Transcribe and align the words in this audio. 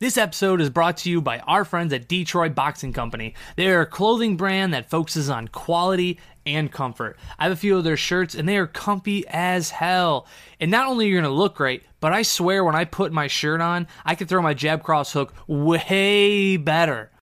This 0.00 0.18
episode 0.18 0.60
is 0.60 0.70
brought 0.70 0.96
to 0.98 1.10
you 1.10 1.22
by 1.22 1.38
our 1.40 1.64
friends 1.64 1.92
at 1.92 2.08
Detroit 2.08 2.52
Boxing 2.52 2.92
Company. 2.92 3.32
They 3.54 3.68
are 3.68 3.82
a 3.82 3.86
clothing 3.86 4.36
brand 4.36 4.74
that 4.74 4.90
focuses 4.90 5.30
on 5.30 5.46
quality 5.46 6.18
and 6.44 6.72
comfort. 6.72 7.16
I 7.38 7.44
have 7.44 7.52
a 7.52 7.56
few 7.56 7.76
of 7.76 7.84
their 7.84 7.96
shirts 7.96 8.34
and 8.34 8.48
they 8.48 8.56
are 8.56 8.66
comfy 8.66 9.24
as 9.28 9.70
hell. 9.70 10.26
And 10.58 10.68
not 10.68 10.88
only 10.88 11.06
are 11.06 11.08
you 11.10 11.14
going 11.14 11.24
to 11.24 11.30
look 11.30 11.54
great, 11.54 11.84
but 12.00 12.12
I 12.12 12.22
swear 12.22 12.64
when 12.64 12.74
I 12.74 12.84
put 12.86 13.12
my 13.12 13.28
shirt 13.28 13.60
on, 13.60 13.86
I 14.04 14.16
can 14.16 14.26
throw 14.26 14.42
my 14.42 14.52
jab 14.52 14.82
cross 14.82 15.12
hook 15.12 15.32
way 15.46 16.56
better. 16.56 17.12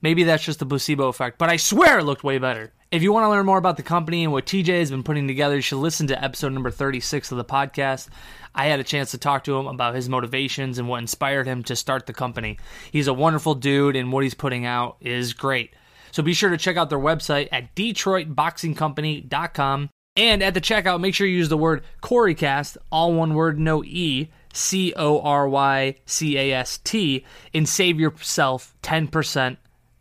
Maybe 0.00 0.24
that's 0.24 0.44
just 0.44 0.60
the 0.60 0.66
placebo 0.66 1.08
effect, 1.08 1.38
but 1.38 1.50
I 1.50 1.56
swear 1.56 1.98
it 1.98 2.04
looked 2.04 2.24
way 2.24 2.38
better. 2.38 2.72
If 2.90 3.02
you 3.02 3.12
want 3.12 3.24
to 3.24 3.30
learn 3.30 3.46
more 3.46 3.58
about 3.58 3.76
the 3.76 3.82
company 3.82 4.24
and 4.24 4.32
what 4.32 4.46
TJ 4.46 4.78
has 4.78 4.90
been 4.90 5.02
putting 5.02 5.26
together, 5.26 5.56
you 5.56 5.62
should 5.62 5.78
listen 5.78 6.06
to 6.08 6.22
episode 6.22 6.52
number 6.52 6.70
36 6.70 7.32
of 7.32 7.38
the 7.38 7.44
podcast. 7.44 8.08
I 8.54 8.66
had 8.66 8.78
a 8.78 8.84
chance 8.84 9.12
to 9.12 9.18
talk 9.18 9.44
to 9.44 9.56
him 9.56 9.66
about 9.66 9.94
his 9.94 10.06
motivations 10.08 10.78
and 10.78 10.88
what 10.88 11.00
inspired 11.00 11.46
him 11.46 11.62
to 11.64 11.74
start 11.74 12.06
the 12.06 12.12
company. 12.12 12.58
He's 12.92 13.08
a 13.08 13.14
wonderful 13.14 13.54
dude, 13.54 13.96
and 13.96 14.12
what 14.12 14.22
he's 14.22 14.34
putting 14.34 14.66
out 14.66 14.96
is 15.00 15.32
great. 15.32 15.74
So 16.12 16.22
be 16.22 16.34
sure 16.34 16.50
to 16.50 16.56
check 16.56 16.76
out 16.76 16.90
their 16.90 16.98
website 16.98 17.48
at 17.50 17.74
DetroitBoxingCompany.com. 17.74 19.90
And 20.16 20.44
at 20.44 20.54
the 20.54 20.60
checkout, 20.60 21.00
make 21.00 21.12
sure 21.14 21.26
you 21.26 21.38
use 21.38 21.48
the 21.48 21.58
word 21.58 21.82
CoryCast, 22.00 22.76
all 22.92 23.12
one 23.12 23.34
word, 23.34 23.58
no 23.58 23.82
E, 23.82 24.30
C 24.52 24.92
O 24.96 25.20
R 25.20 25.48
Y 25.48 25.96
C 26.06 26.38
A 26.38 26.52
S 26.52 26.78
T, 26.78 27.24
and 27.52 27.68
save 27.68 27.98
yourself 27.98 28.76
10% 28.84 29.56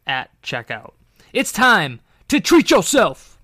at 0.06 0.30
checkout. 0.44 0.94
It's 1.34 1.52
time 1.52 2.00
to 2.34 2.40
treat 2.40 2.72
yourself. 2.72 3.38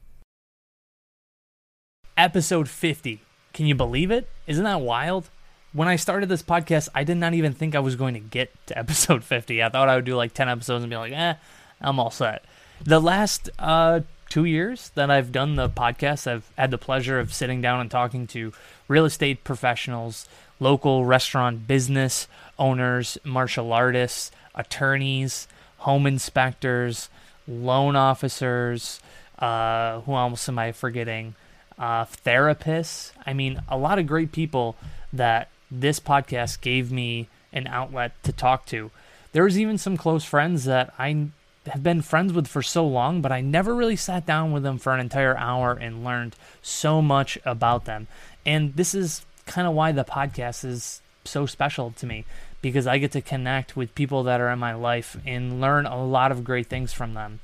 Episode 2.18 2.68
50. 2.68 3.22
Can 3.54 3.68
you 3.68 3.76
believe 3.76 4.10
it? 4.10 4.28
Isn't 4.48 4.64
that 4.64 4.82
wild? 4.82 5.30
When 5.74 5.88
I 5.88 5.96
started 5.96 6.28
this 6.28 6.42
podcast, 6.42 6.90
I 6.96 7.04
did 7.04 7.18
not 7.18 7.36
even 7.36 7.54
think 7.54 7.76
I 7.76 7.82
was 7.82 7.96
going 7.96 8.16
to 8.16 8.20
get 8.20 8.52
to 8.66 8.78
episode 8.78 9.24
50. 9.24 9.62
I 9.62 9.70
thought 9.70 9.90
I 9.90 9.96
would 9.96 10.06
do 10.06 10.16
like 10.16 10.34
10 10.34 10.50
episodes 10.50 10.84
and 10.84 10.90
be 10.90 10.98
like, 10.98 11.14
eh, 11.14 11.36
I'm 11.80 12.00
all 12.00 12.10
set. 12.10 12.44
The 12.84 13.00
last 13.00 13.52
uh, 13.60 14.00
two 14.28 14.46
years 14.46 14.90
that 14.96 15.12
I've 15.12 15.32
done 15.32 15.56
the 15.56 15.70
podcast, 15.70 16.26
I've 16.26 16.50
had 16.58 16.72
the 16.72 16.80
pleasure 16.80 17.20
of 17.20 17.32
sitting 17.32 17.62
down 17.62 17.82
and 17.82 17.92
talking 17.92 18.26
to 18.28 18.54
real 18.88 19.06
estate 19.06 19.44
professionals, 19.44 20.28
local 20.60 21.06
restaurant 21.06 21.68
business 21.68 22.28
owners, 22.58 23.20
martial 23.24 23.72
artists, 23.72 24.32
attorneys, 24.56 25.48
home 25.78 26.08
inspectors, 26.08 27.10
loan 27.50 27.96
officers. 27.96 29.00
Uh, 29.38 30.02
who 30.02 30.14
else 30.14 30.48
am 30.48 30.60
I 30.60 30.72
forgetting? 30.72 31.36
Uh, 31.78 32.06
therapists. 32.06 33.12
I 33.26 33.34
mean, 33.34 33.62
a 33.68 33.78
lot 33.78 34.00
of 34.00 34.08
great 34.08 34.32
people 34.32 34.76
that 35.12 35.50
this 35.72 36.00
podcast 36.00 36.62
gave 36.62 36.92
me 36.92 37.28
an 37.52 37.68
outlet 37.68 38.12
to 38.24 38.32
talk 38.32 38.66
to. 38.68 38.92
There 39.32 39.44
was 39.44 39.60
even 39.60 39.78
some 39.78 39.98
close 39.98 40.24
friends 40.24 40.66
that 40.66 40.94
I 40.98 41.28
have 41.68 41.84
been 41.84 42.02
friends 42.02 42.34
with 42.34 42.48
for 42.48 42.62
so 42.62 42.86
long, 42.86 43.22
but 43.22 43.32
I 43.32 43.42
never 43.42 43.76
really 43.76 43.96
sat 43.96 44.26
down 44.26 44.52
with 44.52 44.64
them 44.64 44.78
for 44.78 44.94
an 44.94 45.00
entire 45.00 45.38
hour 45.38 45.74
and 45.74 46.04
learned 46.04 46.36
so 46.62 47.02
much 47.02 47.38
about 47.46 47.86
them. 47.86 48.08
And 48.46 48.76
this 48.76 48.94
is 48.96 49.26
kind 49.46 49.68
of 49.68 49.74
why 49.74 49.92
the 49.92 50.04
podcast 50.04 50.66
is 50.66 51.02
so 51.26 51.46
special 51.46 51.92
to 51.92 52.06
me 52.06 52.26
because 52.62 52.88
I 52.88 52.98
get 52.98 53.12
to 53.14 53.22
connect 53.22 53.76
with 53.76 53.96
people 53.96 54.24
that 54.24 54.42
are 54.42 54.50
in 54.50 54.60
my 54.60 54.74
life 54.74 55.18
and 55.26 55.62
learn 55.62 55.86
a 55.86 56.04
lot 56.04 56.32
of 56.32 56.44
great 56.44 56.68
things 56.68 56.94
from 56.94 57.14
them. 57.14 57.40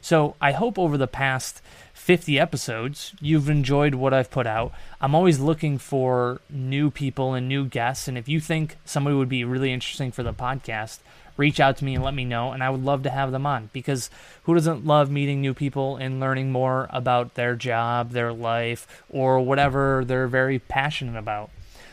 So 0.00 0.34
I 0.40 0.52
hope 0.52 0.78
over 0.78 0.96
the 0.96 1.06
past 1.06 1.60
50 1.94 2.38
episodes 2.38 3.12
you've 3.20 3.50
enjoyed 3.50 3.94
what 3.94 4.14
I've 4.14 4.30
put 4.30 4.46
out. 4.46 4.72
I'm 5.00 5.14
always 5.14 5.38
looking 5.38 5.78
for 5.78 6.40
new 6.48 6.90
people 6.90 7.34
and 7.34 7.48
new 7.48 7.66
guests. 7.66 8.08
And 8.08 8.16
if 8.16 8.28
you 8.28 8.40
think 8.40 8.76
somebody 8.84 9.14
would 9.14 9.28
be 9.28 9.44
really 9.44 9.72
interesting 9.72 10.10
for 10.10 10.22
the 10.22 10.32
podcast, 10.32 11.00
reach 11.36 11.60
out 11.60 11.76
to 11.78 11.84
me 11.84 11.94
and 11.94 12.04
let 12.04 12.14
me 12.14 12.24
know. 12.24 12.52
And 12.52 12.62
I 12.62 12.70
would 12.70 12.84
love 12.84 13.02
to 13.02 13.10
have 13.10 13.32
them 13.32 13.46
on 13.46 13.70
because 13.72 14.10
who 14.44 14.54
doesn't 14.54 14.86
love 14.86 15.10
meeting 15.10 15.40
new 15.40 15.54
people 15.54 15.96
and 15.96 16.20
learning 16.20 16.50
more 16.52 16.88
about 16.90 17.34
their 17.34 17.54
job, 17.54 18.10
their 18.10 18.32
life, 18.32 19.04
or 19.10 19.40
whatever 19.40 20.04
they're 20.04 20.26
very 20.26 20.58
passionate 20.58 21.18
about? 21.18 21.50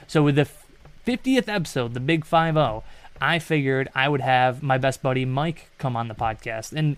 So 0.07 0.23
with 0.23 0.35
the 0.35 0.47
50th 1.07 1.47
episode, 1.47 1.93
the 1.93 2.01
Big 2.01 2.25
5 2.25 2.55
0, 2.55 2.83
I 3.21 3.39
figured 3.39 3.89
I 3.95 4.09
would 4.09 4.19
have 4.19 4.61
my 4.61 4.77
best 4.77 5.01
buddy 5.01 5.23
Mike 5.23 5.69
come 5.77 5.95
on 5.95 6.09
the 6.09 6.13
podcast. 6.13 6.73
And 6.73 6.97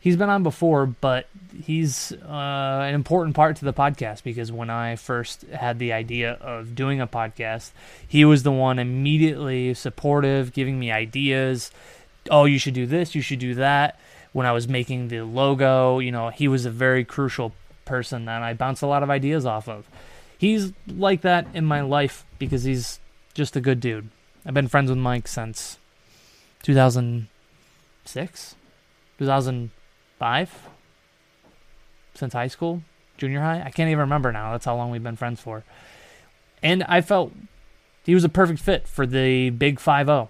he's 0.00 0.16
been 0.16 0.30
on 0.30 0.42
before, 0.42 0.86
but 0.86 1.26
he's 1.62 2.12
uh, 2.12 2.80
an 2.82 2.94
important 2.94 3.36
part 3.36 3.56
to 3.56 3.66
the 3.66 3.74
podcast 3.74 4.22
because 4.22 4.50
when 4.50 4.70
I 4.70 4.96
first 4.96 5.42
had 5.42 5.78
the 5.78 5.92
idea 5.92 6.32
of 6.40 6.74
doing 6.74 7.00
a 7.00 7.06
podcast, 7.06 7.72
he 8.08 8.24
was 8.24 8.42
the 8.42 8.50
one 8.50 8.78
immediately 8.78 9.74
supportive, 9.74 10.54
giving 10.54 10.78
me 10.78 10.90
ideas. 10.90 11.70
Oh, 12.30 12.46
you 12.46 12.58
should 12.58 12.74
do 12.74 12.86
this, 12.86 13.14
you 13.14 13.20
should 13.20 13.38
do 13.38 13.54
that. 13.56 13.98
When 14.32 14.46
I 14.46 14.52
was 14.52 14.66
making 14.66 15.08
the 15.08 15.20
logo, 15.20 15.98
you 15.98 16.10
know, 16.10 16.30
he 16.30 16.48
was 16.48 16.64
a 16.64 16.70
very 16.70 17.04
crucial 17.04 17.52
person 17.84 18.24
that 18.24 18.42
I 18.42 18.54
bounced 18.54 18.82
a 18.82 18.86
lot 18.86 19.02
of 19.02 19.10
ideas 19.10 19.44
off 19.44 19.68
of. 19.68 19.86
He's 20.38 20.72
like 20.88 21.20
that 21.20 21.46
in 21.52 21.66
my 21.66 21.82
life 21.82 22.24
because 22.38 22.64
he's 22.64 22.98
just 23.34 23.56
a 23.56 23.60
good 23.60 23.80
dude. 23.80 24.08
I've 24.44 24.54
been 24.54 24.68
friends 24.68 24.90
with 24.90 24.98
Mike 24.98 25.28
since 25.28 25.78
2006, 26.62 28.54
2005, 29.18 30.68
since 32.14 32.32
high 32.32 32.46
school, 32.48 32.82
junior 33.16 33.40
high. 33.40 33.62
I 33.64 33.70
can't 33.70 33.88
even 33.88 34.00
remember 34.00 34.32
now. 34.32 34.52
That's 34.52 34.64
how 34.64 34.76
long 34.76 34.90
we've 34.90 35.02
been 35.02 35.16
friends 35.16 35.40
for. 35.40 35.64
And 36.62 36.82
I 36.84 37.00
felt 37.00 37.32
he 38.04 38.14
was 38.14 38.24
a 38.24 38.28
perfect 38.28 38.60
fit 38.60 38.86
for 38.88 39.06
the 39.06 39.50
Big 39.50 39.80
5 39.80 40.06
0. 40.06 40.28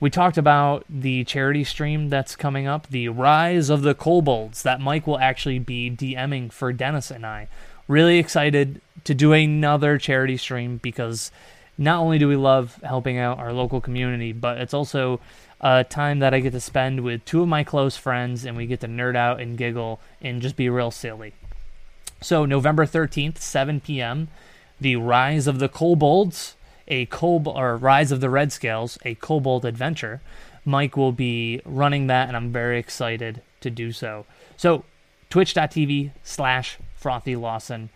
We 0.00 0.08
talked 0.08 0.38
about 0.38 0.86
the 0.88 1.24
charity 1.24 1.62
stream 1.62 2.08
that's 2.08 2.34
coming 2.34 2.66
up, 2.66 2.86
the 2.86 3.08
Rise 3.08 3.68
of 3.68 3.82
the 3.82 3.94
Kobolds, 3.94 4.62
that 4.62 4.80
Mike 4.80 5.06
will 5.06 5.18
actually 5.18 5.58
be 5.58 5.90
DMing 5.90 6.50
for 6.50 6.72
Dennis 6.72 7.10
and 7.10 7.26
I. 7.26 7.48
Really 7.86 8.18
excited 8.18 8.80
to 9.04 9.14
do 9.14 9.34
another 9.34 9.98
charity 9.98 10.38
stream 10.38 10.78
because 10.78 11.30
not 11.80 12.00
only 12.00 12.18
do 12.18 12.28
we 12.28 12.36
love 12.36 12.78
helping 12.84 13.16
out 13.16 13.38
our 13.38 13.54
local 13.54 13.80
community, 13.80 14.32
but 14.32 14.58
it's 14.58 14.74
also 14.74 15.18
a 15.62 15.82
time 15.82 16.18
that 16.18 16.34
I 16.34 16.40
get 16.40 16.52
to 16.52 16.60
spend 16.60 17.00
with 17.00 17.24
two 17.24 17.40
of 17.40 17.48
my 17.48 17.64
close 17.64 17.96
friends 17.96 18.44
and 18.44 18.54
we 18.54 18.66
get 18.66 18.80
to 18.80 18.86
nerd 18.86 19.16
out 19.16 19.40
and 19.40 19.56
giggle 19.56 19.98
and 20.20 20.42
just 20.42 20.56
be 20.56 20.68
real 20.68 20.90
silly. 20.90 21.32
So, 22.20 22.44
November 22.44 22.84
13th, 22.84 23.38
7 23.38 23.80
p.m., 23.80 24.28
The 24.78 24.96
Rise 24.96 25.46
of 25.46 25.58
the 25.58 25.70
Kobolds, 25.70 26.54
a 26.86 27.06
Kobold, 27.06 27.56
or 27.56 27.78
Rise 27.78 28.12
of 28.12 28.20
the 28.20 28.28
Red 28.28 28.52
Scales, 28.52 28.98
a 29.02 29.14
Kobold 29.14 29.64
adventure. 29.64 30.20
Mike 30.66 30.98
will 30.98 31.12
be 31.12 31.62
running 31.64 32.08
that, 32.08 32.28
and 32.28 32.36
I'm 32.36 32.52
very 32.52 32.78
excited 32.78 33.40
to 33.62 33.70
do 33.70 33.90
so. 33.90 34.26
So, 34.58 34.84
twitch.tv 35.30 36.10
slash 36.22 36.76
frothy 36.94 37.36
Lawson. 37.36 37.88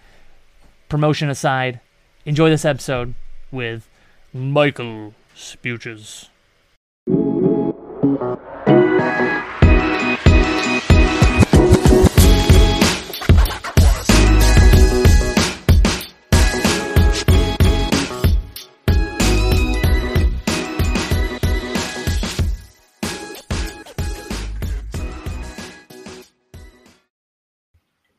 Promotion 0.88 1.28
aside, 1.28 1.80
enjoy 2.24 2.48
this 2.48 2.64
episode 2.64 3.14
with 3.54 3.88
Michael 4.32 5.14
Spuches. 5.34 6.28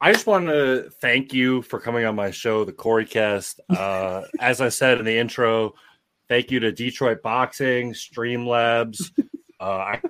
I 0.05 0.13
just 0.13 0.27
want 0.27 0.45
to 0.49 0.91
thank 1.01 1.33
you 1.33 1.63
for 1.63 1.79
coming 1.79 2.05
on 2.05 2.15
my 2.15 2.29
show, 2.29 2.63
the 2.63 2.71
Coreycast. 2.71 3.59
Uh, 3.75 4.21
as 4.39 4.61
I 4.61 4.69
said 4.69 4.99
in 4.99 5.05
the 5.05 5.17
intro, 5.17 5.73
thank 6.29 6.51
you 6.51 6.59
to 6.59 6.71
Detroit 6.71 7.23
Boxing, 7.23 7.93
Streamlabs. 7.93 9.11
Uh, 9.57 9.63
I 9.63 10.01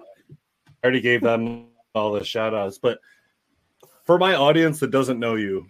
already 0.83 1.01
gave 1.01 1.21
them 1.21 1.67
all 1.93 2.11
the 2.11 2.25
shout 2.25 2.55
outs, 2.55 2.79
but 2.79 2.97
for 4.03 4.17
my 4.17 4.33
audience 4.33 4.79
that 4.79 4.89
doesn't 4.89 5.19
know 5.19 5.35
you, 5.35 5.67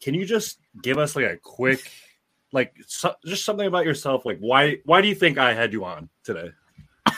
can 0.00 0.14
you 0.14 0.24
just 0.24 0.60
give 0.80 0.98
us 0.98 1.16
like 1.16 1.24
a 1.24 1.36
quick, 1.36 1.80
like 2.52 2.76
so, 2.86 3.16
just 3.26 3.44
something 3.44 3.66
about 3.66 3.84
yourself? 3.84 4.24
Like 4.24 4.38
why 4.38 4.78
why 4.84 5.02
do 5.02 5.08
you 5.08 5.16
think 5.16 5.36
I 5.36 5.52
had 5.52 5.72
you 5.72 5.84
on 5.84 6.08
today? 6.22 6.52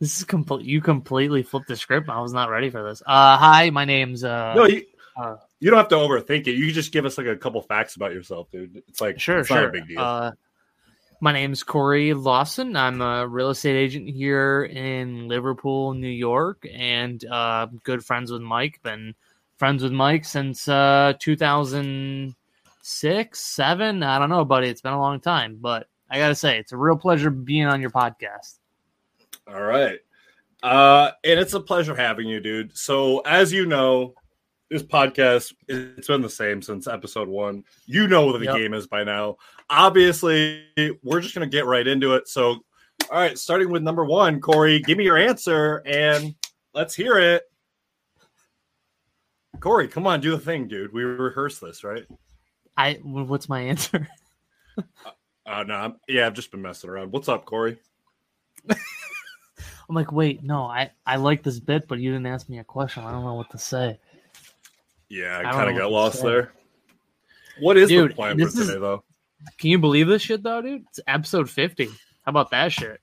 this 0.00 0.18
is 0.18 0.24
complete. 0.24 0.66
You 0.66 0.82
completely 0.82 1.42
flipped 1.42 1.68
the 1.68 1.76
script. 1.76 2.10
I 2.10 2.20
was 2.20 2.34
not 2.34 2.50
ready 2.50 2.68
for 2.68 2.86
this. 2.86 3.02
Uh, 3.06 3.38
hi, 3.38 3.70
my 3.70 3.86
name's 3.86 4.22
uh. 4.22 4.52
No, 4.54 4.66
you, 4.66 4.84
uh, 5.16 5.36
you 5.60 5.70
don't 5.70 5.78
have 5.78 5.88
to 5.88 5.96
overthink 5.96 6.46
it. 6.46 6.52
You 6.52 6.66
can 6.66 6.74
just 6.74 6.92
give 6.92 7.04
us 7.04 7.18
like 7.18 7.26
a 7.26 7.36
couple 7.36 7.60
facts 7.62 7.96
about 7.96 8.12
yourself, 8.12 8.50
dude. 8.50 8.82
It's 8.88 9.00
like 9.00 9.20
sure, 9.20 9.38
it's 9.38 9.48
sure. 9.48 9.70
big 9.70 9.88
deal. 9.88 10.00
Uh, 10.00 10.32
my 11.20 11.32
name's 11.32 11.62
Corey 11.62 12.12
Lawson. 12.12 12.76
I'm 12.76 13.00
a 13.00 13.26
real 13.26 13.50
estate 13.50 13.76
agent 13.76 14.08
here 14.08 14.64
in 14.64 15.28
Liverpool, 15.28 15.94
New 15.94 16.08
York, 16.08 16.66
and 16.72 17.24
uh, 17.24 17.66
good 17.82 18.04
friends 18.04 18.30
with 18.30 18.42
Mike. 18.42 18.80
Been 18.82 19.14
friends 19.56 19.82
with 19.82 19.92
Mike 19.92 20.24
since 20.24 20.68
uh, 20.68 21.14
2006, 21.18 23.40
seven. 23.40 24.02
I 24.02 24.18
don't 24.18 24.28
know, 24.28 24.44
buddy. 24.44 24.68
It's 24.68 24.82
been 24.82 24.92
a 24.92 25.00
long 25.00 25.20
time, 25.20 25.58
but 25.60 25.88
I 26.10 26.18
gotta 26.18 26.34
say, 26.34 26.58
it's 26.58 26.72
a 26.72 26.76
real 26.76 26.96
pleasure 26.96 27.30
being 27.30 27.66
on 27.66 27.80
your 27.80 27.90
podcast. 27.90 28.58
All 29.48 29.62
right. 29.62 29.98
Uh, 30.62 31.10
and 31.22 31.38
it's 31.38 31.54
a 31.54 31.60
pleasure 31.60 31.94
having 31.94 32.26
you, 32.26 32.40
dude. 32.40 32.76
So, 32.76 33.20
as 33.20 33.52
you 33.52 33.66
know, 33.66 34.14
this 34.74 34.82
podcast 34.82 35.54
it's 35.68 36.08
been 36.08 36.20
the 36.20 36.28
same 36.28 36.60
since 36.60 36.88
episode 36.88 37.28
one. 37.28 37.62
You 37.86 38.08
know 38.08 38.26
what 38.26 38.40
the 38.40 38.46
Yep. 38.46 38.56
game 38.56 38.74
is 38.74 38.88
by 38.88 39.04
now. 39.04 39.36
Obviously, 39.70 40.66
we're 41.04 41.20
just 41.20 41.32
gonna 41.32 41.46
get 41.46 41.64
right 41.64 41.86
into 41.86 42.14
it. 42.14 42.26
So, 42.26 42.48
all 42.50 42.64
right, 43.12 43.38
starting 43.38 43.70
with 43.70 43.84
number 43.84 44.04
one, 44.04 44.40
Corey, 44.40 44.80
give 44.80 44.98
me 44.98 45.04
your 45.04 45.16
answer 45.16 45.80
and 45.86 46.34
let's 46.72 46.92
hear 46.92 47.18
it. 47.18 47.44
Corey, 49.60 49.86
come 49.86 50.08
on, 50.08 50.20
do 50.20 50.32
the 50.32 50.38
thing, 50.38 50.66
dude. 50.66 50.92
We 50.92 51.04
rehearsed 51.04 51.60
this, 51.60 51.84
right? 51.84 52.04
I 52.76 52.94
what's 53.04 53.48
my 53.48 53.60
answer? 53.60 54.08
Uh, 55.46 55.62
no, 55.62 55.74
I'm, 55.74 55.96
yeah, 56.08 56.26
I've 56.26 56.32
just 56.32 56.50
been 56.50 56.62
messing 56.62 56.88
around. 56.88 57.12
What's 57.12 57.28
up, 57.28 57.44
Corey? 57.44 57.76
I'm 58.70 58.76
like, 59.94 60.10
wait, 60.10 60.42
no, 60.42 60.62
I 60.62 60.90
I 61.04 61.16
like 61.16 61.42
this 61.42 61.60
bit, 61.60 61.86
but 61.86 61.98
you 61.98 62.10
didn't 62.10 62.28
ask 62.28 62.48
me 62.48 62.60
a 62.60 62.64
question. 62.64 63.04
I 63.04 63.12
don't 63.12 63.24
know 63.26 63.34
what 63.34 63.50
to 63.50 63.58
say. 63.58 64.00
Yeah, 65.14 65.38
I, 65.44 65.48
I 65.50 65.52
kind 65.52 65.70
of 65.70 65.76
got 65.76 65.90
lost 65.92 66.22
there. 66.22 66.52
What 67.60 67.76
is 67.76 67.88
the 67.88 68.08
plan 68.08 68.36
for 68.36 68.44
this 68.44 68.54
is- 68.56 68.66
today, 68.66 68.80
though? 68.80 69.04
Can 69.58 69.70
you 69.70 69.78
believe 69.78 70.08
this 70.08 70.22
shit 70.22 70.42
though, 70.42 70.62
dude? 70.62 70.84
It's 70.88 71.00
episode 71.06 71.50
50. 71.50 71.86
How 71.86 71.92
about 72.26 72.50
that 72.52 72.72
shit? 72.72 72.98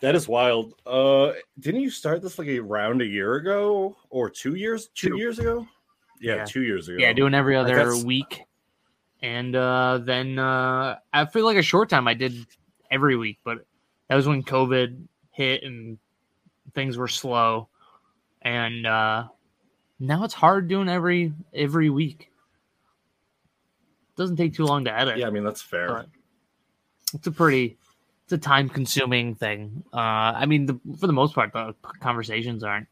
That 0.00 0.14
is 0.14 0.26
wild. 0.26 0.74
Uh, 0.86 1.32
didn't 1.60 1.82
you 1.82 1.90
start 1.90 2.22
this 2.22 2.38
like 2.38 2.48
around 2.48 3.02
a 3.02 3.04
year 3.06 3.34
ago 3.34 3.94
or 4.10 4.28
two 4.30 4.54
years? 4.54 4.88
Two, 4.94 5.10
Two. 5.10 5.16
years 5.18 5.38
ago? 5.38 5.66
Yeah, 6.20 6.36
Yeah. 6.36 6.44
two 6.46 6.62
years 6.62 6.88
ago. 6.88 6.96
Yeah, 6.98 7.12
doing 7.12 7.34
every 7.34 7.56
other 7.56 7.94
week. 8.04 8.42
And 9.22 9.54
uh 9.54 9.98
then 10.02 10.38
uh 10.38 10.98
I 11.12 11.24
feel 11.26 11.44
like 11.44 11.56
a 11.58 11.62
short 11.62 11.88
time 11.90 12.08
I 12.08 12.14
did 12.14 12.46
every 12.90 13.16
week, 13.16 13.38
but 13.44 13.66
that 14.08 14.14
was 14.14 14.26
when 14.26 14.42
COVID 14.42 14.98
hit 15.30 15.62
and 15.62 15.98
things 16.74 16.96
were 16.96 17.08
slow. 17.08 17.68
And 18.42 18.86
uh 18.86 19.28
now 19.98 20.24
it's 20.24 20.34
hard 20.34 20.68
doing 20.68 20.88
every 20.88 21.32
every 21.54 21.90
week. 21.90 22.30
Doesn't 24.16 24.36
take 24.36 24.54
too 24.54 24.64
long 24.64 24.84
to 24.84 24.98
edit. 24.98 25.18
Yeah, 25.18 25.26
I 25.26 25.30
mean 25.30 25.44
that's 25.44 25.62
fair. 25.62 26.06
It's 27.14 27.26
a 27.26 27.32
pretty 27.32 27.76
it's 28.26 28.32
a 28.32 28.38
time 28.38 28.68
consuming 28.68 29.36
thing 29.36 29.84
uh 29.92 30.34
i 30.34 30.46
mean 30.46 30.66
the, 30.66 30.80
for 30.98 31.06
the 31.06 31.12
most 31.12 31.34
part 31.34 31.52
the 31.52 31.74
conversations 32.00 32.64
aren't 32.64 32.88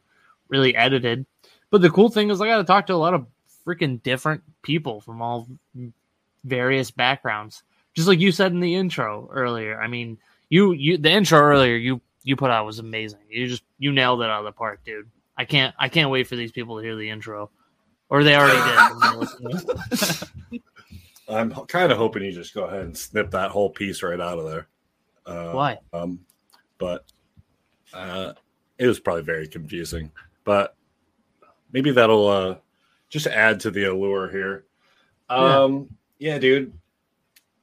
really 0.48 0.76
edited 0.76 1.26
but 1.70 1.82
the 1.82 1.90
cool 1.90 2.08
thing 2.08 2.30
is 2.30 2.40
i 2.40 2.46
got 2.46 2.58
to 2.58 2.64
talk 2.64 2.86
to 2.86 2.94
a 2.94 2.96
lot 2.96 3.14
of 3.14 3.26
freaking 3.66 4.00
different 4.02 4.42
people 4.62 5.00
from 5.00 5.20
all 5.20 5.48
various 6.44 6.90
backgrounds 6.92 7.64
just 7.94 8.06
like 8.06 8.20
you 8.20 8.30
said 8.30 8.52
in 8.52 8.60
the 8.60 8.76
intro 8.76 9.28
earlier 9.32 9.80
i 9.80 9.88
mean 9.88 10.16
you 10.50 10.72
you 10.72 10.96
the 10.96 11.10
intro 11.10 11.40
earlier 11.40 11.74
you 11.74 12.00
you 12.22 12.36
put 12.36 12.50
out 12.50 12.64
was 12.64 12.78
amazing 12.78 13.18
you 13.28 13.48
just 13.48 13.64
you 13.78 13.90
nailed 13.90 14.22
it 14.22 14.30
out 14.30 14.38
of 14.38 14.44
the 14.44 14.52
park 14.52 14.78
dude 14.84 15.10
i 15.36 15.44
can't 15.44 15.74
i 15.78 15.88
can't 15.88 16.10
wait 16.10 16.26
for 16.26 16.36
these 16.36 16.52
people 16.52 16.76
to 16.76 16.82
hear 16.82 16.96
the 16.96 17.08
intro 17.08 17.50
or 18.10 18.22
they 18.22 18.36
already 18.36 18.58
did 18.58 20.28
I'm 21.28 21.52
kind 21.66 21.90
of 21.90 21.98
hoping 21.98 22.22
you 22.22 22.32
just 22.32 22.54
go 22.54 22.64
ahead 22.64 22.82
and 22.82 22.96
snip 22.96 23.30
that 23.30 23.50
whole 23.50 23.70
piece 23.70 24.02
right 24.02 24.20
out 24.20 24.38
of 24.38 24.44
there. 24.44 24.68
Uh, 25.26 25.52
why 25.52 25.78
Um, 25.92 26.20
but 26.78 27.04
uh, 27.92 28.34
it 28.78 28.86
was 28.86 29.00
probably 29.00 29.22
very 29.22 29.48
confusing. 29.48 30.10
But 30.44 30.76
maybe 31.72 31.90
that'll 31.92 32.28
uh, 32.28 32.56
just 33.08 33.26
add 33.26 33.60
to 33.60 33.70
the 33.70 33.84
allure 33.84 34.28
here. 34.28 34.64
Um, 35.30 35.88
yeah. 36.18 36.38
dude, 36.38 36.72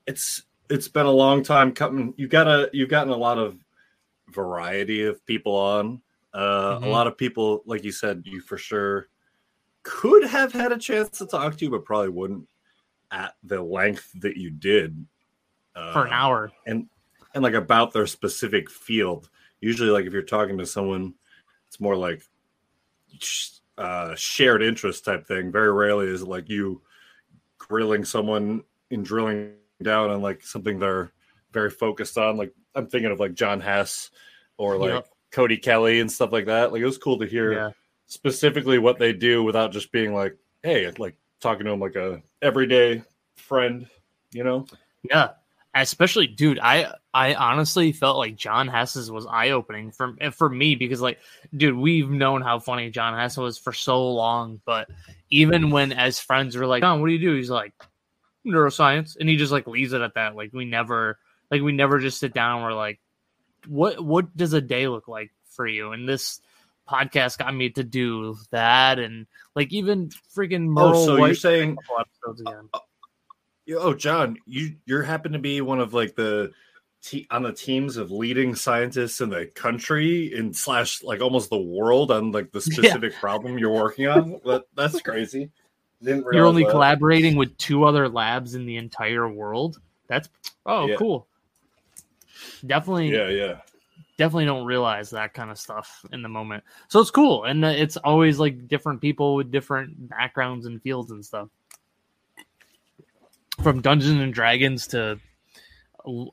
it's 0.07 0.43
it's 0.69 0.87
been 0.87 1.05
a 1.05 1.11
long 1.11 1.43
time 1.43 1.71
coming. 1.71 2.13
You've 2.17 2.31
got 2.31 2.47
a 2.47 2.69
you've 2.73 2.89
gotten 2.89 3.13
a 3.13 3.17
lot 3.17 3.37
of 3.37 3.57
variety 4.29 5.03
of 5.03 5.23
people 5.25 5.55
on. 5.55 6.01
Uh, 6.33 6.79
A 6.81 6.85
Mhm. 6.85 6.91
lot 6.91 7.07
of 7.07 7.17
people, 7.17 7.61
like 7.65 7.83
you 7.83 7.91
said, 7.91 8.23
you 8.25 8.39
for 8.41 8.57
sure 8.57 9.09
could 9.83 10.23
have 10.23 10.51
had 10.53 10.71
a 10.71 10.77
chance 10.77 11.09
to 11.17 11.25
talk 11.25 11.57
to, 11.57 11.65
you, 11.65 11.71
but 11.71 11.83
probably 11.85 12.09
wouldn't 12.09 12.47
at 13.11 13.35
the 13.43 13.61
length 13.61 14.09
that 14.21 14.37
you 14.37 14.49
did 14.49 15.05
uh, 15.75 15.91
for 15.93 16.05
an 16.05 16.13
hour 16.13 16.51
and 16.67 16.87
and 17.33 17.43
like 17.43 17.53
about 17.53 17.91
their 17.93 18.07
specific 18.07 18.69
field. 18.69 19.29
Usually, 19.59 19.89
like 19.89 20.05
if 20.05 20.13
you're 20.13 20.21
talking 20.21 20.57
to 20.57 20.65
someone, 20.65 21.13
it's 21.67 21.79
more 21.79 21.95
like 21.95 22.23
sh- 23.19 23.59
uh, 23.77 24.15
shared 24.15 24.61
interest 24.61 25.03
type 25.05 25.25
thing. 25.25 25.51
Very 25.51 25.71
rarely 25.73 26.07
is 26.07 26.21
it 26.21 26.27
like 26.27 26.49
you 26.49 26.81
grilling 27.57 28.03
someone 28.05 28.63
and 28.91 29.03
drilling 29.05 29.55
down 29.81 30.09
on 30.09 30.21
like 30.21 30.43
something 30.43 30.77
they're 30.79 31.11
very 31.51 31.69
focused 31.69 32.17
on. 32.17 32.37
Like 32.37 32.53
I'm 32.75 32.87
thinking 32.87 33.11
of 33.11 33.19
like 33.19 33.33
John 33.33 33.59
Hess 33.59 34.11
or 34.57 34.77
like 34.77 34.89
Yep. 34.91 35.07
Cody 35.31 35.57
Kelly 35.57 35.99
and 35.99 36.11
stuff 36.11 36.31
like 36.31 36.45
that. 36.45 36.71
Like 36.71 36.81
it 36.81 36.85
was 36.85 36.97
cool 36.97 37.19
to 37.19 37.25
hear 37.25 37.53
yeah 37.53 37.71
specifically 38.11 38.77
what 38.77 38.99
they 38.99 39.13
do 39.13 39.41
without 39.41 39.71
just 39.71 39.89
being 39.93 40.13
like, 40.13 40.37
hey, 40.63 40.91
like 40.97 41.15
talking 41.39 41.65
to 41.65 41.71
him 41.71 41.79
like 41.79 41.95
a 41.95 42.21
everyday 42.41 43.01
friend, 43.37 43.87
you 44.31 44.43
know? 44.43 44.67
Yeah, 45.09 45.29
especially, 45.73 46.27
dude. 46.27 46.59
I 46.59 46.93
I 47.13 47.35
honestly 47.35 47.93
felt 47.93 48.17
like 48.17 48.35
John 48.35 48.67
Hess's 48.67 49.09
was 49.09 49.25
eye 49.25 49.51
opening 49.51 49.91
for 49.91 50.15
for 50.33 50.49
me 50.49 50.75
because, 50.75 50.99
like, 50.99 51.19
dude, 51.55 51.77
we've 51.77 52.09
known 52.09 52.41
how 52.41 52.59
funny 52.59 52.89
John 52.91 53.17
Hess 53.17 53.37
was 53.37 53.57
for 53.57 53.71
so 53.71 54.11
long, 54.11 54.59
but 54.65 54.89
even 55.29 55.71
when 55.71 55.93
as 55.93 56.19
friends 56.19 56.57
we're 56.57 56.65
like, 56.65 56.81
John, 56.81 56.99
what 56.99 57.07
do 57.07 57.13
you 57.13 57.19
do? 57.19 57.35
He's 57.35 57.49
like, 57.49 57.73
neuroscience, 58.45 59.15
and 59.17 59.29
he 59.29 59.37
just 59.37 59.53
like 59.53 59.67
leaves 59.67 59.93
it 59.93 60.01
at 60.01 60.15
that. 60.15 60.35
Like 60.35 60.51
we 60.51 60.65
never, 60.65 61.17
like 61.49 61.61
we 61.61 61.71
never 61.71 61.97
just 61.99 62.19
sit 62.19 62.33
down. 62.33 62.57
and 62.57 62.65
We're 62.65 62.73
like, 62.73 62.99
what 63.67 64.03
what 64.03 64.35
does 64.35 64.53
a 64.53 64.61
day 64.61 64.87
look 64.87 65.07
like 65.07 65.31
for 65.49 65.67
you? 65.67 65.91
And 65.91 66.07
this 66.07 66.39
podcast 66.89 67.37
got 67.37 67.53
me 67.55 67.69
to 67.71 67.83
do 67.83 68.35
that, 68.51 68.99
and 68.99 69.27
like 69.55 69.71
even 69.71 70.09
freaking 70.35 70.67
oh, 70.67 70.71
Merle 70.71 70.97
oh, 70.97 71.05
so 71.05 71.17
White 71.19 71.27
you're 71.27 71.35
saying 71.35 71.77
uh, 71.97 72.31
again. 72.31 72.69
Yeah, 73.65 73.77
Oh, 73.79 73.93
John, 73.93 74.37
you 74.45 74.75
you're 74.85 75.03
happen 75.03 75.33
to 75.33 75.39
be 75.39 75.61
one 75.61 75.79
of 75.79 75.93
like 75.93 76.15
the 76.15 76.51
te- 77.03 77.27
on 77.31 77.43
the 77.43 77.53
teams 77.53 77.97
of 77.97 78.11
leading 78.11 78.55
scientists 78.55 79.21
in 79.21 79.29
the 79.29 79.45
country 79.45 80.33
and 80.35 80.55
slash 80.55 81.03
like 81.03 81.21
almost 81.21 81.49
the 81.49 81.57
world 81.61 82.11
on 82.11 82.31
like 82.31 82.51
the 82.51 82.59
Yeah. 82.71 82.73
specific 82.91 83.13
problem 83.15 83.57
you're 83.57 83.71
working 83.71 84.07
on. 84.07 84.41
that, 84.45 84.63
that's 84.75 84.99
crazy. 85.01 85.51
Didn't 86.03 86.25
You're 86.31 86.47
only 86.47 86.63
that. 86.63 86.71
collaborating 86.71 87.35
with 87.35 87.55
two 87.57 87.83
other 87.83 88.09
labs 88.09 88.55
in 88.55 88.65
the 88.65 88.77
entire 88.77 89.29
world. 89.29 89.79
That's 90.07 90.27
oh 90.65 90.87
Yeah. 90.87 90.95
cool. 90.95 91.27
Definitely, 92.65 93.09
Yeah, 93.11 93.29
yeah. 93.29 93.57
definitely 94.17 94.45
don't 94.45 94.65
realize 94.65 95.09
that 95.11 95.33
kind 95.33 95.49
of 95.51 95.57
stuff 95.59 96.05
in 96.11 96.21
the 96.21 96.29
moment. 96.29 96.63
So 96.87 96.99
it's 96.99 97.11
cool, 97.11 97.43
and 97.45 97.63
it's 97.65 97.97
always 97.97 98.39
like 98.39 98.67
different 98.67 99.01
people 99.01 99.35
with 99.35 99.51
different 99.51 100.09
backgrounds 100.09 100.65
and 100.65 100.81
fields 100.81 101.11
and 101.11 101.25
stuff. 101.25 101.47
From 103.63 103.81
Dungeons 103.81 104.19
and 104.21 104.33
Dragons 104.33 104.87
to 104.87 105.19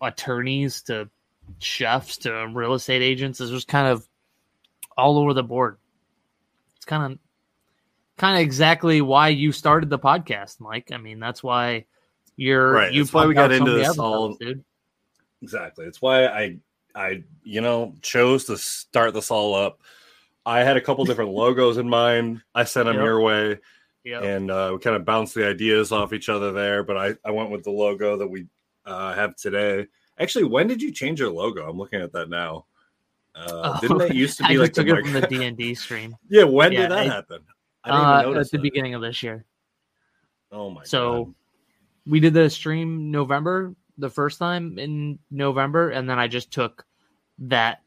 attorneys 0.01 0.83
to 0.83 1.11
chefs 1.59 2.19
to 2.19 2.47
real 2.53 2.75
estate 2.75 3.03
agents, 3.03 3.41
it's 3.41 3.51
just 3.51 3.69
kind 3.69 3.87
of 3.89 4.07
all 4.97 5.19
over 5.19 5.35
the 5.35 5.43
board. 5.43 5.77
It's 6.77 6.85
kind 6.87 7.13
of 7.13 7.19
kind 8.17 8.37
of 8.37 8.43
exactly 8.43 9.01
why 9.01 9.29
you 9.29 9.53
started 9.53 9.91
the 9.91 9.99
podcast, 9.99 10.59
Mike. 10.61 10.91
I 10.93 10.97
mean, 10.97 11.21
that's 11.21 11.43
why 11.43 11.85
you're 12.37 12.73
Right, 12.73 12.93
you 12.93 13.03
that's 13.03 13.13
why 13.13 13.27
we 13.27 13.35
got 13.35 13.53
into 13.53 13.73
this 13.73 13.99
all- 13.99 14.35
dude. 14.35 14.65
Exactly. 15.43 15.87
It's 15.87 16.03
why 16.03 16.27
I 16.27 16.59
I 16.95 17.23
you 17.45 17.61
know 17.61 17.95
chose 18.03 18.45
to 18.47 18.57
start 18.59 19.15
this 19.15 19.31
all 19.31 19.55
up. 19.55 19.81
I 20.47 20.61
had 20.61 20.77
a 20.77 20.81
couple 20.81 21.05
different 21.07 21.31
logos 21.31 21.77
in 21.79 21.89
mind. 21.89 22.43
I 22.55 22.65
sent 22.65 22.87
them 22.87 22.97
Yep. 22.97 23.05
your 23.05 23.21
way. 23.21 23.59
Yeah. 24.05 24.23
and 24.23 24.51
uh, 24.51 24.71
we 24.73 24.79
kind 24.79 24.97
of 24.97 25.05
bounced 25.05 25.35
the 25.35 25.47
ideas 25.47 25.93
off 25.93 26.15
each 26.15 26.31
other 26.31 26.51
there. 26.53 26.83
But 26.83 26.97
I, 26.97 27.15
I 27.27 27.31
went 27.31 27.51
with 27.51 27.63
the 27.65 27.71
logo 27.71 28.17
that 28.17 28.27
we 28.27 28.47
uh, 28.87 29.13
have 29.15 29.37
today. 29.37 29.87
Actually, 30.19 30.45
when 30.45 30.67
did 30.67 30.81
you 30.81 30.91
change 30.93 31.21
your 31.21 31.31
logo? 31.31 31.69
I'm 31.69 31.77
looking 31.77 32.01
at 32.01 32.13
that 32.13 32.31
now. 32.31 32.65
Uh, 33.35 33.75
Oh, 33.77 33.81
didn't 33.83 33.99
that 33.99 34.15
used 34.15 34.39
to 34.39 34.45
be 34.45 34.55
just 34.55 34.61
like 34.63 34.73
the, 34.73 34.85
took 34.85 34.99
it 34.99 35.03
from 35.05 35.13
the 35.13 35.27
D 35.27 35.45
and 35.45 35.57
D 35.59 35.75
stream 35.75 36.17
yeah? 36.31 36.45
When 36.45 36.73
Yeah, 36.73 36.83
did 36.83 36.91
that 36.93 36.99
I- 36.99 37.05
happen? 37.05 37.41
I 37.85 37.91
didn't 37.91 38.05
uh, 38.07 38.21
even 38.21 38.33
notice 38.33 38.49
at 38.49 38.51
the 38.53 38.57
that. 38.59 38.63
beginning 38.63 38.95
of 38.95 39.03
this 39.03 39.23
year. 39.23 39.45
Oh 40.51 40.71
my 40.71 40.85
So- 40.85 41.25
god! 41.27 41.35
We 42.07 42.21
did 42.21 42.33
the 42.33 42.49
stream 42.49 43.11
November 43.11 43.75
the 43.99 44.11
first 44.11 44.39
time 44.39 44.79
in 44.79 45.19
November, 45.31 45.91
and 45.91 46.09
then 46.09 46.19
I 46.19 46.29
just 46.29 46.51
took 46.51 46.87
that 47.41 47.83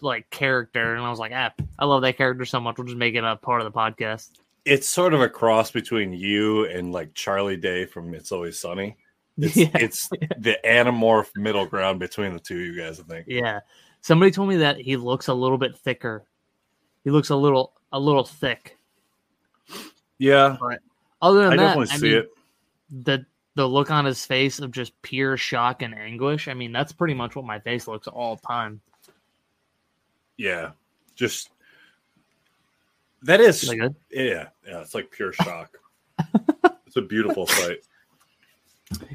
like 0.00 0.30
character 0.30 0.94
and 0.94 1.04
I 1.04 1.10
was 1.10 1.18
like, 1.18 1.32
ah, 1.34 1.52
I 1.78 1.84
love 1.84 2.02
that 2.02 2.16
character 2.16 2.44
so 2.44 2.60
much. 2.60 2.78
We'll 2.78 2.86
just 2.86 2.96
make 2.96 3.14
it 3.14 3.24
a 3.24 3.36
part 3.36 3.60
of 3.60 3.70
the 3.70 3.78
podcast. 3.78 4.30
It's 4.64 4.88
sort 4.88 5.14
of 5.14 5.20
a 5.20 5.28
cross 5.28 5.70
between 5.70 6.12
you 6.12 6.66
and 6.66 6.92
like 6.92 7.14
Charlie 7.14 7.56
Day 7.56 7.86
from 7.86 8.14
It's 8.14 8.32
Always 8.32 8.58
Sunny. 8.58 8.96
It's, 9.38 9.56
yeah. 9.56 9.70
it's 9.74 10.08
the 10.08 10.58
anamorph 10.64 11.30
middle 11.36 11.66
ground 11.66 12.00
between 12.00 12.32
the 12.32 12.40
two 12.40 12.58
you 12.58 12.80
guys. 12.80 13.00
I 13.00 13.04
think. 13.04 13.26
Yeah. 13.28 13.60
Somebody 14.00 14.30
told 14.30 14.48
me 14.48 14.56
that 14.56 14.78
he 14.78 14.96
looks 14.96 15.28
a 15.28 15.34
little 15.34 15.58
bit 15.58 15.76
thicker. 15.76 16.24
He 17.04 17.10
looks 17.10 17.30
a 17.30 17.36
little 17.36 17.72
a 17.92 18.00
little 18.00 18.24
thick. 18.24 18.78
Yeah, 20.18 20.58
Other 21.22 21.48
than 21.48 21.50
that 21.50 21.52
I 21.52 21.56
that, 21.56 21.56
definitely 21.56 21.92
I 21.92 21.96
see 21.96 22.08
mean, 22.08 22.16
it. 22.18 22.30
the 22.90 23.26
the 23.54 23.66
look 23.66 23.90
on 23.90 24.04
his 24.04 24.24
face 24.24 24.60
of 24.60 24.70
just 24.70 25.00
pure 25.02 25.36
shock 25.36 25.82
and 25.82 25.94
anguish. 25.94 26.48
I 26.48 26.54
mean, 26.54 26.72
that's 26.72 26.92
pretty 26.92 27.14
much 27.14 27.34
what 27.34 27.44
my 27.44 27.58
face 27.58 27.88
looks 27.88 28.06
all 28.06 28.36
the 28.36 28.46
time. 28.46 28.80
Yeah, 30.36 30.70
just 31.14 31.50
that 33.22 33.40
is 33.40 33.60
that 33.62 33.76
good? 33.76 33.94
yeah, 34.10 34.48
yeah. 34.66 34.80
It's 34.80 34.94
like 34.94 35.10
pure 35.10 35.32
shock. 35.32 35.76
it's 36.86 36.96
a 36.96 37.02
beautiful 37.02 37.46
sight. 37.46 37.78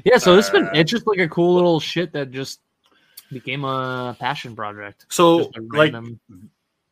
Yeah, 0.04 0.18
so 0.18 0.38
it's 0.38 0.50
been 0.50 0.66
Uh, 0.66 0.72
it's 0.74 0.90
just 0.90 1.06
like 1.06 1.18
a 1.18 1.28
cool 1.28 1.54
little 1.54 1.80
shit 1.80 2.12
that 2.12 2.30
just 2.30 2.60
became 3.32 3.64
a 3.64 4.16
passion 4.18 4.54
project. 4.54 5.06
So, 5.08 5.50
like, 5.72 5.92
random- 5.92 6.20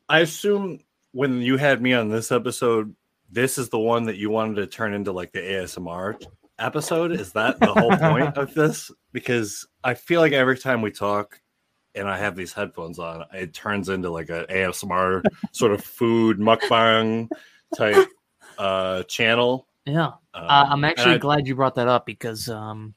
I 0.09 0.21
assume 0.21 0.81
when 1.13 1.41
you 1.41 1.57
had 1.57 1.81
me 1.81 1.95
on 1.95 2.09
this 2.09 2.33
episode, 2.33 2.95
this 3.31 3.57
is 3.57 3.69
the 3.69 3.79
one 3.79 4.05
that 4.05 4.17
you 4.17 4.31
wanted 4.31 4.57
to 4.57 4.67
turn 4.67 4.95
into 4.95 5.13
like 5.13 5.33
the 5.33 5.41
ASMR 5.41 6.21
episode. 6.59 7.13
Is 7.13 7.33
that 7.33 7.59
the 7.61 7.73
whole 7.73 7.97
point 7.97 8.37
of 8.37 8.55
this? 8.55 8.91
Because 9.13 9.67
I 9.83 9.95
feel 9.95 10.21
like 10.21 10.33
every 10.33 10.59
time 10.59 10.83
we 10.83 10.91
talk 10.91 11.41
and 11.95 12.09
I 12.09 12.19
have 12.19 12.35
these 12.37 12.53
headphones 12.53 12.99
on, 12.99 13.25
it 13.33 13.55
turns 13.55 13.89
into 13.89 14.11
like 14.11 14.29
an 14.31 14.47
ASMR 14.51 15.23
sort 15.53 15.73
of 15.73 15.85
food 15.85 16.39
mukbang 16.39 17.29
type 17.77 18.09
uh 18.59 19.03
channel. 19.05 19.67
yeah. 19.85 20.07
Um, 20.35 20.45
Uh, 20.49 20.67
I'm 20.71 20.85
actually 20.85 21.15
I- 21.15 21.19
glad 21.19 21.47
you 21.47 21.55
brought 21.55 21.75
that 21.77 21.89
up 21.89 22.07
because 22.07 22.49
um, 22.49 22.95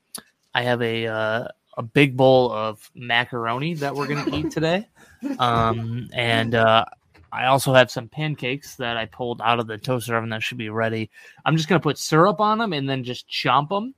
I 0.56 0.64
have 0.64 0.82
a 0.82 1.08
uh, 1.08 1.48
a 1.78 1.84
big 1.84 2.18
bowl 2.18 2.52
of 2.52 2.90
macaroni 2.96 3.76
that 3.76 3.94
we're 3.96 4.08
gonna 4.08 4.36
eat 4.36 4.50
today, 4.52 4.88
um, 5.40 6.10
and 6.14 6.56
uh, 6.56 6.86
I 7.32 7.46
also 7.48 7.74
have 7.74 7.92
some 7.92 8.08
pancakes 8.08 8.76
that 8.76 8.98
I 8.98 9.06
pulled 9.06 9.42
out 9.42 9.60
of 9.60 9.68
the 9.68 9.78
toaster 9.78 10.16
oven 10.16 10.30
that 10.30 10.44
should 10.44 10.58
be 10.58 10.70
ready. 10.70 11.10
I'm 11.46 11.56
just 11.58 11.68
gonna 11.70 11.80
put 11.80 11.98
syrup 11.98 12.40
on 12.40 12.58
them 12.58 12.74
and 12.74 12.90
then 12.90 13.04
just 13.04 13.28
chomp 13.30 13.70
them, 13.70 13.94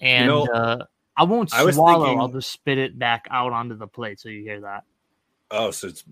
and 0.00 0.26
know, 0.28 0.46
uh, 0.46 0.84
I 1.16 1.24
won't 1.24 1.52
I 1.54 1.68
swallow. 1.70 2.04
thinking- 2.06 2.20
I'll 2.20 2.28
just 2.28 2.50
spit 2.50 2.78
it 2.78 2.98
back 2.98 3.26
out 3.30 3.52
onto 3.52 3.76
the 3.76 3.86
plate 3.86 4.20
so 4.20 4.28
you 4.28 4.42
hear 4.42 4.60
that. 4.62 4.84
Oh, 5.50 5.70
so 5.70 5.88
it's 5.88 6.04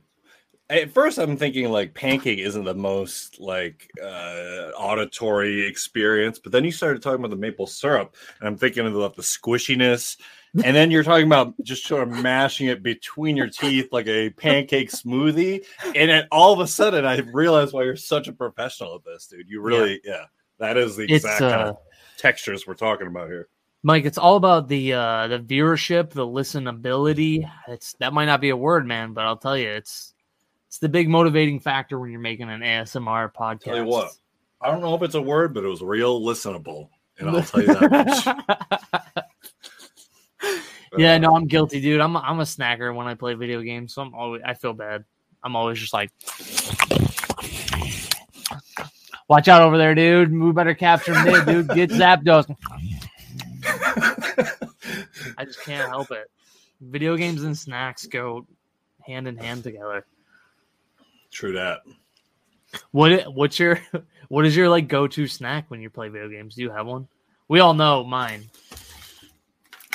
at 0.71 0.91
first 0.91 1.17
I'm 1.19 1.37
thinking 1.37 1.71
like 1.71 1.95
pancake 1.95 2.41
isn't 2.41 2.65
the 2.65 2.75
most 2.75 3.41
like 3.41 3.91
uh 4.03 4.71
auditory 4.77 5.67
experience, 5.67 6.39
but 6.39 6.53
then 6.53 6.65
you 6.65 6.73
started 6.73 7.01
talking 7.03 7.21
about 7.21 7.31
the 7.31 7.37
maple 7.37 7.67
syrup, 7.67 8.15
and 8.41 8.49
I'm 8.49 8.57
thinking 8.57 8.87
about 8.87 9.17
the 9.17 9.23
squishiness, 9.23 10.19
and 10.65 10.75
then 10.75 10.91
you're 10.91 11.03
talking 11.03 11.27
about 11.27 11.55
just 11.63 11.87
sort 11.87 12.03
of 12.03 12.09
mashing 12.09 12.69
it 12.69 12.83
between 12.83 13.37
your 13.37 13.49
teeth 13.49 13.89
like 13.93 14.07
a 14.07 14.31
pancake 14.31 14.91
smoothie, 14.91 15.65
and 15.85 16.11
then 16.11 16.27
all 16.31 16.53
of 16.53 16.61
a 16.61 16.67
sudden 16.67 17.05
I 17.05 17.19
realized 17.33 17.73
why 17.73 17.85
you're 17.85 17.97
such 17.97 18.29
a 18.29 18.33
professional 18.33 18.97
at 18.97 19.05
this, 19.05 19.27
dude. 19.27 19.49
You 19.49 19.61
really, 19.61 20.01
yeah, 20.05 20.25
that 20.59 20.77
is 20.77 20.97
the 20.97 21.13
exact 21.13 21.41
kind 21.41 21.55
uh, 21.55 21.69
of 21.71 21.77
textures 22.17 22.67
we're 22.67 22.75
talking 22.75 23.07
about 23.07 23.29
here. 23.29 23.49
Mike, 23.83 24.05
it's 24.05 24.19
all 24.19 24.37
about 24.37 24.69
the 24.69 24.93
uh 24.93 25.29
the 25.29 25.39
viewership, 25.39 26.11
the 26.11 26.27
listenability. 26.27 27.49
It's 27.69 27.95
that 27.95 28.13
might 28.13 28.27
not 28.27 28.41
be 28.41 28.51
a 28.51 28.57
word, 28.57 28.87
man, 28.87 29.13
but 29.13 29.25
I'll 29.25 29.37
tell 29.37 29.57
you, 29.57 29.69
it's 29.69 30.15
it's 30.67 30.79
the 30.79 30.89
big 30.89 31.09
motivating 31.09 31.61
factor 31.61 31.99
when 31.99 32.11
you're 32.11 32.21
making 32.21 32.51
an 32.51 32.61
ASMR 32.61 33.33
podcast. 33.33 33.61
Tell 33.61 33.77
you 33.77 33.85
what, 33.85 34.13
I 34.61 34.71
don't 34.71 34.81
know 34.81 34.95
if 34.95 35.03
it's 35.03 35.15
a 35.15 35.23
word, 35.23 35.55
but 35.55 35.65
it 35.65 35.69
was 35.69 35.81
real 35.81 36.21
listenable, 36.21 36.89
and 37.19 37.31
I'll 37.31 37.43
tell 37.43 37.63
you 37.63 37.69
that 37.69 38.87
much. 39.15 39.18
Yeah, 40.97 41.15
Uh, 41.15 41.19
no, 41.19 41.35
I'm 41.35 41.47
guilty, 41.47 41.81
dude. 41.81 42.01
I'm 42.01 42.17
a, 42.17 42.21
I'm 42.21 42.41
a 42.41 42.45
snacker 42.45 42.95
when 42.95 43.07
I 43.07 43.15
play 43.15 43.35
video 43.35 43.63
games, 43.63 43.95
so 43.95 44.03
I'm 44.03 44.15
always 44.15 44.43
I 44.45 44.55
feel 44.55 44.73
bad. 44.73 45.05
I'm 45.43 45.55
always 45.55 45.79
just 45.79 45.93
like, 45.93 46.11
watch 49.29 49.49
out 49.49 49.63
over 49.63 49.79
there, 49.79 49.95
dude. 49.95 50.33
We 50.33 50.53
better 50.53 50.75
capture 50.75 51.15
mid, 51.25 51.47
dude. 51.47 51.69
Get 51.69 51.91
Zapdos. 51.91 52.55
I 55.37 55.45
just 55.45 55.63
can't 55.63 55.89
help 55.89 56.11
it. 56.11 56.31
Video 56.81 57.17
games 57.17 57.43
and 57.43 57.57
snacks 57.57 58.07
go 58.07 58.47
hand 59.07 59.29
in 59.29 59.37
hand 59.37 59.63
together. 59.63 60.05
True 61.31 61.53
that. 61.53 61.81
What 62.91 63.33
what's 63.35 63.59
your 63.59 63.81
what 64.29 64.47
is 64.47 64.57
your 64.57 64.69
like 64.69 64.89
go 64.89 65.07
to 65.09 65.27
snack 65.27 65.71
when 65.71 65.81
you 65.81 65.91
play 65.91 66.09
video 66.09 66.29
games? 66.29 66.55
Do 66.55 66.63
you 66.63 66.71
have 66.71 66.87
one? 66.87 67.09
We 67.49 67.61
all 67.61 67.75
know 67.75 68.05
mine. 68.05 68.51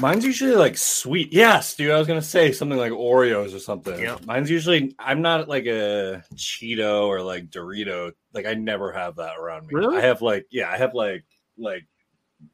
Mine's 0.02 0.26
usually 0.26 0.56
like 0.56 0.76
sweet. 0.78 1.32
Yes, 1.32 1.76
dude. 1.76 1.92
I 1.92 2.00
was 2.00 2.08
gonna 2.08 2.22
say 2.22 2.52
something 2.52 2.78
like 2.80 2.92
Oreos 2.92 3.56
or 3.56 3.60
something. 3.60 4.00
Yep. 4.00 4.26
Mine's 4.26 4.50
usually. 4.50 4.96
I'm 4.98 5.22
not 5.22 5.48
like 5.48 5.66
a 5.68 6.24
Cheeto 6.36 7.06
or 7.06 7.22
like 7.22 7.50
Dorito. 7.50 8.12
Like 8.34 8.46
I 8.48 8.56
never 8.56 8.92
have 8.92 9.18
that 9.18 9.38
around 9.38 9.68
me. 9.68 9.76
Really? 9.76 9.98
I 9.98 10.02
have 10.02 10.22
like 10.24 10.48
yeah. 10.50 10.70
I 10.72 10.78
have 10.78 10.94
like 10.96 11.24
like 11.58 11.86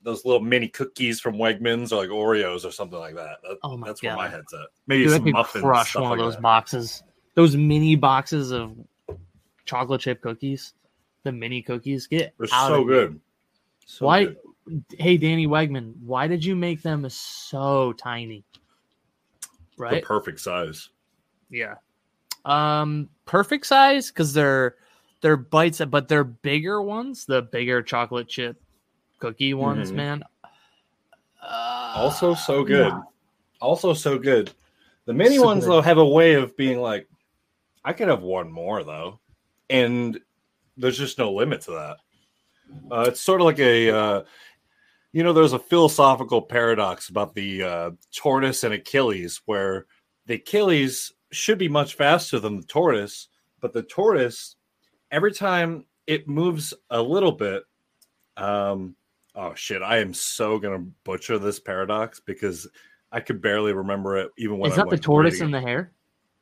those 0.03 0.25
little 0.25 0.41
mini 0.41 0.67
cookies 0.67 1.19
from 1.22 1.36
Wegmans 1.36 1.91
or 1.93 1.96
like 1.96 2.10
Oreos 2.10 2.65
or 2.65 2.72
something 2.72 3.00
like 3.00 3.15
that. 3.15 3.38
That- 3.43 3.58
Oh 3.63 3.77
my 3.77 3.88
that's 3.88 4.01
God. 4.01 4.10
where 4.10 4.17
my 4.17 4.29
head's 4.29 4.53
at. 4.53 4.67
Maybe 4.88 5.05
Dude, 5.05 5.13
some 5.13 5.31
muffins. 5.31 5.63
crush 5.63 5.96
one 5.96 6.03
of 6.05 6.10
like 6.12 6.19
those 6.19 6.36
that. 6.36 6.41
boxes. 6.41 7.03
Those 7.36 7.55
mini 7.55 7.96
boxes 7.96 8.51
of 8.51 8.75
chocolate 9.65 10.01
chip 10.01 10.22
cookies. 10.22 10.74
The 11.24 11.31
mini 11.31 11.62
cookies. 11.62 12.05
Get 12.08 12.34
They're 12.38 12.48
so 12.48 12.81
of 12.81 12.88
good. 12.88 13.19
So 13.86 14.05
Why 14.08 14.25
good. 14.25 14.38
Hey 14.97 15.17
Danny 15.17 15.47
Wegman, 15.47 15.93
why 16.01 16.27
did 16.27 16.43
you 16.43 16.55
make 16.55 16.81
them 16.81 17.07
so 17.09 17.93
tiny? 17.93 18.43
Right, 19.77 20.01
the 20.01 20.07
perfect 20.07 20.39
size. 20.39 20.89
Yeah. 21.49 21.75
Um 22.45 23.09
perfect 23.25 23.65
size 23.65 24.09
because 24.09 24.33
they're 24.33 24.75
they're 25.21 25.38
bites, 25.38 25.81
but 25.89 26.07
they're 26.07 26.23
bigger 26.23 26.81
ones, 26.81 27.25
the 27.25 27.41
bigger 27.41 27.81
chocolate 27.81 28.27
chip 28.27 28.61
cookie 29.19 29.53
ones, 29.53 29.91
Mhm. 29.91 29.95
man. 29.95 30.23
Uh, 31.41 31.93
Also 31.95 32.33
so 32.33 32.63
good. 32.63 32.93
Also 33.61 33.93
so 33.93 34.17
good. 34.17 34.51
The 35.05 35.13
mini 35.13 35.38
So 35.38 35.45
ones 35.45 35.63
good. 35.63 35.71
though 35.71 35.81
have 35.81 35.97
a 35.97 36.05
way 36.05 36.33
of 36.35 36.55
being 36.55 36.79
like, 36.79 37.07
I 37.83 37.93
could 37.93 38.07
have 38.07 38.21
one 38.21 38.51
more 38.51 38.83
though, 38.83 39.19
and 39.69 40.19
there's 40.77 40.97
just 40.97 41.17
no 41.17 41.33
limit 41.33 41.61
to 41.61 41.71
that. 41.71 41.97
Uh, 42.91 43.05
it's 43.07 43.19
sort 43.19 43.41
of 43.41 43.45
like 43.45 43.59
a, 43.59 43.89
uh, 43.89 44.23
you 45.11 45.23
know, 45.23 45.33
there's 45.33 45.53
a 45.53 45.59
philosophical 45.59 46.41
paradox 46.41 47.09
about 47.09 47.33
the 47.33 47.63
uh, 47.63 47.91
tortoise 48.15 48.63
and 48.63 48.73
Achilles, 48.73 49.41
where 49.45 49.85
the 50.27 50.35
Achilles 50.35 51.11
should 51.31 51.57
be 51.57 51.67
much 51.67 51.95
faster 51.95 52.39
than 52.39 52.57
the 52.57 52.65
tortoise, 52.65 53.27
but 53.59 53.73
the 53.73 53.83
tortoise, 53.83 54.55
every 55.11 55.33
time 55.33 55.85
it 56.05 56.27
moves 56.27 56.73
a 56.89 57.01
little 57.01 57.31
bit, 57.31 57.63
um, 58.37 58.95
oh 59.35 59.53
shit, 59.55 59.81
I 59.81 59.97
am 59.97 60.13
so 60.13 60.59
gonna 60.59 60.85
butcher 61.03 61.39
this 61.39 61.59
paradox 61.59 62.19
because 62.19 62.67
I 63.11 63.19
could 63.19 63.41
barely 63.41 63.73
remember 63.73 64.17
it 64.17 64.31
even 64.37 64.59
when 64.59 64.71
Is 64.71 64.77
I 64.77 64.83
that 64.83 64.89
the 64.91 64.97
tortoise 64.97 65.41
and 65.41 65.53
the 65.53 65.61
hare? 65.61 65.91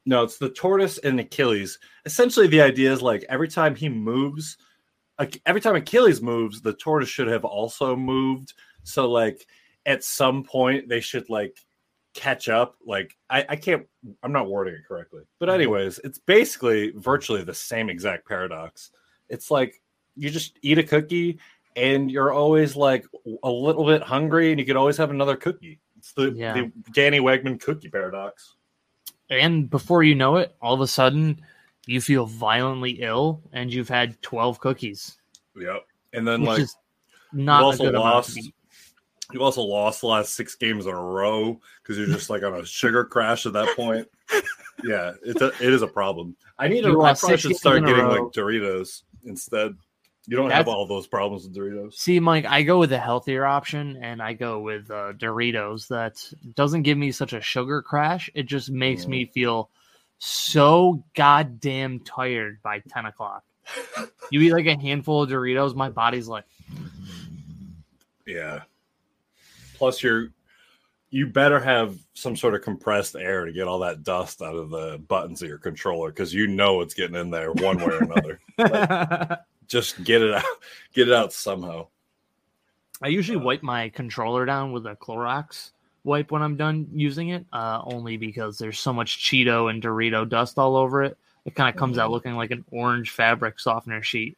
No, 0.05 0.23
it's 0.23 0.37
the 0.37 0.49
tortoise 0.49 0.97
and 0.99 1.19
Achilles. 1.19 1.79
Essentially, 2.05 2.47
the 2.47 2.61
idea 2.61 2.91
is 2.91 3.01
like 3.01 3.25
every 3.27 3.47
time 3.47 3.75
he 3.75 3.89
moves, 3.89 4.57
every 5.45 5.61
time 5.61 5.75
Achilles 5.75 6.21
moves, 6.21 6.61
the 6.61 6.73
tortoise 6.73 7.09
should 7.09 7.27
have 7.27 7.45
also 7.45 7.95
moved. 7.95 8.53
So, 8.83 9.09
like 9.09 9.47
at 9.85 10.03
some 10.03 10.43
point, 10.43 10.87
they 10.87 10.99
should 10.99 11.29
like 11.29 11.57
catch 12.13 12.49
up. 12.49 12.75
Like 12.85 13.15
I, 13.29 13.45
I 13.49 13.55
can't, 13.55 13.85
I'm 14.23 14.31
not 14.31 14.49
wording 14.49 14.75
it 14.75 14.85
correctly, 14.87 15.23
but 15.39 15.49
mm-hmm. 15.49 15.55
anyways, 15.55 15.99
it's 16.03 16.19
basically 16.19 16.91
virtually 16.95 17.43
the 17.43 17.53
same 17.53 17.89
exact 17.89 18.27
paradox. 18.27 18.91
It's 19.29 19.51
like 19.51 19.81
you 20.15 20.29
just 20.29 20.57
eat 20.61 20.77
a 20.77 20.83
cookie 20.83 21.39
and 21.75 22.09
you're 22.11 22.33
always 22.33 22.75
like 22.75 23.05
a 23.43 23.49
little 23.49 23.85
bit 23.85 24.01
hungry, 24.01 24.51
and 24.51 24.59
you 24.59 24.65
could 24.65 24.75
always 24.75 24.97
have 24.97 25.11
another 25.11 25.35
cookie. 25.35 25.79
It's 25.97 26.11
the, 26.11 26.31
Yeah. 26.31 26.53
the 26.53 26.71
Danny 26.91 27.19
Wegman 27.19 27.61
cookie 27.61 27.89
paradox. 27.89 28.55
And 29.29 29.69
before 29.69 30.03
you 30.03 30.15
know 30.15 30.37
it, 30.37 30.55
all 30.59 30.73
of 30.73 30.81
a 30.81 30.87
sudden 30.87 31.39
you 31.87 31.99
feel 32.01 32.27
violently 32.27 32.91
ill 33.01 33.41
and 33.51 33.73
you've 33.73 33.89
had 33.89 34.21
12 34.21 34.59
cookies. 34.59 35.17
Yep. 35.59 35.85
And 36.13 36.27
then 36.27 36.43
like 36.43 36.67
not 37.33 37.59
you 37.59 37.63
a 37.63 37.65
also 37.65 37.83
good 37.85 37.95
amount 37.95 38.25
to 38.25 38.31
lost 38.35 38.51
you 39.33 39.41
also 39.43 39.61
lost 39.61 40.01
the 40.01 40.07
last 40.07 40.35
six 40.35 40.55
games 40.55 40.85
in 40.85 40.93
a 40.93 41.01
row 41.01 41.59
because 41.81 41.97
you're 41.97 42.07
just 42.07 42.29
like 42.29 42.43
on 42.43 42.53
a 42.53 42.65
sugar 42.65 43.03
crash 43.03 43.45
at 43.45 43.53
that 43.53 43.75
point. 43.75 44.07
Yeah, 44.83 45.13
it's 45.25 45.41
a, 45.41 45.47
it 45.47 45.73
is 45.73 45.81
a 45.81 45.87
problem. 45.87 46.35
I 46.59 46.67
need 46.67 46.83
to. 46.83 47.01
I 47.01 47.15
probably 47.15 47.37
should 47.37 47.55
start 47.55 47.83
getting 47.83 48.05
like 48.05 48.21
Doritos 48.31 49.01
instead. 49.25 49.75
You 50.27 50.37
don't 50.37 50.51
have 50.51 50.67
all 50.67 50.85
those 50.85 51.07
problems 51.07 51.45
with 51.45 51.55
Doritos. 51.55 51.93
See, 51.95 52.19
Mike, 52.19 52.45
I 52.45 52.61
go 52.61 52.77
with 52.77 52.91
the 52.91 52.99
healthier 52.99 53.43
option 53.43 53.97
and 54.03 54.21
I 54.21 54.33
go 54.33 54.59
with 54.59 54.91
uh, 54.91 55.13
Doritos. 55.13 55.87
That 55.87 56.23
doesn't 56.53 56.83
give 56.83 56.95
me 56.95 57.11
such 57.11 57.33
a 57.33 57.41
sugar 57.41 57.81
crash. 57.81 58.29
It 58.35 58.43
just 58.43 58.69
makes 58.69 59.05
Mm. 59.05 59.09
me 59.09 59.25
feel 59.25 59.71
so 60.19 61.03
goddamn 61.15 61.99
tired 61.99 62.61
by 62.63 62.79
10 62.89 63.05
o'clock. 63.05 63.43
you 64.31 64.41
eat 64.41 64.53
like 64.53 64.65
a 64.65 64.79
handful 64.79 65.23
of 65.23 65.29
Doritos, 65.29 65.75
my 65.75 65.89
body's 65.89 66.27
like, 66.27 66.45
Yeah. 68.25 68.61
Plus, 69.75 70.01
you're 70.01 70.29
you 71.09 71.27
better 71.27 71.59
have 71.59 71.97
some 72.13 72.35
sort 72.35 72.53
of 72.53 72.61
compressed 72.61 73.15
air 73.15 73.45
to 73.45 73.53
get 73.53 73.67
all 73.67 73.79
that 73.79 74.03
dust 74.03 74.41
out 74.41 74.55
of 74.55 74.69
the 74.69 75.01
buttons 75.07 75.41
of 75.41 75.47
your 75.47 75.57
controller 75.57 76.09
because 76.09 76.33
you 76.33 76.47
know 76.47 76.81
it's 76.81 76.93
getting 76.93 77.15
in 77.15 77.29
there 77.29 77.53
one 77.53 77.77
way 77.77 77.85
or 77.85 78.03
another. 78.03 79.39
Just 79.67 80.03
get 80.03 80.21
it 80.21 80.33
out. 80.33 80.43
Get 80.93 81.07
it 81.07 81.13
out 81.13 81.31
somehow. 81.31 81.87
I 83.01 83.07
usually 83.07 83.39
uh, 83.39 83.43
wipe 83.43 83.63
my 83.63 83.89
controller 83.89 84.45
down 84.45 84.71
with 84.71 84.85
a 84.85 84.95
Clorox 84.95 85.71
wipe 86.07 86.31
when 86.31 86.41
I'm 86.41 86.55
done 86.57 86.87
using 86.93 87.29
it, 87.29 87.45
uh, 87.53 87.81
only 87.83 88.17
because 88.17 88.57
there's 88.57 88.79
so 88.79 88.91
much 88.93 89.19
Cheeto 89.23 89.69
and 89.69 89.83
Dorito 89.83 90.27
dust 90.27 90.57
all 90.57 90.75
over 90.75 91.03
it. 91.03 91.17
it 91.45 91.55
kind 91.55 91.69
of 91.73 91.79
comes 91.79 91.97
out 91.97 92.09
Mhm. 92.09 92.13
looking 92.13 92.35
like 92.35 92.51
an 92.51 92.65
orange 92.71 93.11
fabric 93.11 93.57
softener 93.59 94.01
sheet. 94.03 94.37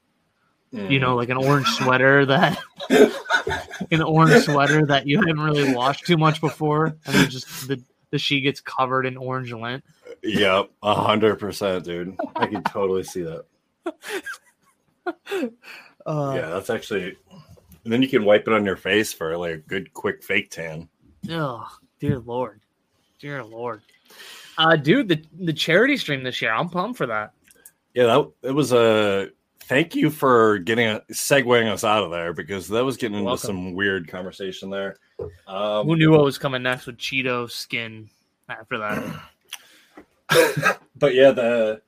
Mm. 0.71 0.91
You 0.91 0.99
know, 0.99 1.15
like 1.15 1.29
an 1.29 1.37
orange 1.37 1.65
sweater 1.69 2.23
that 2.27 2.59
an 3.91 4.01
orange 4.03 4.43
sweater 4.43 4.85
that 4.85 5.07
you 5.07 5.17
haven't 5.17 5.39
really 5.39 5.73
washed 5.73 6.05
too 6.05 6.17
much 6.17 6.39
before, 6.39 6.85
and 7.05 7.15
then 7.15 7.27
just 7.29 7.67
the 7.67 7.81
the 8.11 8.19
sheet 8.19 8.41
gets 8.41 8.61
covered 8.61 9.07
in 9.07 9.17
orange 9.17 9.51
lint. 9.51 9.83
Yep, 10.21 10.69
a 10.83 10.93
hundred 10.93 11.37
percent, 11.37 11.83
dude. 11.85 12.15
I 12.35 12.45
can 12.45 12.63
totally 12.63 13.03
see 13.03 13.23
that. 13.23 13.45
Uh, 16.05 16.33
yeah, 16.35 16.49
that's 16.49 16.69
actually. 16.69 17.15
And 17.83 17.93
then 17.93 18.01
you 18.01 18.07
can 18.07 18.23
wipe 18.23 18.47
it 18.47 18.53
on 18.53 18.65
your 18.65 18.77
face 18.77 19.13
for 19.13 19.37
like 19.37 19.51
a 19.53 19.57
good, 19.57 19.93
quick 19.93 20.23
fake 20.23 20.49
tan. 20.49 20.89
Oh, 21.29 21.67
dear 21.99 22.19
lord, 22.19 22.61
dear 23.19 23.43
lord. 23.43 23.81
Uh, 24.57 24.75
dude, 24.75 25.07
the 25.07 25.23
the 25.39 25.53
charity 25.53 25.97
stream 25.97 26.23
this 26.23 26.41
year, 26.41 26.51
I'm 26.51 26.69
pumped 26.69 26.97
for 26.97 27.07
that. 27.07 27.33
Yeah, 27.93 28.05
that 28.05 28.31
it 28.43 28.51
was 28.51 28.73
a. 28.73 29.29
Thank 29.61 29.95
you 29.95 30.09
for 30.09 30.57
getting 30.59 30.87
a, 30.87 31.01
segueing 31.11 31.71
us 31.71 31.83
out 31.83 32.03
of 32.03 32.09
there 32.09 32.33
because 32.33 32.67
that 32.69 32.83
was 32.83 32.97
getting 32.97 33.17
into 33.17 33.27
welcome. 33.27 33.47
some 33.47 33.75
weird 33.75 34.07
conversation 34.07 34.71
there. 34.71 34.95
Um, 35.47 35.85
Who 35.85 35.95
knew 35.95 36.11
what 36.11 36.23
was 36.23 36.39
coming 36.39 36.63
next 36.63 36.87
with 36.87 36.97
Cheeto 36.97 37.49
skin 37.49 38.09
after 38.49 38.79
that? 38.79 40.79
but 40.95 41.13
yeah, 41.13 41.31
the 41.31 41.81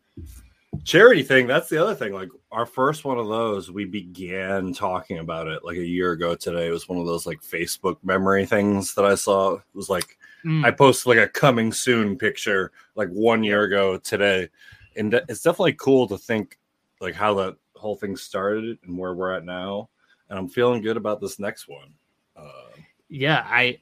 charity 0.84 1.24
thing, 1.24 1.48
that's 1.48 1.70
the 1.70 1.82
other 1.82 1.96
thing. 1.96 2.14
Like 2.14 2.30
our 2.52 2.66
first 2.66 3.06
one 3.06 3.18
of 3.18 3.28
those, 3.28 3.72
we 3.72 3.86
began 3.86 4.74
talking 4.74 5.20
about 5.20 5.48
it 5.48 5.64
like 5.64 5.78
a 5.78 5.86
year 5.86 6.12
ago 6.12 6.36
today. 6.36 6.68
It 6.68 6.72
was 6.72 6.90
one 6.90 7.00
of 7.00 7.06
those 7.06 7.26
like 7.26 7.42
Facebook 7.42 7.98
memory 8.04 8.46
things 8.46 8.94
that 8.96 9.06
I 9.06 9.16
saw. 9.16 9.56
It 9.56 9.62
was 9.74 9.90
like 9.90 10.18
Mm, 10.44 10.66
I 10.66 10.72
posted 10.72 11.08
like 11.08 11.20
a 11.20 11.28
coming 11.28 11.72
soon 11.72 12.18
picture 12.18 12.72
like 12.96 13.10
one 13.10 13.44
year 13.44 13.64
ago 13.64 13.98
today. 13.98 14.50
And 14.98 15.14
it's 15.14 15.42
definitely 15.42 15.74
cool 15.74 16.08
to 16.08 16.18
think 16.18 16.58
like 17.00 17.16
how 17.16 17.34
that 17.36 17.56
whole 17.76 17.96
thing 17.96 18.16
started 18.16 18.78
and 18.84 18.98
where 18.98 19.14
we're 19.14 19.34
at 19.34 19.46
now. 19.46 19.90
And 20.30 20.40
I'm 20.40 20.48
feeling 20.48 20.82
good 20.82 20.98
about 20.98 21.22
this 21.22 21.40
next 21.40 21.68
one. 21.68 21.94
Uh, 22.36 22.72
yeah, 23.10 23.46
I, 23.48 23.80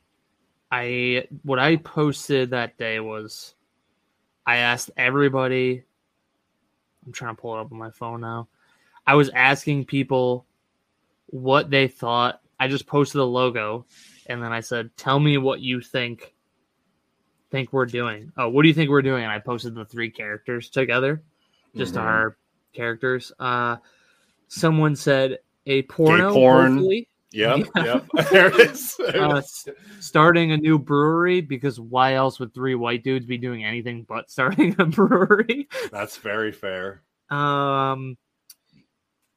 I 0.71 1.27
what 1.43 1.59
I 1.59 1.77
posted 1.77 2.51
that 2.51 2.77
day 2.77 2.99
was, 2.99 3.55
I 4.45 4.57
asked 4.57 4.91
everybody. 4.97 5.83
I'm 7.05 7.11
trying 7.13 7.35
to 7.35 7.41
pull 7.41 7.57
it 7.57 7.61
up 7.61 7.71
on 7.71 7.77
my 7.77 7.91
phone 7.91 8.21
now. 8.21 8.47
I 9.05 9.15
was 9.15 9.29
asking 9.29 9.85
people 9.85 10.45
what 11.27 11.69
they 11.69 11.87
thought. 11.87 12.41
I 12.59 12.67
just 12.67 12.87
posted 12.87 13.21
a 13.21 13.25
logo, 13.25 13.85
and 14.27 14.41
then 14.43 14.51
I 14.51 14.59
said, 14.59 14.91
"Tell 14.97 15.19
me 15.19 15.37
what 15.37 15.61
you 15.61 15.81
think." 15.81 16.33
Think 17.51 17.73
we're 17.73 17.87
doing. 17.87 18.31
Oh, 18.37 18.49
what 18.49 18.61
do 18.61 18.67
you 18.67 18.75
think 18.75 18.91
we're 18.91 19.01
doing? 19.01 19.23
And 19.23 19.31
I 19.31 19.39
posted 19.39 19.73
the 19.73 19.83
three 19.83 20.11
characters 20.11 20.69
together. 20.69 21.23
just 21.75 21.95
mhm. 21.95 22.01
our 22.01 22.37
characters. 22.73 23.31
Uh, 23.39 23.77
someone 24.47 24.95
said 24.95 25.39
a 25.65 25.81
porno, 25.83 26.33
porn. 26.33 26.73
hopefully, 26.73 27.08
Yep, 27.31 27.67
Yeah. 27.75 27.83
yep. 27.85 28.05
there 28.31 28.47
it 28.47 28.71
is. 28.71 28.95
There 28.97 29.23
uh, 29.23 29.37
is. 29.37 29.67
starting 29.99 30.51
a 30.51 30.57
new 30.57 30.79
brewery 30.79 31.41
because 31.41 31.79
why 31.79 32.15
else 32.15 32.39
would 32.39 32.53
three 32.53 32.75
white 32.75 33.03
dudes 33.03 33.25
be 33.25 33.37
doing 33.37 33.63
anything 33.63 34.03
but 34.07 34.29
starting 34.31 34.75
a 34.79 34.85
brewery? 34.85 35.67
That's 35.91 36.17
very 36.17 36.51
fair. 36.51 37.03
Um, 37.29 38.17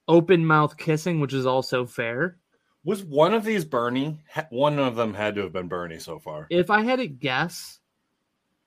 open 0.08 0.46
mouth 0.46 0.76
kissing, 0.76 1.20
which 1.20 1.34
is 1.34 1.44
also 1.46 1.84
fair. 1.86 2.38
Was 2.84 3.04
one 3.04 3.34
of 3.34 3.44
these 3.44 3.64
Bernie? 3.64 4.18
One 4.50 4.78
of 4.78 4.96
them 4.96 5.14
had 5.14 5.34
to 5.36 5.42
have 5.42 5.52
been 5.52 5.68
Bernie 5.68 6.00
so 6.00 6.18
far. 6.18 6.46
If 6.50 6.70
I 6.70 6.82
had 6.82 6.96
to 6.98 7.06
guess, 7.06 7.78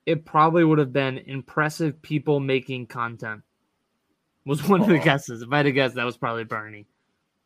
it 0.06 0.24
probably 0.24 0.64
would 0.64 0.78
have 0.78 0.92
been 0.92 1.18
impressive 1.18 2.00
people 2.00 2.40
making 2.40 2.86
content. 2.86 3.42
Was 4.46 4.66
one 4.66 4.80
of 4.80 4.86
the 4.86 5.00
Oh. 5.00 5.04
guesses. 5.04 5.42
If 5.42 5.52
I 5.52 5.56
had 5.58 5.62
to 5.64 5.72
guess, 5.72 5.94
that 5.94 6.04
was 6.06 6.16
probably 6.16 6.44
Bernie. 6.44 6.86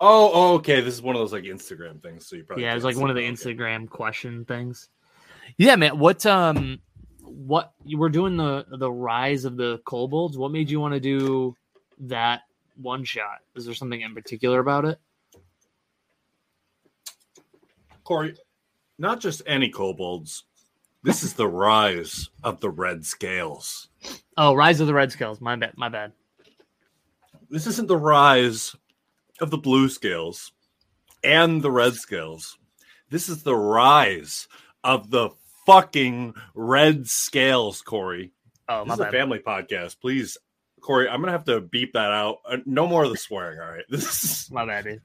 Oh, 0.00 0.30
oh, 0.32 0.54
okay. 0.54 0.80
This 0.80 0.94
is 0.94 1.02
one 1.02 1.14
of 1.14 1.20
those 1.20 1.32
like 1.32 1.44
Instagram 1.44 2.02
things. 2.02 2.26
So 2.26 2.36
you 2.36 2.44
probably 2.44 2.64
yeah, 2.64 2.72
it 2.72 2.74
was 2.74 2.84
like 2.84 2.96
one 2.96 3.10
of 3.10 3.16
the. 3.16 3.22
Okay. 3.22 3.32
Instagram 3.32 3.88
question 3.88 4.46
things. 4.46 4.88
Yeah, 5.58 5.76
man. 5.76 5.98
What 5.98 6.24
um, 6.24 6.80
what 7.22 7.72
you 7.84 7.98
were 7.98 8.08
doing 8.08 8.36
the 8.36 8.64
the 8.70 8.90
rise 8.90 9.44
of 9.44 9.56
the 9.56 9.78
kobolds? 9.84 10.38
What 10.38 10.52
made 10.52 10.70
you 10.70 10.80
want 10.80 10.94
to 10.94 11.00
do 11.00 11.54
that 12.00 12.42
one 12.76 13.04
shot? 13.04 13.40
Is 13.54 13.66
there 13.66 13.74
something 13.74 14.00
in 14.00 14.14
particular 14.14 14.60
about 14.60 14.86
it? 14.86 14.98
Corey, 18.04 18.34
not 18.98 19.20
just 19.20 19.42
any 19.46 19.68
kobolds. 19.68 20.44
This 21.02 21.22
is 21.22 21.34
the 21.34 21.48
rise 21.48 22.28
of 22.42 22.60
the 22.60 22.70
red 22.70 23.04
scales. 23.04 23.88
Oh, 24.36 24.54
rise 24.54 24.80
of 24.80 24.86
the 24.86 24.94
red 24.94 25.12
scales. 25.12 25.40
My 25.40 25.56
bad. 25.56 25.72
My 25.76 25.90
bad. 25.90 26.12
This 27.50 27.66
isn't 27.66 27.88
the 27.88 27.96
rise 27.96 28.74
of 29.40 29.50
the 29.50 29.59
blue 29.59 29.88
scales 29.88 30.53
and 31.22 31.62
the 31.62 31.70
red 31.70 31.94
scales. 31.94 32.57
This 33.11 33.29
is 33.29 33.42
the 33.42 33.57
rise 33.57 34.48
of 34.85 35.11
the 35.11 35.31
fucking 35.66 36.35
red 36.55 37.07
scales, 37.07 37.83
Corey. 37.83 38.33
Oh, 38.68 38.81
This 38.85 38.88
my 38.88 38.94
is 38.94 39.00
a 39.00 39.11
family 39.12 39.38
podcast. 39.40 40.00
Please, 40.00 40.38
Corey, 40.81 41.09
I'm 41.09 41.20
gonna 41.20 41.33
have 41.33 41.44
to 41.44 41.61
beep 41.61 41.92
that 41.94 42.12
out. 42.12 42.38
Uh, 42.48 42.59
no 42.66 42.87
more 42.87 43.05
of 43.05 43.11
the 43.11 43.16
swearing. 43.16 43.59
All 43.61 43.68
right. 43.70 43.85
This 43.90 44.22
is 44.24 44.50
My 44.50 44.64
bad, 44.64 44.85
dude. 44.85 45.00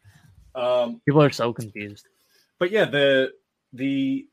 um 0.55 1.01
People 1.05 1.21
are 1.23 1.29
so 1.31 1.51
confused. 1.51 2.07
but 2.59 2.71
yeah, 2.71 2.85
the 2.85 3.31
the 3.73 4.27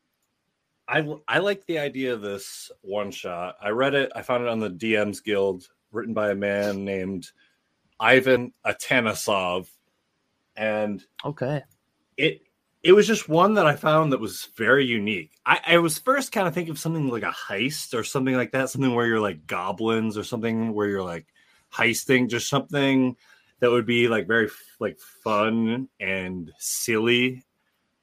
I 0.87 1.05
I 1.27 1.39
like 1.39 1.65
the 1.65 1.79
idea 1.79 2.13
of 2.13 2.21
this 2.21 2.71
one 2.81 3.11
shot. 3.11 3.55
I 3.61 3.69
read 3.69 3.93
it. 3.95 4.11
I 4.15 4.21
found 4.21 4.43
it 4.43 4.49
on 4.49 4.59
the 4.59 4.69
DMs 4.69 5.23
Guild, 5.23 5.67
written 5.91 6.13
by 6.13 6.31
a 6.31 6.35
man 6.35 6.85
named 6.85 7.29
Ivan 7.99 8.53
Atanasov, 8.65 9.67
and 10.55 11.03
Okay. 11.25 11.63
it 12.17 12.41
it 12.83 12.91
was 12.91 13.07
just 13.07 13.29
one 13.29 13.53
that 13.53 13.65
I 13.65 13.75
found 13.77 14.11
that 14.11 14.19
was 14.19 14.49
very 14.57 14.85
unique. 14.85 15.31
I, 15.45 15.59
I 15.65 15.77
was 15.77 15.97
first 15.97 16.33
kind 16.33 16.47
of 16.47 16.53
thinking 16.53 16.71
of 16.71 16.79
something 16.79 17.07
like 17.07 17.23
a 17.23 17.31
heist 17.31 17.97
or 17.97 18.03
something 18.03 18.35
like 18.35 18.51
that, 18.51 18.69
something 18.69 18.93
where 18.93 19.07
you're 19.07 19.21
like 19.21 19.47
goblins 19.47 20.17
or 20.17 20.23
something 20.25 20.73
where 20.73 20.87
you're 20.87 21.01
like 21.03 21.25
heisting, 21.73 22.29
just 22.29 22.49
something 22.49 23.15
that 23.61 23.71
would 23.71 23.85
be 23.85 24.09
like 24.09 24.27
very 24.27 24.49
like 24.79 24.99
fun 24.99 25.87
and 26.01 26.51
silly. 26.59 27.45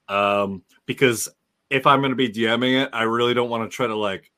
Um, 0.09 0.63
because 0.87 1.29
if 1.69 1.87
I'm 1.87 2.01
going 2.01 2.11
to 2.11 2.17
be 2.17 2.31
DMing 2.31 2.83
it, 2.83 2.91
I 2.95 3.03
really 3.03 3.35
don't 3.35 3.51
want 3.51 3.71
to 3.71 3.75
try 3.75 3.87
to 3.87 3.97
like 3.97 4.30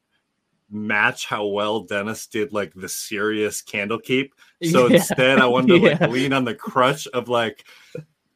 match 0.72 1.26
how 1.26 1.46
well 1.46 1.80
Dennis 1.80 2.26
did 2.26 2.52
like 2.52 2.72
the 2.74 2.88
serious 2.88 3.62
Candlekeep. 3.62 4.30
So 4.70 4.86
Yeah. 4.86 4.94
instead, 4.94 5.38
I 5.40 5.46
wanted 5.46 5.68
to 5.68 5.76
like 5.78 6.00
lean 6.02 6.32
on 6.32 6.44
the 6.44 6.54
crutch 6.54 7.08
of 7.08 7.28
like, 7.28 7.64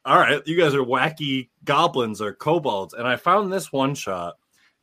all 0.03 0.19
right, 0.19 0.45
you 0.45 0.57
guys 0.57 0.75
are 0.75 0.83
wacky 0.83 1.47
goblins 1.63 2.21
or 2.21 2.33
kobolds. 2.33 2.93
And 2.93 3.07
I 3.07 3.15
found 3.15 3.51
this 3.51 3.71
one 3.71 3.95
shot, 3.95 4.35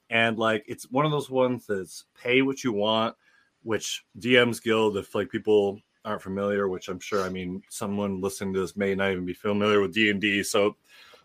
and 0.08 0.38
like 0.38 0.64
it's 0.66 0.90
one 0.90 1.04
of 1.04 1.10
those 1.10 1.28
ones 1.28 1.66
that's 1.66 2.06
pay 2.18 2.40
what 2.40 2.64
you 2.64 2.72
want, 2.72 3.14
which 3.62 4.04
DMs 4.18 4.62
Guild, 4.62 4.96
if 4.96 5.14
like 5.14 5.28
people 5.30 5.80
aren't 6.06 6.22
familiar, 6.22 6.68
which 6.68 6.88
I'm 6.88 7.00
sure, 7.00 7.22
I 7.22 7.28
mean, 7.28 7.62
someone 7.68 8.22
listening 8.22 8.54
to 8.54 8.60
this 8.60 8.76
may 8.76 8.94
not 8.94 9.12
even 9.12 9.26
be 9.26 9.34
familiar 9.34 9.80
with 9.80 9.92
D 9.92 10.08
and 10.10 10.20
D, 10.20 10.42
so 10.42 10.68
it 10.68 10.74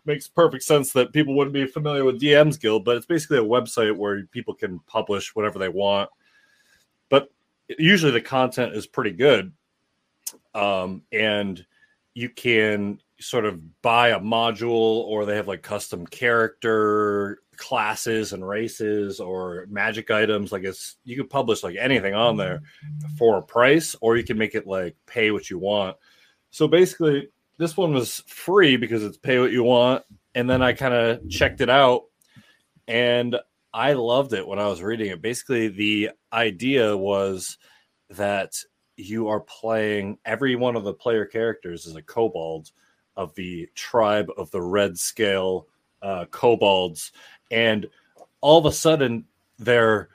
makes 0.04 0.28
perfect 0.28 0.64
sense 0.64 0.92
that 0.92 1.12
people 1.14 1.34
wouldn't 1.34 1.54
be 1.54 1.66
familiar 1.66 2.04
with 2.04 2.20
DMs 2.20 2.60
Guild. 2.60 2.84
But 2.84 2.96
it's 2.96 3.06
basically 3.06 3.38
a 3.38 3.42
website 3.42 3.96
where 3.96 4.24
people 4.26 4.54
can 4.54 4.80
publish 4.80 5.34
whatever 5.34 5.58
they 5.58 5.68
want, 5.70 6.10
but 7.10 7.30
usually 7.78 8.12
the 8.12 8.22
content 8.22 8.74
is 8.74 8.86
pretty 8.86 9.12
good, 9.12 9.52
um, 10.54 11.02
and 11.12 11.64
you 12.14 12.30
can 12.30 12.98
sort 13.20 13.44
of 13.44 13.82
buy 13.82 14.08
a 14.08 14.20
module 14.20 14.70
or 14.70 15.26
they 15.26 15.36
have 15.36 15.46
like 15.46 15.62
custom 15.62 16.06
character 16.06 17.42
classes 17.56 18.32
and 18.32 18.46
races 18.46 19.20
or 19.20 19.66
magic 19.68 20.10
items. 20.10 20.50
Like 20.50 20.64
it's 20.64 20.96
you 21.04 21.16
can 21.16 21.28
publish 21.28 21.62
like 21.62 21.76
anything 21.78 22.14
on 22.14 22.36
there 22.36 22.62
for 23.18 23.36
a 23.36 23.42
price 23.42 23.94
or 24.00 24.16
you 24.16 24.24
can 24.24 24.38
make 24.38 24.54
it 24.54 24.66
like 24.66 24.96
pay 25.06 25.30
what 25.30 25.50
you 25.50 25.58
want. 25.58 25.96
So 26.50 26.66
basically 26.66 27.28
this 27.58 27.76
one 27.76 27.92
was 27.92 28.24
free 28.26 28.76
because 28.76 29.04
it's 29.04 29.18
pay 29.18 29.38
what 29.38 29.52
you 29.52 29.62
want 29.62 30.02
and 30.34 30.48
then 30.48 30.62
i 30.62 30.72
kind 30.72 30.94
of 30.94 31.28
checked 31.28 31.60
it 31.60 31.68
out 31.68 32.04
and 32.88 33.36
i 33.74 33.92
loved 33.92 34.32
it 34.32 34.46
when 34.46 34.58
i 34.58 34.66
was 34.66 34.82
reading 34.82 35.10
it. 35.10 35.20
Basically 35.20 35.68
the 35.68 36.10
idea 36.32 36.96
was 36.96 37.58
that 38.10 38.54
you 38.96 39.28
are 39.28 39.40
playing 39.40 40.18
every 40.24 40.56
one 40.56 40.76
of 40.76 40.84
the 40.84 40.92
player 40.92 41.24
characters 41.24 41.86
is 41.86 41.96
a 41.96 42.02
kobold 42.02 42.70
of 43.16 43.34
the 43.34 43.68
tribe 43.74 44.30
of 44.36 44.50
the 44.50 44.60
red 44.60 44.98
scale 44.98 45.66
uh, 46.02 46.24
kobolds, 46.30 47.12
and 47.50 47.86
all 48.40 48.58
of 48.58 48.66
a 48.66 48.72
sudden 48.72 49.24
their 49.58 50.08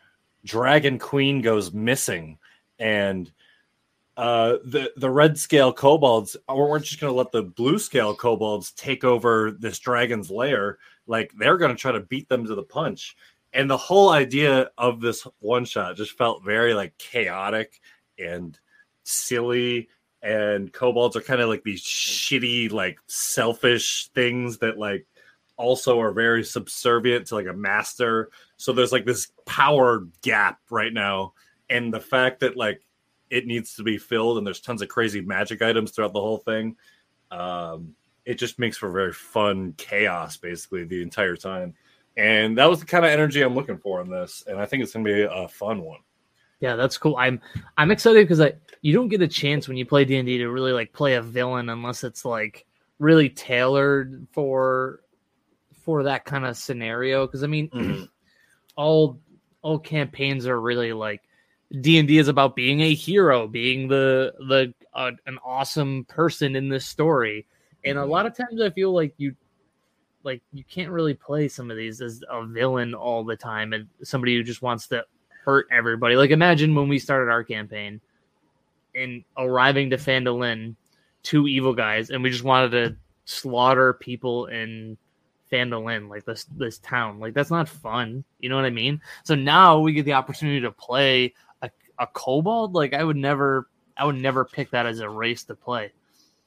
dragon 0.43 0.97
queen 0.99 1.41
goes 1.41 1.73
missing, 1.73 2.37
and 2.79 3.31
uh, 4.17 4.57
the 4.63 4.91
the 4.95 5.09
red 5.09 5.37
scale 5.37 5.73
kobolds 5.73 6.37
weren't 6.47 6.85
just 6.85 7.01
going 7.01 7.11
to 7.11 7.17
let 7.17 7.31
the 7.31 7.43
blue 7.43 7.77
scale 7.77 8.15
kobolds 8.15 8.71
take 8.71 9.03
over 9.03 9.51
this 9.51 9.77
dragon's 9.79 10.31
lair. 10.31 10.77
Like 11.05 11.31
they're 11.37 11.57
going 11.57 11.71
to 11.71 11.77
try 11.77 11.91
to 11.91 11.99
beat 11.99 12.29
them 12.29 12.45
to 12.45 12.55
the 12.55 12.63
punch. 12.63 13.15
And 13.55 13.69
the 13.69 13.77
whole 13.77 14.09
idea 14.09 14.69
of 14.77 14.99
this 14.99 15.25
one 15.39 15.65
shot 15.65 15.95
just 15.95 16.17
felt 16.17 16.43
very 16.43 16.73
like 16.73 16.97
chaotic 16.97 17.79
and 18.19 18.59
silly. 19.03 19.89
And 20.21 20.71
kobolds 20.71 21.15
are 21.15 21.21
kind 21.21 21.41
of 21.41 21.49
like 21.49 21.63
these 21.63 21.83
shitty 21.83 22.71
like 22.71 22.99
selfish 23.07 24.09
things 24.13 24.57
that 24.57 24.77
like 24.77 25.07
also 25.57 25.99
are 26.01 26.11
very 26.11 26.43
subservient 26.43 27.27
to 27.27 27.35
like 27.35 27.47
a 27.47 27.53
master. 27.53 28.29
So 28.57 28.73
there's 28.73 28.91
like 28.91 29.05
this 29.05 29.29
power 29.45 30.05
gap 30.21 30.59
right 30.69 30.93
now. 30.93 31.33
And 31.69 31.93
the 31.93 32.01
fact 32.01 32.41
that 32.41 32.57
like 32.57 32.81
it 33.29 33.47
needs 33.47 33.75
to 33.75 33.83
be 33.83 33.97
filled 33.97 34.37
and 34.37 34.45
there's 34.45 34.59
tons 34.59 34.81
of 34.81 34.89
crazy 34.89 35.21
magic 35.21 35.61
items 35.61 35.91
throughout 35.91 36.13
the 36.13 36.21
whole 36.21 36.37
thing 36.37 36.75
um 37.31 37.95
it 38.23 38.35
just 38.35 38.59
makes 38.59 38.77
for 38.77 38.89
very 38.91 39.13
fun 39.13 39.73
chaos 39.77 40.37
basically 40.37 40.83
the 40.83 41.01
entire 41.01 41.35
time 41.35 41.73
and 42.17 42.57
that 42.57 42.69
was 42.69 42.79
the 42.79 42.85
kind 42.85 43.05
of 43.05 43.11
energy 43.11 43.41
i'm 43.41 43.55
looking 43.55 43.77
for 43.77 44.01
in 44.01 44.09
this 44.09 44.43
and 44.47 44.59
i 44.59 44.65
think 44.65 44.81
it's 44.83 44.93
going 44.93 45.05
to 45.05 45.13
be 45.13 45.21
a 45.23 45.47
fun 45.47 45.81
one 45.81 45.99
Yeah, 46.61 46.75
that's 46.75 46.97
cool. 46.97 47.15
I'm 47.17 47.41
I'm 47.77 47.91
excited 47.91 48.23
because 48.23 48.39
I 48.41 48.53
you 48.81 48.93
don't 48.93 49.09
get 49.09 49.21
a 49.21 49.27
chance 49.27 49.67
when 49.67 49.77
you 49.77 49.85
play 49.85 50.05
D 50.05 50.15
and 50.17 50.25
D 50.25 50.37
to 50.39 50.49
really 50.49 50.71
like 50.71 50.93
play 50.93 51.15
a 51.15 51.21
villain 51.21 51.69
unless 51.69 52.03
it's 52.03 52.23
like 52.25 52.65
really 52.97 53.29
tailored 53.29 54.25
for 54.31 55.01
for 55.83 56.03
that 56.03 56.25
kind 56.25 56.45
of 56.45 56.57
scenario. 56.57 57.27
Because 57.27 57.43
I 57.43 57.47
mean, 57.47 57.69
Mhm. 57.71 58.07
all 58.75 59.19
all 59.61 59.79
campaigns 59.79 60.47
are 60.47 60.59
really 60.61 60.93
like 60.93 61.21
D 61.81 61.99
and 61.99 62.07
D 62.07 62.17
is 62.19 62.27
about 62.29 62.55
being 62.55 62.81
a 62.81 62.93
hero, 62.93 63.47
being 63.47 63.87
the 63.87 64.33
the 64.47 64.73
uh, 64.93 65.11
an 65.27 65.37
awesome 65.45 66.05
person 66.05 66.55
in 66.55 66.69
this 66.69 66.85
story, 66.87 67.47
and 67.83 67.97
a 67.97 68.01
Mhm. 68.01 68.09
lot 68.09 68.25
of 68.25 68.35
times 68.35 68.61
I 68.61 68.69
feel 68.69 68.93
like 68.93 69.13
you 69.17 69.35
like 70.25 70.41
you 70.51 70.63
can't 70.63 70.89
really 70.91 71.13
play 71.13 71.47
some 71.47 71.69
of 71.71 71.77
these 71.77 72.01
as 72.01 72.23
a 72.29 72.45
villain 72.45 72.93
all 72.93 73.23
the 73.23 73.37
time 73.37 73.73
and 73.73 73.87
somebody 74.03 74.35
who 74.35 74.43
just 74.43 74.63
wants 74.63 74.87
to 74.87 75.05
hurt 75.45 75.67
everybody. 75.71 76.15
Like 76.15 76.31
imagine 76.31 76.73
when 76.73 76.89
we 76.89 76.97
started 76.99 77.31
our 77.31 77.43
campaign 77.43 78.01
and 78.95 79.23
arriving 79.37 79.91
to 79.91 79.97
Phandalin, 79.97 80.75
two 81.21 81.47
evil 81.47 81.73
guys, 81.73 82.09
and 82.09 82.23
we 82.23 82.31
just 82.31 82.43
wanted 82.43 82.71
to 82.71 82.97
slaughter 83.25 83.93
people 83.93 84.47
in 84.47 84.97
Phandalin, 85.51 86.09
like 86.09 86.25
this 86.25 86.45
this 86.57 86.79
town. 86.79 87.19
Like 87.19 87.35
that's 87.35 87.51
not 87.51 87.69
fun. 87.69 88.23
You 88.39 88.49
know 88.49 88.55
what 88.55 88.65
I 88.65 88.71
mean? 88.71 88.99
So 89.23 89.35
now 89.35 89.79
we 89.79 89.93
get 89.93 90.05
the 90.05 90.13
opportunity 90.13 90.61
to 90.61 90.71
play 90.71 91.35
a, 91.61 91.69
a 91.99 92.07
kobold. 92.07 92.73
Like 92.73 92.93
I 92.93 93.03
would 93.03 93.17
never 93.17 93.69
I 93.95 94.05
would 94.05 94.15
never 94.15 94.43
pick 94.43 94.71
that 94.71 94.87
as 94.87 94.99
a 94.99 95.09
race 95.09 95.43
to 95.45 95.55
play. 95.55 95.91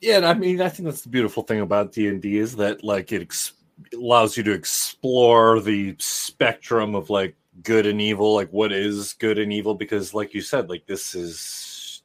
Yeah, 0.01 0.17
and 0.17 0.27
I 0.27 0.35
mean, 0.35 0.61
I 0.61 0.69
think 0.69 0.89
that's 0.89 1.03
the 1.03 1.09
beautiful 1.09 1.43
thing 1.43 1.61
about 1.61 1.93
D 1.93 2.09
and 2.09 2.23
D 2.23 2.39
is 2.39 2.57
that 2.57 2.85
like 2.85 3.13
it 3.13 3.23
allows 3.95 4.37
you 4.37 4.43
to 4.45 4.53
explore 4.53 5.61
the 5.61 5.95
spectrum 5.99 6.95
of 6.95 7.11
like 7.11 7.37
good 7.63 7.87
and 7.87 8.01
evil, 8.01 8.35
like 8.35 8.51
what 8.51 8.73
is 8.73 9.15
good 9.15 9.39
and 9.39 9.53
evil, 9.53 9.75
because 9.75 10.15
like 10.15 10.35
you 10.35 10.41
said, 10.41 10.69
like 10.69 10.87
this 10.87 11.15
is 11.15 12.03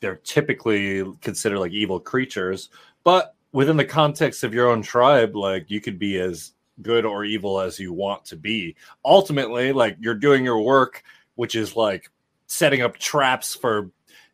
they're 0.00 0.16
typically 0.16 1.04
considered 1.20 1.58
like 1.58 1.72
evil 1.72 1.98
creatures, 1.98 2.68
but 3.04 3.34
within 3.52 3.76
the 3.76 3.84
context 3.84 4.44
of 4.44 4.52
your 4.52 4.68
own 4.68 4.82
tribe, 4.82 5.34
like 5.34 5.70
you 5.70 5.80
could 5.80 5.98
be 5.98 6.18
as 6.18 6.52
good 6.82 7.04
or 7.04 7.24
evil 7.24 7.60
as 7.60 7.78
you 7.80 7.92
want 7.92 8.24
to 8.26 8.36
be. 8.36 8.76
Ultimately, 9.04 9.72
like 9.72 9.96
you're 10.00 10.14
doing 10.14 10.44
your 10.44 10.60
work, 10.60 11.02
which 11.36 11.54
is 11.54 11.76
like 11.76 12.10
setting 12.46 12.82
up 12.82 12.98
traps 12.98 13.54
for 13.54 13.90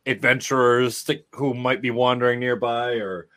adventurers 0.07 1.05
to, 1.05 1.23
who 1.33 1.55
might 1.55 1.81
be 1.81 1.91
wandering 1.91 2.41
nearby 2.41 2.95
or 2.95 3.29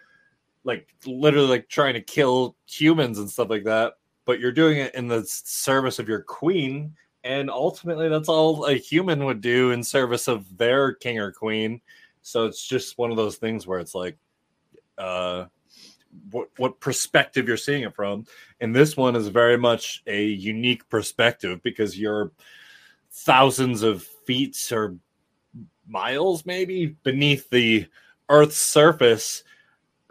like 0.65 0.93
literally 1.05 1.47
like 1.47 1.69
trying 1.69 1.93
to 1.93 2.01
kill 2.01 2.57
humans 2.65 3.19
and 3.19 3.29
stuff 3.29 3.49
like 3.49 3.63
that 3.63 3.93
but 4.25 4.39
you're 4.39 4.51
doing 4.51 4.79
it 4.79 4.93
in 4.95 5.07
the 5.07 5.23
service 5.25 5.99
of 5.99 6.09
your 6.09 6.21
queen 6.21 6.93
and 7.25 7.49
ultimately 7.49 8.07
that's 8.07 8.29
all 8.29 8.65
a 8.65 8.75
human 8.75 9.25
would 9.25 9.41
do 9.41 9.71
in 9.71 9.83
service 9.83 10.27
of 10.27 10.57
their 10.57 10.93
king 10.93 11.17
or 11.19 11.31
queen. 11.31 11.81
So 12.21 12.45
it's 12.45 12.65
just 12.65 12.99
one 12.99 13.09
of 13.09 13.17
those 13.17 13.37
things 13.37 13.65
where 13.65 13.79
it's 13.79 13.95
like 13.95 14.15
uh 14.97 15.45
what 16.31 16.49
what 16.57 16.79
perspective 16.79 17.47
you're 17.47 17.57
seeing 17.57 17.81
it 17.81 17.95
from. 17.95 18.25
And 18.61 18.75
this 18.75 18.95
one 18.95 19.15
is 19.15 19.27
very 19.27 19.57
much 19.57 20.03
a 20.05 20.23
unique 20.23 20.87
perspective 20.87 21.61
because 21.63 21.99
you're 21.99 22.31
thousands 23.11 23.81
of 23.81 24.03
feet 24.03 24.55
or 24.71 24.95
miles 25.87 26.45
maybe 26.45 26.95
beneath 27.03 27.49
the 27.49 27.87
earth's 28.29 28.57
surface 28.57 29.43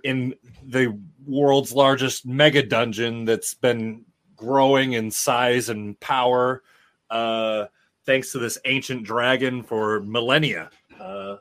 in 0.05 0.35
the 0.67 0.97
world's 1.27 1.73
largest 1.73 2.25
mega 2.27 2.63
dungeon 2.63 3.25
that's 3.25 3.55
been 3.55 4.05
growing 4.37 4.93
in 4.93 5.11
size 5.11 5.69
and 5.69 5.99
power 6.01 6.63
uh 7.11 7.65
thanks 8.05 8.31
to 8.33 8.39
this 8.39 8.59
ancient 8.67 9.03
dragon 9.05 9.63
for 9.63 10.01
millennia 10.03 10.71
uh 11.01 11.37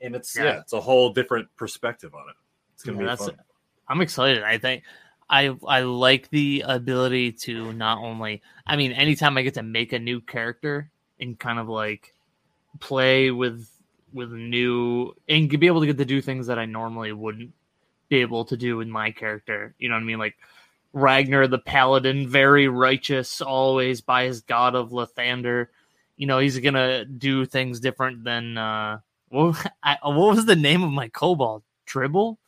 and 0.00 0.14
it's 0.14 0.36
yeah, 0.36 0.44
Yeah. 0.44 0.60
it's 0.60 0.72
a 0.72 0.80
whole 0.80 1.12
different 1.12 1.48
perspective 1.56 2.14
on 2.14 2.28
it 2.28 2.36
it's 2.74 2.82
gonna 2.82 2.96
Yeah, 2.98 3.02
be 3.02 3.06
that's 3.06 3.24
fun 3.26 3.36
I'm 3.88 4.00
excited. 4.00 4.42
I 4.42 4.58
think 4.58 4.82
I 5.30 5.56
I 5.66 5.80
like 5.82 6.28
the 6.30 6.64
ability 6.66 7.32
to 7.32 7.72
not 7.72 7.98
only 7.98 8.42
I 8.66 8.76
mean 8.76 8.92
anytime 8.92 9.36
I 9.36 9.42
get 9.42 9.54
to 9.54 9.62
make 9.62 9.92
a 9.92 9.98
new 9.98 10.20
character 10.20 10.90
and 11.20 11.38
kind 11.38 11.58
of 11.58 11.68
like 11.68 12.14
play 12.80 13.30
with 13.30 13.68
with 14.12 14.32
new 14.32 15.14
and 15.28 15.48
be 15.48 15.66
able 15.66 15.80
to 15.80 15.86
get 15.86 15.98
to 15.98 16.04
do 16.04 16.20
things 16.20 16.46
that 16.48 16.58
I 16.58 16.64
normally 16.64 17.12
wouldn't 17.12 17.52
able 18.10 18.44
to 18.46 18.56
do 18.56 18.76
with 18.76 18.88
my 18.88 19.10
character. 19.10 19.74
You 19.78 19.88
know 19.88 19.96
what 19.96 20.02
I 20.02 20.04
mean? 20.04 20.18
Like 20.18 20.36
Ragnar 20.92 21.46
the 21.46 21.58
Paladin, 21.58 22.28
very 22.28 22.68
righteous, 22.68 23.40
always 23.40 24.00
by 24.00 24.24
his 24.24 24.40
god 24.42 24.74
of 24.74 24.90
Lathander. 24.90 25.68
You 26.16 26.26
know, 26.26 26.38
he's 26.38 26.58
gonna 26.58 27.04
do 27.04 27.44
things 27.44 27.80
different 27.80 28.24
than 28.24 28.56
uh 28.56 29.00
what, 29.28 29.72
I, 29.82 29.98
what 30.02 30.36
was 30.36 30.46
the 30.46 30.56
name 30.56 30.82
of 30.82 30.90
my 30.90 31.08
kobold? 31.08 31.62
Dribble? 31.86 32.38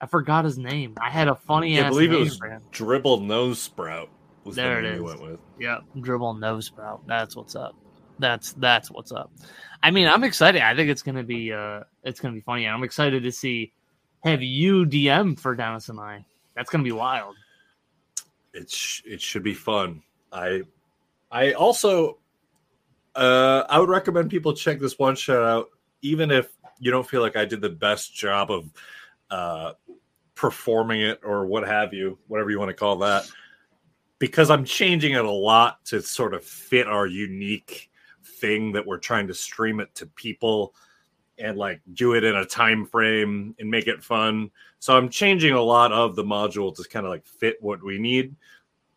I 0.00 0.06
forgot 0.06 0.44
his 0.44 0.58
name. 0.58 0.96
I 1.00 1.10
had 1.10 1.28
a 1.28 1.34
funny 1.34 1.78
i 1.78 1.82
ass 1.82 1.92
believe 1.92 2.12
it 2.12 2.16
was 2.16 2.38
dribble 2.72 3.20
nose 3.20 3.60
sprout 3.60 4.10
was 4.44 4.56
There 4.56 4.82
the 4.82 4.88
it 4.88 4.94
is. 4.96 5.02
went 5.02 5.22
with 5.22 5.40
Yeah, 5.58 5.78
dribble 6.00 6.34
nose 6.34 6.66
sprout. 6.66 7.06
That's 7.06 7.36
what's 7.36 7.54
up. 7.54 7.74
That's 8.18 8.52
that's 8.54 8.90
what's 8.90 9.12
up. 9.12 9.30
I 9.82 9.90
mean, 9.90 10.06
I'm 10.06 10.24
excited. 10.24 10.62
I 10.62 10.74
think 10.74 10.90
it's 10.90 11.02
gonna 11.02 11.22
be 11.22 11.52
uh 11.52 11.80
it's 12.02 12.20
gonna 12.20 12.34
be 12.34 12.40
funny. 12.40 12.66
I'm 12.66 12.84
excited 12.84 13.22
to 13.22 13.32
see 13.32 13.72
have 14.24 14.42
you 14.42 14.84
DM 14.86 15.38
for 15.38 15.54
Dennis 15.54 15.88
and 15.88 16.00
I. 16.00 16.24
That's 16.56 16.70
gonna 16.70 16.84
be 16.84 16.92
wild. 16.92 17.36
it 18.52 18.70
sh- 18.70 19.02
it 19.04 19.20
should 19.20 19.42
be 19.42 19.54
fun. 19.54 20.02
I 20.32 20.62
I 21.30 21.52
also 21.52 22.18
uh 23.14 23.64
I 23.68 23.78
would 23.78 23.88
recommend 23.88 24.30
people 24.30 24.52
check 24.54 24.80
this 24.80 24.98
one 24.98 25.14
shot 25.16 25.42
out 25.42 25.68
even 26.02 26.30
if 26.30 26.56
you 26.78 26.90
don't 26.90 27.08
feel 27.08 27.20
like 27.20 27.36
I 27.36 27.44
did 27.44 27.60
the 27.60 27.70
best 27.70 28.14
job 28.14 28.50
of 28.50 28.70
uh 29.30 29.72
performing 30.34 31.02
it 31.02 31.20
or 31.22 31.46
what 31.46 31.66
have 31.66 31.94
you, 31.94 32.18
whatever 32.28 32.50
you 32.50 32.58
want 32.58 32.68
to 32.70 32.74
call 32.74 32.96
that. 32.98 33.30
Because 34.18 34.50
I'm 34.50 34.64
changing 34.64 35.12
it 35.12 35.24
a 35.24 35.30
lot 35.30 35.84
to 35.86 36.00
sort 36.00 36.34
of 36.34 36.44
fit 36.44 36.86
our 36.86 37.06
unique 37.06 37.90
thing 38.40 38.72
that 38.72 38.86
we're 38.86 38.98
trying 38.98 39.26
to 39.28 39.34
stream 39.34 39.80
it 39.80 39.94
to 39.96 40.06
people 40.06 40.74
and 41.38 41.58
like 41.58 41.80
do 41.94 42.14
it 42.14 42.24
in 42.24 42.36
a 42.36 42.44
time 42.44 42.86
frame 42.86 43.54
and 43.58 43.70
make 43.70 43.86
it 43.86 44.02
fun. 44.02 44.50
So 44.78 44.96
I'm 44.96 45.08
changing 45.08 45.54
a 45.54 45.62
lot 45.62 45.92
of 45.92 46.16
the 46.16 46.24
module 46.24 46.74
to 46.76 46.88
kind 46.88 47.06
of 47.06 47.10
like 47.10 47.26
fit 47.26 47.56
what 47.60 47.82
we 47.82 47.98
need. 47.98 48.34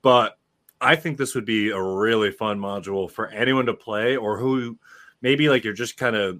But 0.01 0.37
I 0.79 0.95
think 0.95 1.17
this 1.17 1.33
would 1.35 1.45
be 1.45 1.69
a 1.69 1.81
really 1.81 2.31
fun 2.31 2.59
module 2.59 3.09
for 3.09 3.27
anyone 3.29 3.65
to 3.65 3.73
play 3.73 4.15
or 4.15 4.37
who 4.37 4.77
maybe 5.21 5.49
like 5.49 5.63
you're 5.63 5.73
just 5.73 5.97
kind 5.97 6.15
of 6.15 6.39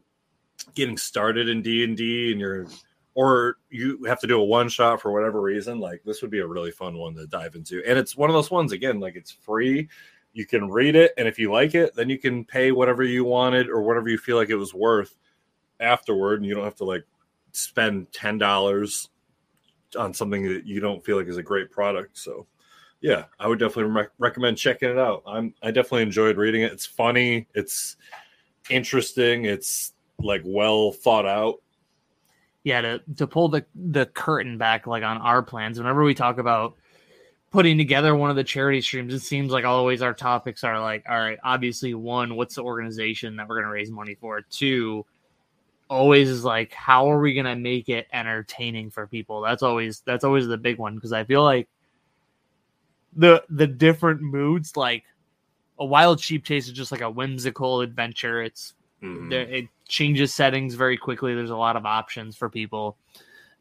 getting 0.76 0.98
started 0.98 1.50
in 1.50 1.62
D&D 1.62 2.32
and 2.32 2.40
you're 2.40 2.68
or 3.16 3.58
you 3.72 4.04
have 4.06 4.20
to 4.20 4.28
do 4.28 4.40
a 4.40 4.44
one 4.44 4.70
shot 4.70 5.02
for 5.02 5.12
whatever 5.12 5.42
reason 5.42 5.80
like 5.80 6.02
this 6.04 6.22
would 6.22 6.30
be 6.30 6.40
a 6.40 6.48
really 6.48 6.72
fun 6.72 6.98
one 6.98 7.16
to 7.16 7.26
dive 7.28 7.56
into 7.56 7.84
and 7.88 7.98
it's 7.98 8.16
one 8.16 8.30
of 8.30 8.34
those 8.34 8.52
ones 8.52 8.72
again 8.72 9.00
like 9.00 9.16
it's 9.16 9.32
free 9.32 9.88
you 10.34 10.46
can 10.46 10.70
read 10.70 10.96
it 10.96 11.14
and 11.18 11.28
if 11.28 11.40
you 11.40 11.52
like 11.52 11.74
it 11.74 11.96
then 11.96 12.10
you 12.10 12.18
can 12.18 12.46
pay 12.46 12.72
whatever 12.72 13.04
you 13.04 13.24
wanted 13.24 13.70
or 13.70 13.82
whatever 13.82 14.08
you 14.10 14.18
feel 14.18 14.36
like 14.36 14.50
it 14.50 14.56
was 14.56 14.74
worth 14.74 15.16
afterward 15.80 16.40
and 16.40 16.46
you 16.46 16.54
don't 16.56 16.64
have 16.64 16.76
to 16.76 16.84
like 16.86 17.04
spend 17.52 18.12
$10 18.12 19.08
on 19.98 20.14
something 20.14 20.44
that 20.48 20.66
you 20.66 20.80
don't 20.80 21.04
feel 21.04 21.18
like 21.18 21.28
is 21.28 21.38
a 21.38 21.44
great 21.44 21.72
product 21.72 22.18
so 22.18 22.46
yeah 23.00 23.24
i 23.40 23.48
would 23.48 23.58
definitely 23.58 23.92
rec- 23.92 24.12
recommend 24.20 24.58
checking 24.58 24.90
it 24.90 24.98
out 24.98 25.24
i'm 25.26 25.54
i 25.64 25.72
definitely 25.72 26.02
enjoyed 26.02 26.36
reading 26.36 26.64
it 26.64 26.72
it's 26.74 26.86
funny 26.86 27.48
it's 27.54 27.96
interesting 28.70 29.46
it's 29.46 29.94
like 30.20 30.42
well 30.44 30.92
thought 30.92 31.26
out 31.26 31.62
Yeah, 32.64 32.82
to 32.82 33.02
to 33.16 33.28
pull 33.28 33.48
the 33.50 33.66
the 33.76 34.08
curtain 34.08 34.58
back 34.58 34.88
like 34.88 35.04
on 35.04 35.18
our 35.20 35.42
plans. 35.42 35.78
Whenever 35.78 36.04
we 36.04 36.14
talk 36.14 36.38
about 36.38 36.76
putting 37.52 37.78
together 37.78 38.16
one 38.16 38.30
of 38.30 38.36
the 38.36 38.44
charity 38.44 38.82
streams, 38.82 39.14
it 39.14 39.22
seems 39.22 39.52
like 39.52 39.64
always 39.64 40.02
our 40.02 40.14
topics 40.14 40.64
are 40.64 40.80
like, 40.82 41.06
all 41.10 41.18
right, 41.18 41.38
obviously 41.44 41.94
one, 41.94 42.36
what's 42.36 42.56
the 42.56 42.64
organization 42.64 43.38
that 43.38 43.48
we're 43.48 43.62
gonna 43.62 43.72
raise 43.72 43.90
money 43.90 44.16
for? 44.16 44.42
Two, 44.42 45.06
always 45.90 46.30
is 46.30 46.44
like, 46.44 46.74
how 46.74 47.10
are 47.12 47.20
we 47.20 47.34
gonna 47.34 47.56
make 47.56 47.90
it 47.90 48.08
entertaining 48.14 48.90
for 48.92 49.08
people? 49.08 49.42
That's 49.42 49.64
always 49.64 50.02
that's 50.02 50.24
always 50.24 50.48
the 50.48 50.58
big 50.58 50.78
one 50.78 50.96
because 50.96 51.14
I 51.14 51.24
feel 51.24 51.44
like 51.44 51.68
the 53.16 53.44
the 53.50 53.68
different 53.68 54.22
moods, 54.22 54.76
like 54.78 55.04
a 55.80 55.86
wild 55.86 56.20
sheep 56.20 56.44
chase 56.44 56.68
is 56.68 56.74
just 56.74 56.92
like 56.92 57.02
a 57.02 57.10
whimsical 57.10 57.82
adventure. 57.82 58.42
It's 58.42 58.74
Mhm. 59.04 59.30
There, 59.30 59.42
it 59.42 59.66
changes 59.88 60.34
settings 60.34 60.74
very 60.74 60.98
quickly. 60.98 61.36
There's 61.36 61.52
a 61.52 61.56
lot 61.56 61.76
of 61.76 61.86
options 61.86 62.36
for 62.36 62.50
people. 62.50 62.98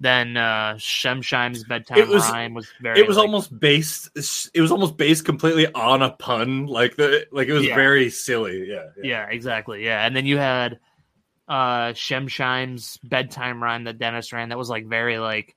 Then 0.00 0.36
uh 0.36 0.74
Shemshime's 0.78 1.64
bedtime 1.64 1.98
It 1.98 2.08
was- 2.08 2.22
rhyme 2.30 2.54
was 2.54 2.68
very. 2.80 2.98
it 3.00 3.06
was 3.06 3.16
like, 3.18 3.26
almost 3.26 3.58
based 3.60 4.08
it 4.54 4.60
was 4.60 4.70
almost 4.72 4.96
based 4.96 5.24
completely 5.24 5.66
on 5.74 6.02
a 6.02 6.10
pun 6.10 6.66
like 6.66 6.96
the 6.96 7.26
like 7.32 7.48
it 7.48 7.52
was 7.52 7.64
Yeah. 7.66 7.74
very 7.74 8.08
silly 8.10 8.66
yeah, 8.68 8.86
yeah, 9.02 9.26
exactly, 9.28 9.84
yeah. 9.84 10.04
And 10.06 10.14
then 10.16 10.26
you 10.26 10.36
had 10.38 10.78
uh 11.48 11.92
Shemshime's 11.92 12.98
bedtime 13.04 13.62
rhyme 13.62 13.84
that 13.84 13.98
Dennis 13.98 14.32
ran 14.32 14.48
that 14.48 14.58
was 14.58 14.68
like 14.70 14.86
very 14.86 15.18
like 15.18 15.54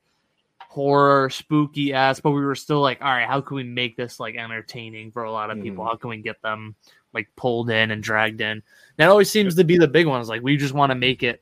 horror 0.67 1.30
spooky 1.32 1.93
ass, 1.93 2.19
but 2.19 2.30
we 2.32 2.41
were 2.45 2.54
still 2.56 2.80
like, 2.80 3.02
all 3.02 3.08
right, 3.08 3.28
how 3.28 3.41
can 3.41 3.56
we 3.56 3.63
make 3.63 3.97
this 3.97 4.19
like 4.19 4.36
entertaining 4.36 5.12
for 5.12 5.23
a 5.23 5.32
lot 5.32 5.49
of 5.49 5.60
people? 5.62 5.84
Mhm. 5.84 5.88
How 5.88 5.95
can 5.95 6.12
we 6.12 6.17
get 6.17 6.41
them 6.43 6.75
like 7.12 7.28
pulled 7.36 7.71
in 7.71 7.89
and 7.89 8.04
dragged 8.04 8.39
in? 8.39 8.62
That 8.97 9.10
always 9.10 9.32
seems 9.32 9.56
to 9.56 9.63
be 9.63 9.78
the 9.80 9.88
big 9.88 10.06
ones. 10.06 10.30
Like 10.30 10.43
we 10.43 10.58
just 10.58 10.75
want 10.75 10.91
to 10.91 10.95
make 10.95 11.23
it 11.23 11.41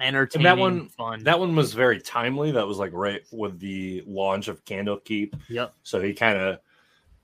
entertaining, 0.00 0.44
That 0.44 0.58
one- 0.58 0.88
fun. 0.88 1.22
that 1.24 1.38
one 1.38 1.54
was 1.54 1.72
very 1.74 2.00
timely 2.00 2.50
that 2.52 2.66
was 2.66 2.78
like 2.78 2.92
right 2.94 3.22
with 3.30 3.60
the 3.60 4.02
launch 4.06 4.48
of 4.48 4.64
candlekeep 4.64 5.34
yep. 5.48 5.72
so 5.84 6.00
he 6.02 6.12
kind 6.12 6.36
of 6.36 6.58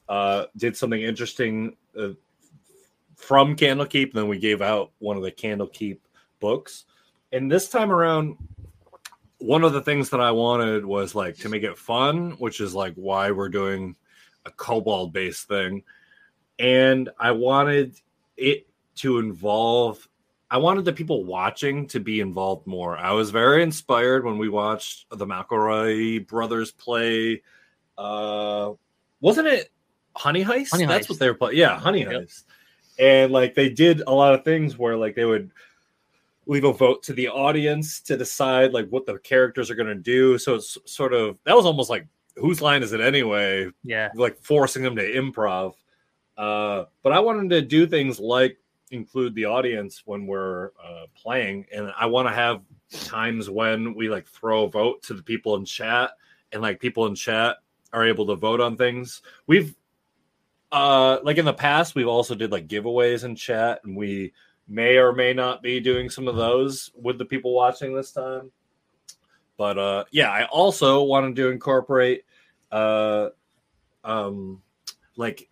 uh 0.09 0.47
did 0.57 0.77
something 0.77 1.03
interesting 1.03 1.77
uh, 1.99 2.11
from 3.17 3.57
candlekeep 3.57 4.05
and 4.11 4.13
then 4.13 4.29
we 4.29 4.39
gave 4.39 4.63
out 4.63 4.93
one 5.01 5.17
of 5.17 5.25
the 5.25 5.33
candlekeep 5.33 5.99
books. 6.41 6.85
And 7.33 7.51
this 7.51 7.69
time 7.69 7.93
around 7.93 8.37
one 9.39 9.65
of 9.65 9.73
the 9.73 9.81
things 9.81 10.11
that 10.11 10.21
i 10.21 10.31
wanted 10.31 10.85
was 10.85 11.15
like 11.15 11.35
to 11.35 11.49
make 11.49 11.63
it 11.63 11.79
fun 11.79 12.33
which 12.33 12.61
is 12.61 12.75
like 12.75 12.93
why 12.97 13.31
we're 13.31 13.49
doing 13.49 13.97
a 14.45 14.51
kobold 14.51 15.13
based 15.15 15.49
thing. 15.49 15.83
And 16.59 17.09
i 17.19 17.31
wanted 17.31 17.95
it 18.37 18.67
to 18.97 19.19
involve 19.19 20.07
i 20.51 20.59
wanted 20.59 20.85
the 20.85 20.93
people 20.93 21.25
watching 21.25 21.87
to 21.87 22.01
be 22.01 22.21
involved 22.21 22.67
more. 22.67 22.99
I 22.99 23.13
was 23.13 23.31
very 23.31 23.63
inspired 23.63 24.25
when 24.27 24.37
we 24.37 24.49
watched 24.51 25.07
the 25.11 25.27
mcelroy 25.27 26.27
brothers 26.27 26.73
play 26.73 27.41
uh 27.97 28.73
wasn't 29.23 29.47
it 29.47 29.71
honey 30.17 30.45
heist? 30.45 30.73
Honey 30.73 30.85
that's 30.85 31.07
Heist. 31.07 31.11
what 31.11 31.19
they 31.19 31.29
were 31.29 31.35
playing 31.35 31.57
yeah 31.57 31.79
honey 31.79 32.01
Yep. 32.01 32.11
heist. 32.11 32.43
And 32.99 33.33
like 33.33 33.55
they 33.55 33.71
did 33.71 34.03
a 34.07 34.13
lot 34.13 34.35
of 34.35 34.45
things 34.45 34.77
where 34.77 34.99
like 34.99 35.15
they 35.15 35.25
would 35.25 35.51
leave 36.51 36.65
a 36.65 36.73
vote 36.73 37.01
to 37.05 37.13
the 37.13 37.29
audience 37.29 38.01
to 38.01 38.17
decide 38.17 38.73
like 38.73 38.89
what 38.89 39.07
the 39.07 39.17
characters 39.21 39.71
are 39.71 39.77
going 39.77 39.87
to 39.87 39.95
do. 39.95 40.37
So 40.37 40.57
it's 40.57 40.77
sort 40.85 41.15
of 41.15 41.39
that 41.45 41.55
was 41.55 41.65
almost 41.65 41.89
like 41.89 42.09
whose 42.37 42.61
line 42.61 42.83
is 42.83 42.93
it 42.93 43.01
anyway? 43.01 43.71
Yeah. 43.85 44.09
like 44.17 44.37
forcing 44.43 44.83
them 44.83 44.97
to 44.97 45.15
improv. 45.15 45.75
Uh 46.37 46.87
but 47.05 47.13
i 47.13 47.21
wanted 47.21 47.51
to 47.51 47.63
do 47.63 47.87
things 47.87 48.19
like 48.19 48.59
include 48.91 49.35
the 49.37 49.45
audience 49.45 50.03
when 50.07 50.27
we're 50.27 50.71
uh 50.85 51.07
playing. 51.15 51.67
And 51.73 51.93
i 51.97 52.07
want 52.07 52.27
to 52.27 52.35
have 52.35 52.63
times 52.91 53.49
when 53.49 53.95
we 53.95 54.09
like 54.09 54.27
throw 54.27 54.65
a 54.65 54.71
vote 54.71 55.05
to 55.05 55.15
the 55.15 55.23
people 55.23 55.55
in 55.55 55.65
chat 55.65 56.11
and 56.51 56.61
like 56.61 56.81
people 56.81 57.07
in 57.07 57.15
chat 57.15 57.59
are 57.93 58.05
able 58.05 58.27
to 58.27 58.35
vote 58.35 58.61
on 58.61 58.77
things. 58.77 59.23
We've 59.47 59.73
uh 60.73 61.19
like 61.23 61.39
in 61.39 61.45
the 61.45 61.53
past 61.53 61.95
we've 61.95 62.09
also 62.09 62.35
did 62.35 62.51
like 62.51 62.67
giveaways 62.67 63.23
in 63.23 63.37
chat 63.37 63.83
and 63.85 63.97
we 63.97 64.33
may 64.71 64.97
or 64.97 65.13
may 65.13 65.35
not 65.35 65.63
be 65.63 65.81
doing 65.81 66.09
some 66.09 66.29
of 66.29 66.37
those 66.37 66.91
with 66.95 67.19
the 67.19 67.25
people 67.25 67.53
watching 67.53 67.95
this 67.95 68.13
time. 68.13 68.51
But 69.59 69.77
uh 69.77 70.05
yeah 70.11 70.31
i 70.31 70.47
also 70.47 71.03
wanted 71.03 71.37
to 71.37 71.51
incorporate 71.51 72.25
uh 72.73 73.29
um 74.05 74.63
like 75.17 75.51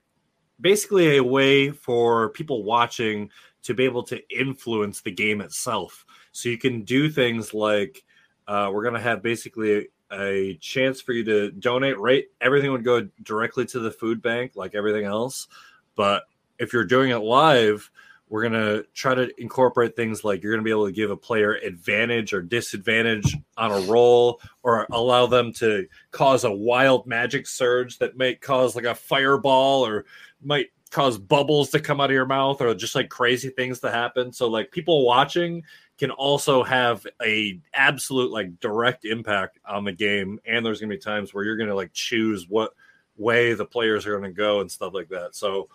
basically 0.60 1.18
a 1.18 1.22
way 1.22 1.70
for 1.70 2.30
people 2.30 2.64
watching 2.64 3.30
to 3.62 3.74
be 3.74 3.84
able 3.84 4.02
to 4.04 4.20
influence 4.30 5.00
the 5.00 5.10
game 5.10 5.40
itself. 5.40 6.06
So 6.32 6.48
you 6.48 6.58
can 6.58 6.82
do 6.82 7.10
things 7.10 7.52
like 7.52 8.04
uh, 8.46 8.70
we're 8.72 8.82
going 8.82 8.94
to 8.94 9.00
have 9.00 9.22
basically 9.22 9.88
a 10.10 10.54
chance 10.54 11.02
for 11.02 11.12
you 11.12 11.22
to 11.24 11.50
donate 11.50 11.98
right? 11.98 12.24
Everything 12.40 12.72
would 12.72 12.84
go 12.84 13.06
directly 13.22 13.66
to 13.66 13.78
the 13.78 13.90
food 13.90 14.22
bank 14.22 14.52
like 14.54 14.74
everything 14.74 15.04
else. 15.04 15.48
But 15.96 16.24
if 16.58 16.72
you're 16.72 16.84
doing 16.84 17.10
it 17.10 17.18
live 17.18 17.90
we're 18.30 18.48
going 18.48 18.52
to 18.52 18.84
try 18.94 19.14
to 19.14 19.30
incorporate 19.40 19.96
things 19.96 20.24
like 20.24 20.42
you're 20.42 20.52
going 20.52 20.60
to 20.60 20.64
be 20.64 20.70
able 20.70 20.86
to 20.86 20.92
give 20.92 21.10
a 21.10 21.16
player 21.16 21.54
advantage 21.54 22.32
or 22.32 22.42
disadvantage 22.42 23.36
on 23.56 23.72
a 23.72 23.86
roll 23.86 24.40
or 24.62 24.86
allow 24.92 25.26
them 25.26 25.52
to 25.54 25.86
cause 26.10 26.44
a 26.44 26.52
wild 26.52 27.06
magic 27.06 27.46
surge 27.46 27.98
that 27.98 28.16
might 28.16 28.40
cause 28.40 28.76
like 28.76 28.84
a 28.84 28.94
fireball 28.94 29.86
or 29.86 30.04
might 30.42 30.66
cause 30.90 31.18
bubbles 31.18 31.70
to 31.70 31.80
come 31.80 32.00
out 32.00 32.10
of 32.10 32.14
your 32.14 32.26
mouth 32.26 32.60
or 32.60 32.74
just 32.74 32.94
like 32.94 33.08
crazy 33.08 33.50
things 33.50 33.80
to 33.80 33.90
happen. 33.90 34.32
So 34.32 34.48
like 34.48 34.70
people 34.70 35.04
watching 35.04 35.62
can 35.98 36.10
also 36.10 36.62
have 36.62 37.06
a 37.22 37.60
absolute 37.74 38.30
like 38.30 38.60
direct 38.60 39.04
impact 39.04 39.58
on 39.66 39.84
the 39.84 39.92
game. 39.92 40.38
And 40.46 40.64
there's 40.64 40.80
going 40.80 40.90
to 40.90 40.96
be 40.96 41.00
times 41.00 41.34
where 41.34 41.44
you're 41.44 41.56
going 41.56 41.68
to 41.68 41.74
like 41.74 41.92
choose 41.92 42.48
what 42.48 42.72
way 43.16 43.52
the 43.54 43.66
players 43.66 44.06
are 44.06 44.18
going 44.18 44.30
to 44.30 44.36
go 44.36 44.60
and 44.60 44.70
stuff 44.70 44.94
like 44.94 45.08
that. 45.08 45.34
So 45.34 45.68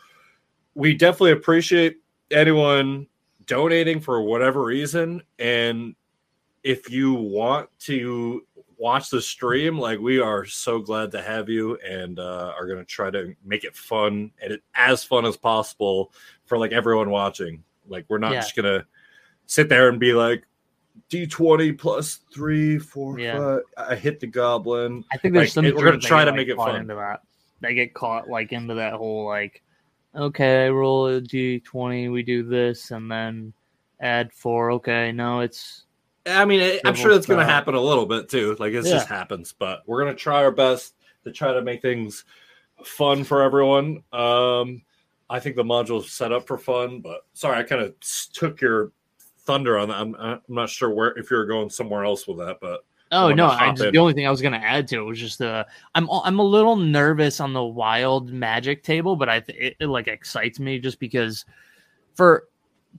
we 0.76 0.96
definitely 0.96 1.32
appreciate 1.32 1.98
anyone 2.34 3.08
donating 3.46 4.00
for 4.00 4.22
whatever 4.22 4.63
reason 4.63 5.22
and 5.39 5.96
if 6.63 6.89
you 6.89 7.13
want 7.13 7.67
to 7.78 8.46
watch 8.78 9.10
the 9.10 9.22
stream 9.22 9.78
like 9.78 10.00
we 10.00 10.19
are 10.19 10.46
so 10.46 10.80
glad 10.80 11.12
to 11.12 11.22
have 11.22 11.50
you 11.50 11.78
and 11.88 12.19
uh, 12.19 12.54
are 12.58 12.65
going 12.65 12.80
to 12.80 12.86
try 12.86 13.10
to 13.10 13.34
make 13.43 13.63
it 13.63 13.76
fun 13.76 14.32
and 14.41 14.54
it, 14.54 14.63
as 14.76 15.04
fun 15.04 15.26
as 15.26 15.36
possible 15.38 16.12
for 16.46 16.58
like 16.58 16.72
everyone 16.72 17.10
watching 17.10 17.63
like 17.88 18.06
we're 18.10 18.17
not 18.17 18.32
Yeah. 18.32 18.39
just 18.41 18.56
going 18.56 18.80
to 18.80 18.86
sit 19.46 19.67
there 19.69 19.89
and 19.89 20.00
be 20.00 20.13
like 20.13 20.43
d20 21.10 21.78
plus 21.78 22.19
three 22.34 22.78
four 22.80 23.19
Yeah. 23.19 23.38
five 23.38 23.62
i 23.89 23.96
hit 23.96 24.19
the 24.19 24.28
goblin 24.28 25.04
I 25.12 25.17
think 25.17 25.34
there's 25.34 25.56
Like, 25.56 25.65
some. 25.65 25.76
we're 25.76 25.86
gonna 25.86 25.98
try 26.00 26.24
to 26.24 26.32
like, 26.32 26.38
make 26.38 26.48
it 26.50 26.56
fun. 26.56 26.76
Into 26.76 26.96
that, 26.96 27.22
they 27.62 27.74
get 27.74 27.93
caught 27.93 28.30
like 28.30 28.52
into 28.52 28.76
that 28.76 28.93
whole 28.93 29.26
like, 29.26 29.62
okay, 30.15 30.69
roll 30.69 31.08
a 31.08 31.21
d 31.21 31.60
twenty, 31.60 32.10
we 32.10 32.23
do 32.23 32.43
this, 32.43 32.91
and 32.91 33.10
then 33.12 33.54
add 33.99 34.32
four. 34.34 34.71
Okay, 34.71 35.12
no, 35.12 35.39
it's 35.41 35.86
I 36.26 36.45
mean, 36.45 36.62
I- 36.62 36.82
I'm 36.86 36.95
sure 36.95 37.12
that's 37.13 37.26
going 37.26 37.39
to 37.39 37.45
happen 37.52 37.76
a 37.76 37.82
little 37.82 38.06
bit 38.06 38.30
too. 38.30 38.56
Like 38.60 38.73
it 38.73 38.86
Yeah. 38.86 38.91
just 38.93 39.08
happens, 39.08 39.54
but 39.58 39.84
we're 39.86 40.04
going 40.04 40.15
to 40.15 40.19
try 40.21 40.43
our 40.43 40.52
best 40.52 40.95
to 41.26 41.32
try 41.32 41.54
to 41.54 41.62
make 41.62 41.82
things 41.82 42.23
fun 42.86 43.23
for 43.23 43.41
everyone. 43.41 44.04
Um, 44.13 44.84
I 45.30 45.39
think 45.39 45.56
the 45.56 45.63
module's 45.63 46.12
set 46.12 46.32
up 46.32 46.47
for 46.47 46.58
fun, 46.58 46.99
but 47.02 47.26
sorry, 47.34 47.58
I 47.58 47.63
kind 47.63 47.82
of 47.82 47.93
took 48.34 48.62
your 48.62 48.91
thunder 49.39 49.78
on 49.78 49.89
that. 49.89 49.97
I'm, 49.97 50.15
I'm 50.15 50.41
not 50.47 50.69
sure 50.69 50.89
where 50.89 51.17
if 51.17 51.30
you're 51.32 51.45
going 51.45 51.69
somewhere 51.69 52.04
else 52.06 52.28
with 52.28 52.38
that, 52.38 52.58
but 52.62 52.86
Oh 53.13 53.32
no! 53.32 53.47
I 53.47 53.71
just, 53.71 53.91
the 53.91 53.99
only 53.99 54.13
thing 54.13 54.26
I 54.26 54.32
was 54.32 54.41
gonna 54.41 54.58
add 54.58 54.88
to 54.89 54.97
it 54.97 55.04
was 55.04 55.19
just 55.19 55.41
uh, 55.41 55.63
I'm 55.93 56.10
I'm 56.10 56.39
a 56.39 56.43
little 56.43 56.76
nervous 56.76 57.39
on 57.39 57.54
the 57.54 57.63
wild 57.63 58.32
magic 58.32 58.84
table, 58.84 59.15
but 59.15 59.30
I 59.30 59.39
th- 59.39 59.58
it, 59.58 59.76
it 59.80 59.88
like 59.88 60.08
excites 60.08 60.60
me 60.60 60.80
just 60.80 60.99
because 60.99 61.45
for 62.15 62.47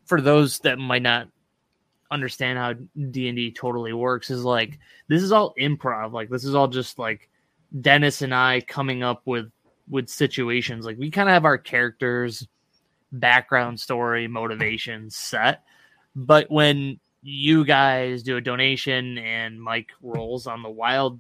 for 0.07 0.21
those 0.21 0.61
that 0.61 0.79
might 0.79 1.03
not 1.03 1.29
understand 2.11 2.59
how 2.59 2.75
D 3.11 3.29
and 3.29 3.37
D 3.37 3.51
totally 3.51 3.93
works 3.93 4.31
is 4.31 4.45
like 4.45 4.79
this 5.09 5.23
is 5.23 5.33
all 5.33 5.53
improv. 5.61 6.13
Like 6.13 6.31
this 6.31 6.45
is 6.45 6.55
all 6.55 6.69
just 6.69 6.99
like 6.99 7.29
Dennis 7.81 8.23
and 8.23 8.35
I 8.35 8.61
coming 8.61 9.03
up 9.03 9.23
with 9.25 9.51
with 9.89 10.09
situations. 10.09 10.87
Like 10.87 10.97
we 10.97 11.11
kind 11.11 11.29
of 11.29 11.33
have 11.33 11.45
our 11.45 11.59
characters, 11.59 12.47
background 13.11 13.81
story, 13.81 14.29
motivations 14.29 15.17
set, 15.17 15.65
but 16.15 16.49
when 16.51 17.01
you 17.25 17.65
guys 17.65 18.23
do 18.23 18.37
a 18.37 18.41
donation 18.41 19.17
and 19.17 19.61
Mike 19.61 19.91
rolls 20.03 20.47
on 20.47 20.63
the 20.63 20.71
wild 20.71 21.19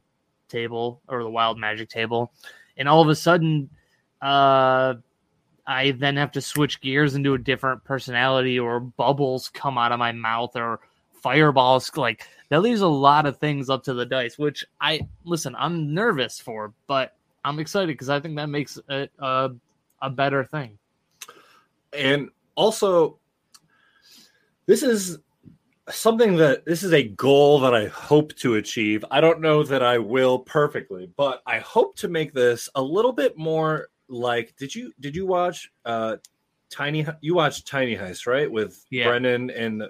table 0.49 1.01
or 1.09 1.23
the 1.23 1.31
wild 1.31 1.59
magic 1.59 1.89
table, 1.89 2.31
and 2.77 2.89
all 2.89 3.01
of 3.01 3.09
a 3.09 3.15
sudden, 3.15 3.71
uh, 4.21 4.95
I 5.67 5.93
then 5.93 6.17
have 6.19 6.31
to 6.33 6.43
switch 6.43 6.83
gears 6.83 7.15
into 7.15 7.33
a 7.33 7.39
different 7.39 7.83
personality, 7.85 8.59
or 8.59 8.81
bubbles 8.81 9.49
come 9.49 9.79
out 9.79 9.93
of 9.93 9.99
my 9.99 10.13
mouth, 10.13 10.55
or 10.57 10.81
fireballs. 11.23 11.91
Like 11.97 12.29
that 12.51 12.61
leaves 12.61 12.83
a 12.83 12.87
lot 12.87 13.25
of 13.25 13.39
things 13.39 13.71
up 13.71 13.83
to 13.85 13.95
the 13.95 14.05
dice, 14.05 14.39
which 14.39 14.65
I 14.81 15.01
listen. 15.25 15.57
I'm 15.59 15.95
nervous 15.95 16.39
for, 16.39 16.75
but 16.87 17.17
I'm 17.47 17.59
excited 17.59 17.89
because 17.89 18.11
I 18.11 18.21
think 18.21 18.37
that 18.37 18.51
makes 18.51 18.79
it 18.91 19.11
a, 19.19 19.51
a 20.03 20.11
better 20.11 20.45
thing. 20.45 20.79
and 21.95 22.29
also 22.57 23.19
this 24.67 24.83
is 24.83 25.19
something 25.91 26.37
that 26.37 26.65
this 26.65 26.83
is 26.83 26.93
a 26.93 27.03
goal 27.03 27.61
that 27.61 27.75
I 27.75 27.87
hope 27.87 28.35
to 28.37 28.55
achieve. 28.55 29.05
I 29.11 29.21
don't 29.21 29.41
know 29.41 29.63
that 29.65 29.83
I 29.83 29.99
will 29.99 30.39
perfectly, 30.39 31.11
but 31.17 31.43
I 31.47 31.59
hope 31.59 31.97
to 31.97 32.09
make 32.09 32.33
this 32.33 32.69
a 32.75 32.83
little 32.83 33.13
bit 33.13 33.37
more 33.37 33.89
like 34.09 34.55
did 34.57 34.75
you 34.75 34.93
did 35.01 35.17
you 35.17 35.27
watch 35.27 35.71
uh 35.85 36.17
Tiny 36.71 37.07
you 37.21 37.35
watched 37.35 37.69
Tiny 37.69 37.97
Heist, 37.97 38.27
right? 38.27 38.51
With 38.51 38.85
Yeah. 38.91 39.09
Brennan 39.09 39.51
and 39.51 39.85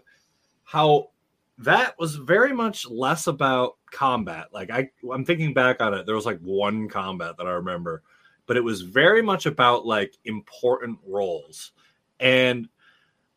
how 0.64 1.10
that 1.58 1.98
was 1.98 2.16
very 2.16 2.52
much 2.52 2.86
less 2.88 3.26
about 3.26 3.76
combat. 3.90 4.48
Like 4.52 4.70
I 4.70 4.90
I'm 5.12 5.24
thinking 5.24 5.54
back 5.54 5.80
on 5.80 5.94
it, 5.94 6.04
there 6.06 6.16
was 6.16 6.26
like 6.26 6.40
one 6.40 6.88
combat 6.88 7.36
that 7.38 7.46
I 7.46 7.52
remember, 7.52 8.02
but 8.46 8.56
it 8.56 8.64
was 8.64 8.82
very 8.82 9.22
much 9.22 9.46
about 9.46 9.86
like 9.86 10.14
important 10.24 10.98
roles. 11.06 11.72
And 12.20 12.68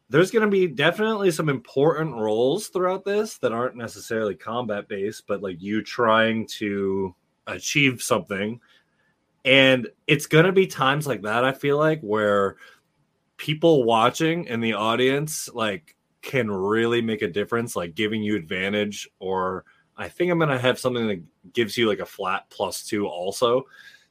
there's 0.09 0.31
going 0.31 0.45
to 0.45 0.51
be 0.51 0.67
definitely 0.67 1.31
some 1.31 1.49
important 1.49 2.15
roles 2.15 2.67
throughout 2.67 3.03
this 3.03 3.37
that 3.39 3.51
aren't 3.51 3.75
necessarily 3.75 4.35
combat 4.35 4.87
based, 4.87 5.23
but 5.27 5.41
like 5.41 5.61
you 5.61 5.81
trying 5.81 6.47
to 6.47 7.13
achieve 7.45 8.01
something. 8.01 8.59
And 9.43 9.87
it's 10.07 10.25
going 10.25 10.45
to 10.45 10.51
be 10.51 10.67
times 10.67 11.07
like 11.07 11.23
that, 11.23 11.43
I 11.43 11.51
feel 11.51 11.77
like, 11.77 12.01
where 12.01 12.55
people 13.35 13.83
watching 13.83 14.45
in 14.45 14.61
the 14.61 14.73
audience 14.73 15.49
like 15.53 15.95
can 16.21 16.49
really 16.49 17.01
make 17.01 17.21
a 17.21 17.27
difference, 17.27 17.75
like 17.75 17.95
giving 17.95 18.23
you 18.23 18.35
advantage. 18.35 19.09
Or 19.19 19.65
I 19.97 20.07
think 20.07 20.31
I'm 20.31 20.39
going 20.39 20.49
to 20.49 20.59
have 20.59 20.79
something 20.79 21.07
that 21.07 21.23
gives 21.53 21.77
you 21.77 21.87
like 21.87 21.99
a 21.99 22.05
flat 22.05 22.49
plus 22.49 22.85
two 22.85 23.07
also. 23.07 23.63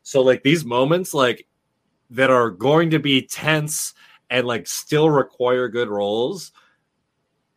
So, 0.03 0.23
like 0.23 0.43
these 0.43 0.65
moments, 0.65 1.13
like 1.15 1.47
that 2.11 2.31
are 2.31 2.51
going 2.51 2.91
to 2.91 2.99
be 2.99 3.23
tense 3.23 3.95
and 4.31 4.47
like 4.47 4.67
still 4.67 5.11
require 5.11 5.69
good 5.69 5.89
roles 5.89 6.53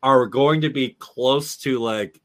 are 0.02 0.26
going 0.26 0.62
to 0.62 0.70
be 0.70 0.96
close 1.00 1.58
to 1.58 1.80
like 1.80 2.22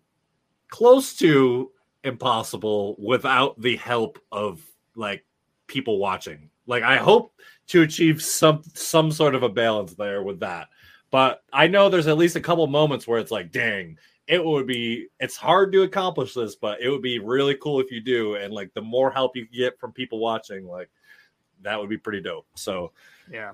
close 0.68 1.16
to 1.16 1.70
impossible 2.04 2.96
without 2.98 3.60
the 3.60 3.76
help 3.76 4.18
of 4.30 4.62
like 4.94 5.24
people 5.66 5.98
watching. 5.98 6.50
Like 6.66 6.82
I 6.82 6.96
hope 6.96 7.32
to 7.68 7.82
achieve 7.82 8.22
some 8.22 8.62
some 8.74 9.10
sort 9.10 9.34
of 9.34 9.42
a 9.42 9.48
balance 9.48 9.94
there 9.94 10.22
with 10.22 10.40
that. 10.40 10.68
But 11.10 11.42
I 11.52 11.66
know 11.66 11.88
there's 11.88 12.06
at 12.06 12.18
least 12.18 12.36
a 12.36 12.40
couple 12.40 12.66
moments 12.66 13.06
where 13.06 13.20
it's 13.20 13.30
like, 13.30 13.52
dang, 13.52 13.98
it 14.26 14.44
would 14.44 14.66
be 14.66 15.08
it's 15.20 15.36
hard 15.36 15.72
to 15.72 15.82
accomplish 15.82 16.34
this, 16.34 16.56
but 16.56 16.80
it 16.80 16.88
would 16.88 17.02
be 17.02 17.18
really 17.18 17.56
cool 17.56 17.80
if 17.80 17.90
you 17.90 18.00
do. 18.00 18.36
And 18.36 18.52
like 18.52 18.72
the 18.74 18.82
more 18.82 19.10
help 19.10 19.36
you 19.36 19.46
get 19.46 19.78
from 19.78 19.92
people 19.92 20.18
watching, 20.18 20.66
like 20.66 20.90
that 21.62 21.78
would 21.78 21.90
be 21.90 21.98
pretty 21.98 22.20
dope. 22.20 22.46
So 22.54 22.92
yeah. 23.30 23.52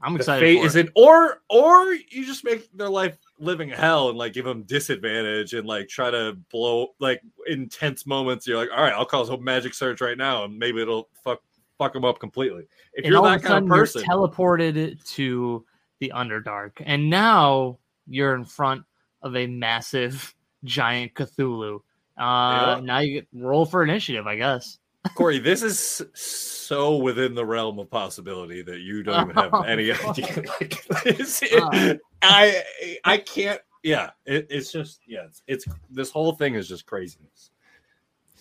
I'm 0.00 0.14
excited. 0.14 0.40
fate 0.40 0.64
is 0.64 0.76
it, 0.76 0.90
or 0.94 1.42
or 1.48 1.92
you 1.92 2.24
just 2.24 2.44
make 2.44 2.70
their 2.72 2.88
life 2.88 3.18
living 3.40 3.68
hell 3.68 4.08
and 4.08 4.18
like 4.18 4.32
give 4.32 4.44
them 4.44 4.62
disadvantage 4.62 5.54
and 5.54 5.66
like 5.66 5.88
try 5.88 6.10
to 6.10 6.36
blow 6.50 6.88
like 7.00 7.20
intense 7.48 8.06
moments. 8.06 8.46
You're 8.46 8.58
like, 8.58 8.70
all 8.74 8.82
right, 8.82 8.92
I'll 8.92 9.04
cause 9.04 9.28
a 9.28 9.38
magic 9.38 9.74
surge 9.74 10.00
right 10.00 10.16
now, 10.16 10.44
and 10.44 10.56
maybe 10.56 10.80
it'll 10.80 11.08
fuck 11.24 11.40
fuck 11.78 11.92
them 11.92 12.04
up 12.04 12.20
completely. 12.20 12.64
If 12.92 13.04
and 13.04 13.12
you're 13.12 13.22
that 13.22 13.42
kind 13.42 13.64
of 13.64 13.68
person, 13.68 14.04
teleported 14.04 15.02
to 15.14 15.64
the 15.98 16.12
Underdark, 16.14 16.72
and 16.84 17.10
now 17.10 17.78
you're 18.06 18.36
in 18.36 18.44
front 18.44 18.84
of 19.22 19.34
a 19.34 19.48
massive 19.48 20.32
giant 20.64 21.14
Cthulhu. 21.14 21.80
Uh, 22.16 22.76
yeah. 22.76 22.80
Now 22.82 22.98
you 23.00 23.14
get 23.14 23.28
roll 23.32 23.66
for 23.66 23.82
initiative, 23.82 24.26
I 24.28 24.36
guess. 24.36 24.78
Corey, 25.14 25.38
this 25.38 25.62
is 25.62 26.02
so 26.14 26.96
within 26.96 27.34
the 27.34 27.44
realm 27.44 27.78
of 27.78 27.90
possibility 27.90 28.62
that 28.62 28.80
you 28.80 29.02
don't 29.02 29.30
even 29.30 29.36
have 29.36 29.54
oh, 29.54 29.62
any 29.62 29.92
idea. 29.92 30.42
Like, 30.60 30.84
it, 31.06 31.62
uh. 31.62 31.94
I 32.22 32.62
I 33.04 33.18
can't. 33.18 33.60
Yeah, 33.82 34.10
it, 34.26 34.46
it's 34.50 34.72
just 34.72 35.00
yeah. 35.06 35.24
It's, 35.26 35.42
it's, 35.46 35.64
this 35.90 36.10
whole 36.10 36.32
thing 36.32 36.54
is 36.54 36.68
just 36.68 36.86
craziness. 36.86 37.50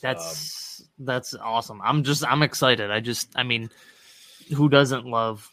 That's 0.01 0.81
um, 0.81 1.05
that's 1.05 1.33
awesome. 1.35 1.81
I'm 1.83 2.03
just 2.03 2.25
I'm 2.25 2.43
excited. 2.43 2.91
I 2.91 2.99
just 2.99 3.31
I 3.35 3.43
mean, 3.43 3.69
who 4.55 4.69
doesn't 4.69 5.05
love 5.05 5.49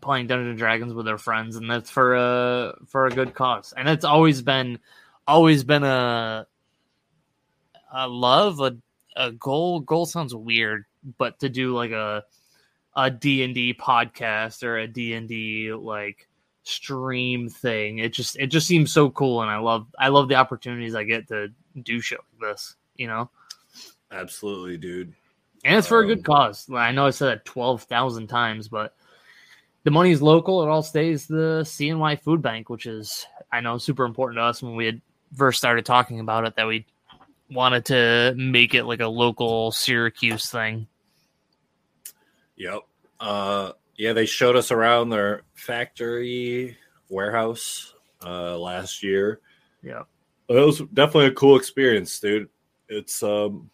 playing 0.00 0.26
Dungeons 0.26 0.50
and 0.50 0.58
Dragons 0.58 0.92
with 0.92 1.06
their 1.06 1.18
friends, 1.18 1.56
and 1.56 1.70
that's 1.70 1.90
for 1.90 2.14
a 2.14 2.74
for 2.86 3.06
a 3.06 3.10
good 3.10 3.34
cause. 3.34 3.72
And 3.76 3.88
it's 3.88 4.04
always 4.04 4.42
been 4.42 4.78
always 5.26 5.64
been 5.64 5.84
a 5.84 6.46
a 7.92 8.08
love 8.08 8.60
a 8.60 8.76
a 9.16 9.32
goal 9.32 9.80
goal 9.80 10.06
sounds 10.06 10.34
weird, 10.34 10.84
but 11.18 11.38
to 11.40 11.48
do 11.48 11.74
like 11.74 11.90
a 11.90 12.24
a 12.94 13.10
D&D 13.10 13.74
podcast 13.74 14.62
or 14.62 14.78
a 14.78 14.88
D&D 14.88 15.72
like 15.74 16.28
stream 16.62 17.48
thing, 17.48 17.98
it 17.98 18.12
just 18.12 18.36
it 18.36 18.48
just 18.48 18.66
seems 18.66 18.92
so 18.92 19.10
cool 19.10 19.42
and 19.42 19.50
I 19.50 19.58
love 19.58 19.86
I 19.98 20.08
love 20.08 20.28
the 20.28 20.36
opportunities 20.36 20.94
I 20.94 21.04
get 21.04 21.28
to 21.28 21.48
do 21.82 22.00
shit 22.00 22.20
like 22.40 22.50
this, 22.50 22.76
you 22.96 23.06
know. 23.06 23.30
Absolutely, 24.10 24.76
dude. 24.76 25.12
And 25.64 25.76
it's 25.76 25.88
for 25.88 25.98
um, 25.98 26.04
a 26.04 26.14
good 26.14 26.18
um, 26.18 26.24
cause. 26.24 26.70
I 26.72 26.92
know 26.92 27.06
I 27.06 27.10
said 27.10 27.26
that 27.26 27.44
12,000 27.44 28.28
times, 28.28 28.68
but 28.68 28.94
the 29.82 29.90
money 29.90 30.10
is 30.10 30.22
local. 30.22 30.62
It 30.62 30.68
all 30.68 30.82
stays 30.82 31.26
the 31.26 31.62
CNY 31.64 32.20
Food 32.20 32.40
Bank, 32.40 32.70
which 32.70 32.86
is 32.86 33.26
I 33.52 33.60
know 33.60 33.78
super 33.78 34.04
important 34.04 34.38
to 34.38 34.42
us 34.42 34.62
when 34.62 34.76
we 34.76 34.86
had 34.86 35.00
first 35.34 35.58
started 35.58 35.84
talking 35.84 36.20
about 36.20 36.46
it 36.46 36.56
that 36.56 36.66
we 36.66 36.86
wanted 37.50 37.86
to 37.86 38.34
make 38.36 38.74
it 38.74 38.84
like 38.84 39.00
a 39.00 39.06
local 39.06 39.72
Syracuse 39.72 40.50
thing. 40.50 40.86
Yep. 42.56 42.80
Uh, 43.20 43.72
yeah, 43.96 44.12
they 44.12 44.26
showed 44.26 44.56
us 44.56 44.70
around 44.70 45.10
their 45.10 45.42
factory 45.54 46.76
warehouse 47.08 47.94
uh, 48.24 48.58
last 48.58 49.02
year. 49.02 49.40
Yeah. 49.82 50.02
It 50.48 50.54
was 50.54 50.78
definitely 50.92 51.26
a 51.26 51.32
cool 51.32 51.56
experience, 51.56 52.18
dude. 52.20 52.48
It's 52.88 53.22
um 53.22 53.70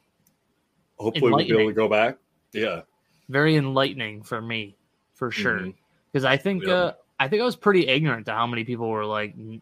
hopefully 0.99 1.33
we'll 1.33 1.45
be 1.45 1.53
able 1.53 1.71
to 1.71 1.75
go 1.75 1.89
back. 1.89 2.17
Yeah. 2.53 2.83
Very 3.29 3.57
enlightening 3.57 4.23
for 4.23 4.41
me, 4.41 4.77
for 5.15 5.31
sure. 5.31 5.59
Because 5.59 6.25
mm-hmm. 6.25 6.27
I 6.27 6.37
think 6.39 6.65
yeah. 6.65 6.73
uh 6.73 6.93
I 7.21 7.29
think 7.29 7.43
I 7.43 7.45
was 7.45 7.57
pretty 7.57 7.87
ignorant 7.87 8.27
to 8.27 8.33
how 8.33 8.47
many 8.47 8.65
people 8.65 8.89
were 8.89 9.05
like 9.05 9.35
like 9.37 9.61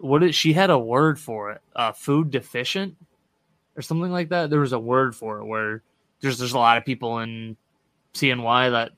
what 0.00 0.22
is 0.22 0.34
she 0.34 0.52
had 0.52 0.70
a 0.70 0.78
word 0.78 1.18
for 1.18 1.50
it 1.52 1.60
uh 1.76 1.92
food 1.92 2.30
deficient 2.30 2.96
or 3.76 3.82
something 3.82 4.10
like 4.10 4.28
that 4.28 4.50
there 4.50 4.60
was 4.60 4.72
a 4.72 4.78
word 4.78 5.14
for 5.14 5.38
it 5.38 5.44
where 5.44 5.82
there's 6.20 6.38
there's 6.38 6.52
a 6.52 6.58
lot 6.58 6.78
of 6.78 6.84
people 6.84 7.18
in 7.18 7.56
cny 8.14 8.70
that 8.70 8.92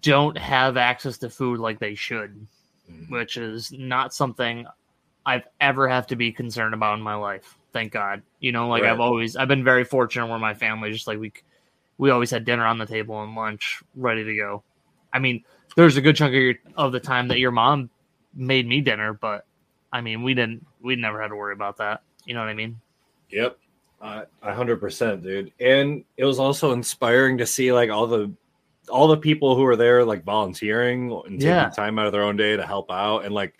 don't 0.00 0.38
have 0.38 0.76
access 0.76 1.18
to 1.18 1.30
food 1.30 1.58
like 1.60 1.78
they 1.78 1.94
should 1.94 2.46
mm-hmm. 2.90 3.12
which 3.12 3.36
is 3.36 3.72
not 3.72 4.14
something 4.14 4.66
i've 5.26 5.46
ever 5.60 5.88
have 5.88 6.06
to 6.06 6.16
be 6.16 6.32
concerned 6.32 6.74
about 6.74 6.94
in 6.94 7.02
my 7.02 7.14
life 7.14 7.56
thank 7.72 7.92
god 7.92 8.22
you 8.40 8.52
know 8.52 8.68
like 8.68 8.82
right. 8.82 8.92
i've 8.92 9.00
always 9.00 9.36
i've 9.36 9.48
been 9.48 9.64
very 9.64 9.84
fortunate 9.84 10.26
where 10.26 10.38
my 10.38 10.54
family 10.54 10.90
just 10.90 11.06
like 11.06 11.18
we 11.18 11.32
we 11.98 12.10
always 12.10 12.30
had 12.30 12.44
dinner 12.44 12.66
on 12.66 12.78
the 12.78 12.86
table 12.86 13.22
and 13.22 13.34
lunch 13.34 13.82
ready 13.94 14.24
to 14.24 14.36
go 14.36 14.62
i 15.12 15.18
mean 15.18 15.42
there's 15.76 15.96
a 15.96 16.00
good 16.00 16.14
chunk 16.14 16.30
of, 16.30 16.40
your, 16.40 16.54
of 16.76 16.92
the 16.92 17.00
time 17.00 17.28
that 17.28 17.38
your 17.38 17.50
mom 17.50 17.90
made 18.34 18.66
me 18.66 18.80
dinner 18.80 19.12
but 19.12 19.46
I 19.94 20.02
mean, 20.02 20.22
we 20.22 20.34
didn't, 20.34 20.66
we 20.82 20.96
never 20.96 21.22
had 21.22 21.28
to 21.28 21.36
worry 21.36 21.54
about 21.54 21.78
that. 21.78 22.02
You 22.26 22.34
know 22.34 22.40
what 22.40 22.50
I 22.50 22.54
mean? 22.54 22.78
Yep. 23.30 23.58
A 24.02 24.26
hundred 24.42 24.80
percent, 24.80 25.22
dude. 25.22 25.50
And 25.60 26.04
it 26.18 26.26
was 26.26 26.38
also 26.38 26.72
inspiring 26.72 27.38
to 27.38 27.46
see 27.46 27.72
like 27.72 27.88
all 27.88 28.06
the, 28.06 28.30
all 28.90 29.08
the 29.08 29.16
people 29.16 29.56
who 29.56 29.62
were 29.62 29.76
there, 29.76 30.04
like 30.04 30.24
volunteering 30.24 31.10
and 31.10 31.40
taking 31.40 31.46
yeah. 31.46 31.70
time 31.70 31.98
out 31.98 32.04
of 32.04 32.12
their 32.12 32.24
own 32.24 32.36
day 32.36 32.54
to 32.54 32.66
help 32.66 32.90
out, 32.90 33.24
and 33.24 33.34
like 33.34 33.54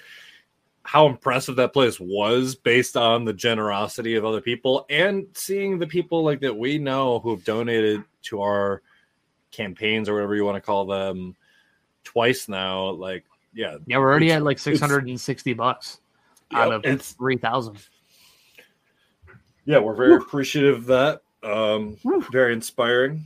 how 0.82 1.06
impressive 1.06 1.56
that 1.56 1.72
place 1.72 1.98
was 1.98 2.54
based 2.54 2.94
on 2.94 3.24
the 3.24 3.32
generosity 3.32 4.16
of 4.16 4.26
other 4.26 4.42
people, 4.42 4.84
and 4.90 5.26
seeing 5.32 5.78
the 5.78 5.86
people 5.86 6.22
like 6.22 6.40
that 6.40 6.54
we 6.54 6.76
know 6.76 7.20
who 7.20 7.30
have 7.30 7.42
donated 7.42 8.04
to 8.24 8.42
our 8.42 8.82
campaigns 9.50 10.10
or 10.10 10.14
whatever 10.14 10.34
you 10.34 10.44
want 10.44 10.56
to 10.56 10.60
call 10.60 10.84
them 10.84 11.34
twice 12.02 12.46
now. 12.46 12.90
Like, 12.90 13.24
yeah, 13.54 13.78
yeah, 13.86 13.96
we're 13.96 14.10
already 14.10 14.30
at 14.30 14.42
like 14.42 14.58
six 14.58 14.78
hundred 14.78 15.08
and 15.08 15.18
sixty 15.18 15.54
bucks 15.54 16.00
out 16.54 16.72
of 16.72 16.84
it's, 16.84 17.12
3,000. 17.12 17.78
Yeah, 19.64 19.78
we're 19.78 19.94
very 19.94 20.16
appreciative 20.16 20.76
of 20.76 20.86
that. 20.86 21.22
Um, 21.42 21.96
very 22.30 22.52
inspiring. 22.52 23.24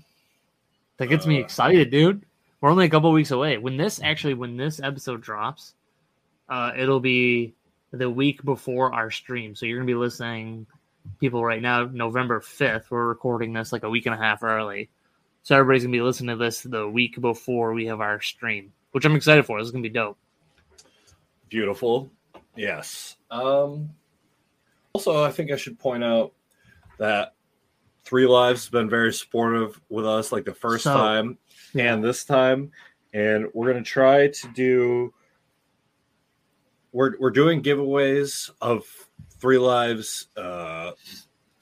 That 0.98 1.08
gets 1.08 1.26
me 1.26 1.38
uh, 1.38 1.44
excited, 1.44 1.90
dude. 1.90 2.24
We're 2.60 2.70
only 2.70 2.86
a 2.86 2.90
couple 2.90 3.12
weeks 3.12 3.30
away. 3.30 3.58
When 3.58 3.76
this 3.76 4.00
actually, 4.02 4.34
when 4.34 4.56
this 4.56 4.80
episode 4.80 5.20
drops, 5.20 5.74
uh, 6.48 6.72
it'll 6.76 7.00
be 7.00 7.54
the 7.92 8.10
week 8.10 8.44
before 8.44 8.92
our 8.92 9.10
stream. 9.10 9.54
So 9.54 9.66
you're 9.66 9.78
gonna 9.78 9.86
be 9.86 9.94
listening, 9.94 10.66
people, 11.20 11.44
right 11.44 11.62
now, 11.62 11.84
November 11.84 12.40
fifth. 12.40 12.90
We're 12.90 13.06
recording 13.06 13.52
this 13.52 13.72
like 13.72 13.84
a 13.84 13.90
week 13.90 14.06
and 14.06 14.14
a 14.14 14.18
half 14.18 14.42
early, 14.42 14.88
so 15.44 15.56
everybody's 15.56 15.84
gonna 15.84 15.96
be 15.96 16.02
listening 16.02 16.36
to 16.36 16.44
this 16.44 16.62
the 16.62 16.88
week 16.88 17.20
before 17.20 17.72
we 17.72 17.86
have 17.86 18.00
our 18.00 18.20
stream, 18.20 18.72
which 18.90 19.04
I'm 19.04 19.14
excited 19.14 19.46
for. 19.46 19.58
This 19.58 19.66
is 19.66 19.70
gonna 19.70 19.82
be 19.82 19.88
dope. 19.88 20.18
Beautiful. 21.48 22.10
Yes. 22.58 23.16
Um, 23.30 23.90
also, 24.92 25.22
I 25.22 25.30
think 25.30 25.52
I 25.52 25.56
should 25.56 25.78
point 25.78 26.02
out 26.02 26.32
that 26.98 27.34
Three 28.04 28.26
Lives 28.26 28.64
has 28.64 28.70
been 28.70 28.90
very 28.90 29.12
supportive 29.12 29.80
with 29.88 30.04
us, 30.04 30.32
like 30.32 30.44
the 30.44 30.54
first 30.54 30.84
so, 30.84 30.92
time 30.92 31.38
yeah. 31.72 31.94
and 31.94 32.02
this 32.02 32.24
time, 32.24 32.72
and 33.12 33.46
we're 33.54 33.70
gonna 33.72 33.84
try 33.84 34.28
to 34.28 34.48
do. 34.54 35.14
We're 36.92 37.16
we're 37.20 37.30
doing 37.30 37.62
giveaways 37.62 38.50
of 38.60 38.84
Three 39.38 39.58
Lives. 39.58 40.26
Uh, 40.36 40.90
I 40.90 40.94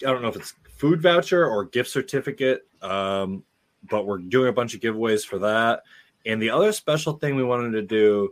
don't 0.00 0.22
know 0.22 0.28
if 0.28 0.36
it's 0.36 0.54
food 0.78 1.02
voucher 1.02 1.46
or 1.46 1.64
gift 1.64 1.90
certificate, 1.90 2.66
um, 2.80 3.42
but 3.90 4.06
we're 4.06 4.18
doing 4.18 4.48
a 4.48 4.52
bunch 4.52 4.74
of 4.74 4.80
giveaways 4.80 5.26
for 5.26 5.40
that. 5.40 5.82
And 6.24 6.40
the 6.40 6.50
other 6.50 6.72
special 6.72 7.14
thing 7.14 7.36
we 7.36 7.44
wanted 7.44 7.72
to 7.72 7.82
do 7.82 8.30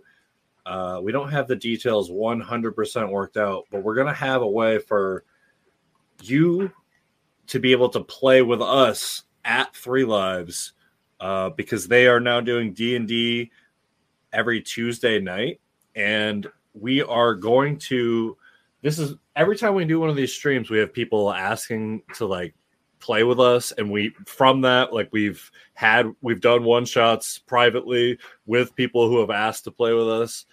uh, 0.66 1.00
we 1.02 1.12
don't 1.12 1.30
have 1.30 1.46
the 1.46 1.56
details 1.56 2.10
100% 2.10 3.10
worked 3.10 3.36
out, 3.36 3.64
but 3.70 3.82
we're 3.82 3.94
going 3.94 4.06
to 4.06 4.12
have 4.12 4.42
a 4.42 4.48
way 4.48 4.78
for 4.78 5.24
you 6.22 6.70
to 7.48 7.60
be 7.60 7.72
able 7.72 7.90
to 7.90 8.00
play 8.00 8.42
with 8.42 8.62
us 8.62 9.24
at 9.44 9.74
Three 9.76 10.04
Lives 10.04 10.72
uh, 11.20 11.50
because 11.50 11.86
they 11.86 12.06
are 12.06 12.20
now 12.20 12.40
doing 12.40 12.72
D 12.72 12.96
and 12.96 13.06
D 13.06 13.50
every 14.32 14.60
Tuesday 14.60 15.20
night, 15.20 15.60
and 15.94 16.46
we 16.72 17.02
are 17.02 17.34
going 17.34 17.78
to. 17.78 18.36
This 18.82 18.98
is 18.98 19.14
every 19.36 19.56
time 19.56 19.74
we 19.74 19.84
do 19.84 20.00
one 20.00 20.10
of 20.10 20.16
these 20.16 20.32
streams, 20.32 20.70
we 20.70 20.78
have 20.78 20.92
people 20.92 21.32
asking 21.32 22.02
to 22.14 22.26
like 22.26 22.54
play 23.04 23.22
with 23.22 23.38
us, 23.38 23.70
and 23.72 23.90
we 23.90 24.14
from 24.24 24.62
that 24.62 24.94
like 24.94 25.10
we've 25.12 25.50
had 25.74 26.10
we've 26.22 26.40
done 26.40 26.64
one 26.64 26.86
shots 26.86 27.38
privately 27.38 28.18
with 28.46 28.74
people 28.74 29.08
who 29.08 29.20
have 29.20 29.30
asked 29.30 29.64
to 29.64 29.70
play 29.70 29.92
with 29.92 30.08
us. 30.08 30.46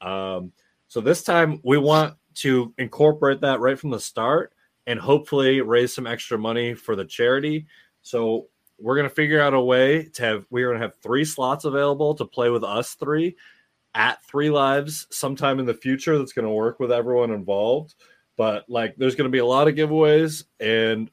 Um, 0.00 0.52
so 0.86 1.02
this 1.02 1.22
time 1.22 1.60
we 1.62 1.76
want 1.76 2.14
to 2.36 2.72
incorporate 2.78 3.42
that 3.42 3.60
right 3.60 3.78
from 3.78 3.90
the 3.90 4.00
start 4.00 4.54
and 4.86 4.98
hopefully 4.98 5.60
raise 5.60 5.94
some 5.94 6.06
extra 6.06 6.38
money 6.38 6.72
for 6.72 6.96
the 6.96 7.04
charity. 7.04 7.66
So 8.00 8.46
we're 8.78 8.96
going 8.96 9.08
to 9.08 9.14
figure 9.14 9.40
out 9.40 9.52
a 9.52 9.60
way 9.60 10.04
to 10.14 10.22
have 10.22 10.46
we're 10.48 10.68
going 10.68 10.80
to 10.80 10.86
have 10.86 10.96
three 11.02 11.26
slots 11.26 11.66
available 11.66 12.14
to 12.14 12.24
play 12.24 12.48
with 12.48 12.64
us 12.64 12.94
three 12.94 13.36
at 13.94 14.24
three 14.24 14.48
lives 14.48 15.06
sometime 15.10 15.58
in 15.58 15.66
the 15.66 15.74
future 15.74 16.16
that's 16.16 16.32
going 16.32 16.46
to 16.46 16.50
work 16.50 16.78
with 16.80 16.92
everyone 16.92 17.32
involved 17.32 17.94
but 18.36 18.64
like 18.68 18.94
there's 18.96 19.16
going 19.16 19.26
to 19.26 19.32
be 19.32 19.38
a 19.38 19.46
lot 19.46 19.66
of 19.66 19.74
giveaways 19.74 20.44
and 20.60 21.10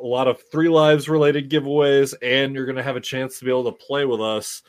a 0.00 0.04
lot 0.04 0.28
of 0.28 0.42
three 0.50 0.68
lives 0.68 1.08
related 1.08 1.48
giveaways 1.50 2.14
and 2.22 2.54
you're 2.54 2.66
going 2.66 2.76
to 2.76 2.82
have 2.82 2.96
a 2.96 3.00
chance 3.00 3.38
to 3.38 3.44
be 3.44 3.50
able 3.50 3.64
to 3.64 3.72
play 3.72 4.04
with 4.04 4.20
us 4.20 4.62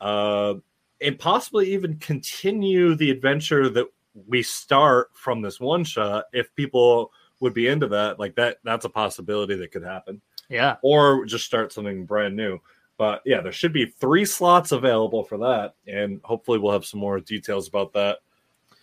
uh, 0.00 0.54
and 1.00 1.18
possibly 1.18 1.72
even 1.72 1.96
continue 1.98 2.94
the 2.94 3.10
adventure 3.10 3.68
that 3.68 3.86
we 4.26 4.42
start 4.42 5.10
from 5.14 5.42
this 5.42 5.60
one 5.60 5.84
shot 5.84 6.24
if 6.32 6.54
people 6.56 7.12
would 7.40 7.54
be 7.54 7.68
into 7.68 7.86
that 7.86 8.18
like 8.18 8.34
that 8.34 8.58
that's 8.64 8.84
a 8.84 8.88
possibility 8.90 9.54
that 9.54 9.70
could 9.72 9.82
happen 9.84 10.20
Yeah. 10.48 10.76
or 10.82 11.24
just 11.26 11.44
start 11.46 11.72
something 11.72 12.04
brand 12.04 12.34
new. 12.36 12.58
But 12.98 13.22
yeah, 13.24 13.40
there 13.40 13.52
should 13.52 13.72
be 13.72 13.86
three 13.86 14.26
slots 14.26 14.72
available 14.72 15.24
for 15.24 15.38
that, 15.38 15.74
and 15.86 16.20
hopefully 16.22 16.58
we'll 16.58 16.72
have 16.72 16.84
some 16.84 17.00
more 17.00 17.18
details 17.18 17.66
about 17.66 17.94
that 17.94 18.18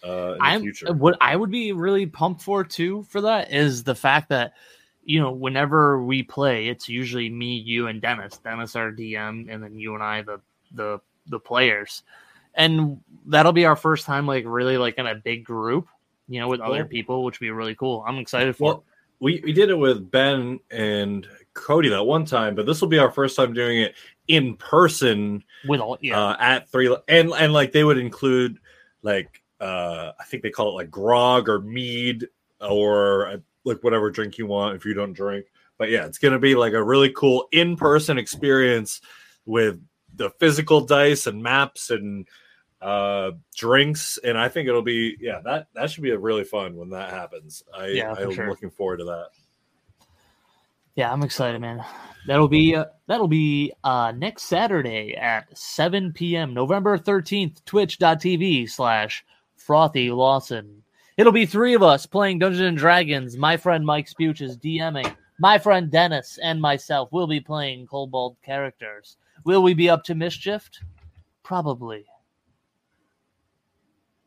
uh, 0.03 0.33
in 0.33 0.41
I'm 0.41 0.61
the 0.61 0.71
future. 0.71 0.91
what 0.93 1.17
I 1.21 1.35
would 1.35 1.51
be 1.51 1.71
really 1.71 2.07
pumped 2.07 2.41
for 2.41 2.63
too 2.63 3.03
for 3.09 3.21
that 3.21 3.51
is 3.53 3.83
the 3.83 3.93
fact 3.93 4.29
that 4.29 4.53
you 5.07 5.21
know 5.21 5.31
whenever 5.31 6.03
we 6.03 6.21
play, 6.21 6.67
it's 6.67 6.89
usually 6.89 7.29
me, 7.29 7.55
you, 7.55 7.87
and 7.87 8.01
Dennis. 8.01 8.37
Dennis 8.37 8.75
our 8.75 8.91
DM, 8.91 9.47
and 9.49 9.63
then 9.63 9.79
you 9.79 9.93
and 9.93 10.03
I 10.03 10.21
the 10.21 10.41
the 10.73 10.99
the 11.27 11.39
players, 11.39 12.03
and 12.53 12.99
that'll 13.25 13.53
be 13.53 13.65
our 13.65 13.77
first 13.77 14.05
time 14.05 14.27
like 14.27 14.43
really 14.45 14.77
like 14.77 14.97
in 14.97 15.07
a 15.07 15.15
big 15.15 15.45
group, 15.45 15.87
you 16.27 16.41
know, 16.41 16.49
with 16.49 16.59
other 16.59 16.83
people, 16.83 17.23
which 17.23 17.39
would 17.39 17.45
be 17.45 17.51
really 17.51 17.73
cool. 17.73 18.03
I'm 18.05 18.17
excited 18.17 18.57
for. 18.57 18.63
Well, 18.63 18.83
we 19.21 19.39
we 19.45 19.53
did 19.53 19.69
it 19.69 19.77
with 19.77 20.11
Ben 20.11 20.59
and 20.71 21.25
Cody 21.53 21.87
that 21.87 22.03
one 22.03 22.25
time, 22.25 22.53
but 22.53 22.65
this 22.65 22.81
will 22.81 22.89
be 22.89 22.99
our 22.99 23.09
first 23.09 23.37
time 23.37 23.53
doing 23.53 23.79
it 23.79 23.95
in 24.27 24.57
person 24.57 25.41
with 25.69 25.79
all 25.79 25.97
yeah, 26.01 26.21
uh, 26.21 26.35
at 26.37 26.69
three 26.69 26.93
and 27.07 27.31
and 27.31 27.53
like 27.53 27.71
they 27.71 27.85
would 27.85 27.97
include 27.97 28.59
like 29.03 29.41
uh 29.61 30.11
i 30.19 30.23
think 30.25 30.43
they 30.43 30.49
call 30.49 30.69
it 30.69 30.73
like 30.73 30.91
grog 30.91 31.47
or 31.47 31.61
mead 31.61 32.27
or 32.59 33.27
uh, 33.27 33.37
like 33.68 33.84
whatever 33.84 34.09
drink 34.09 34.38
you 34.38 34.47
want 34.47 34.76
if 34.76 34.86
you 34.86 34.93
don't 34.93 35.13
drink 35.13 35.45
but 35.78 35.89
yeah 35.89 36.05
it's 36.05 36.18
gonna 36.18 36.39
be 36.39 36.55
like 36.55 36.74
a 36.74 36.84
really 36.84 37.11
cool 37.11 37.47
in-person 37.51 38.18
experience 38.18 39.01
with 39.45 39.80
the 40.15 40.30
physical 40.39 40.82
dice 40.82 41.28
and 41.28 41.41
maps 41.41 41.89
and 41.89 42.28
uh 42.82 43.32
drinks 43.55 44.20
and 44.24 44.38
i 44.38 44.47
think 44.47 44.68
it'll 44.68 44.82
be 44.82 45.15
yeah 45.20 45.39
that 45.43 45.68
that 45.74 45.89
should 45.89 46.03
be 46.03 46.11
a 46.11 46.18
really 46.18 46.43
fun 46.43 46.76
when 46.76 46.89
that 46.89 47.09
happens 47.11 47.63
i 47.78 47.88
yeah, 47.88 48.13
i'm 48.13 48.32
sure. 48.32 48.49
looking 48.49 48.70
forward 48.70 48.97
to 48.97 49.05
that 49.05 49.28
yeah, 50.97 51.13
I'm 51.13 51.22
excited, 51.22 51.61
man. 51.61 51.86
That'll 52.26 52.47
be 52.47 52.76
uh, 52.76 52.86
that'll 53.05 53.28
be 53.28 53.72
uh 53.84 54.13
next 54.18 54.45
Saturday 54.45 55.15
at 55.15 55.55
7 55.55 56.11
p.m. 56.11 56.55
November 56.55 56.97
13th, 56.97 57.63
twitch.tv 57.65 58.68
slash 58.68 59.24
frothy 59.55 60.09
Lawson. 60.09 60.82
It'll 61.18 61.32
be 61.32 61.47
three 61.47 61.74
of 61.74 61.82
us 61.82 62.05
playing 62.05 62.38
Dungeons 62.38 62.68
and 62.68 62.78
Dragons. 62.78 63.38
My 63.38 63.57
friend 63.57 63.84
Mike 63.84 64.07
Spuch 64.07 64.39
is 64.39 64.55
DMing. 64.55 65.15
My 65.39 65.57
friend 65.57 65.89
Dennis 65.89 66.38
and 66.41 66.61
myself 66.61 67.11
will 67.11 67.26
be 67.26 67.39
playing 67.39 67.88
kobold 67.88 68.38
characters. 68.43 69.18
Will 69.43 69.63
we 69.63 69.74
be 69.74 69.89
up 69.89 70.03
to 70.05 70.15
mischief? 70.15 70.70
Probably. 71.41 72.05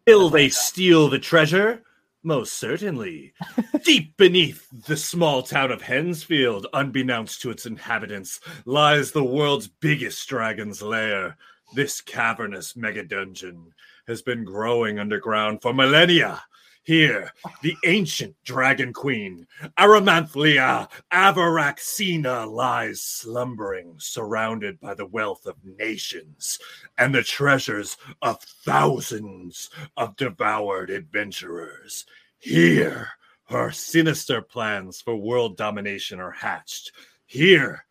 Will 0.08 0.30
they 0.30 0.48
steal 0.48 1.08
the 1.08 1.20
treasure? 1.20 1.84
Most 2.24 2.54
certainly. 2.54 3.34
Deep 3.84 4.16
beneath 4.16 4.66
the 4.86 4.96
small 4.96 5.44
town 5.44 5.70
of 5.70 5.82
Hensfield, 5.82 6.64
unbeknownst 6.72 7.40
to 7.42 7.50
its 7.50 7.66
inhabitants, 7.66 8.40
lies 8.64 9.12
the 9.12 9.22
world's 9.22 9.68
biggest 9.68 10.28
dragon's 10.28 10.82
lair. 10.82 11.36
This 11.74 12.00
cavernous 12.00 12.74
mega 12.74 13.04
dungeon 13.04 13.72
has 14.08 14.22
been 14.22 14.44
growing 14.44 14.98
underground 14.98 15.62
for 15.62 15.72
millennia. 15.72 16.42
Here, 16.82 17.32
the 17.62 17.76
ancient 17.84 18.36
dragon 18.42 18.92
queen, 18.92 19.46
Aramanthlia 19.78 20.88
Avaraxina, 21.12 22.50
lies 22.50 23.02
slumbering, 23.02 23.96
surrounded 23.98 24.80
by 24.80 24.94
the 24.94 25.06
wealth 25.06 25.44
of 25.46 25.56
nations 25.62 26.58
and 26.96 27.14
the 27.14 27.22
treasures 27.22 27.98
of 28.22 28.42
thousands 28.42 29.68
of 29.98 30.16
devoured 30.16 30.88
adventurers. 30.88 32.06
Here, 32.38 33.10
her 33.50 33.70
sinister 33.72 34.40
plans 34.40 35.02
for 35.02 35.16
world 35.16 35.58
domination 35.58 36.18
are 36.18 36.30
hatched. 36.30 36.92
Here, 37.26 37.84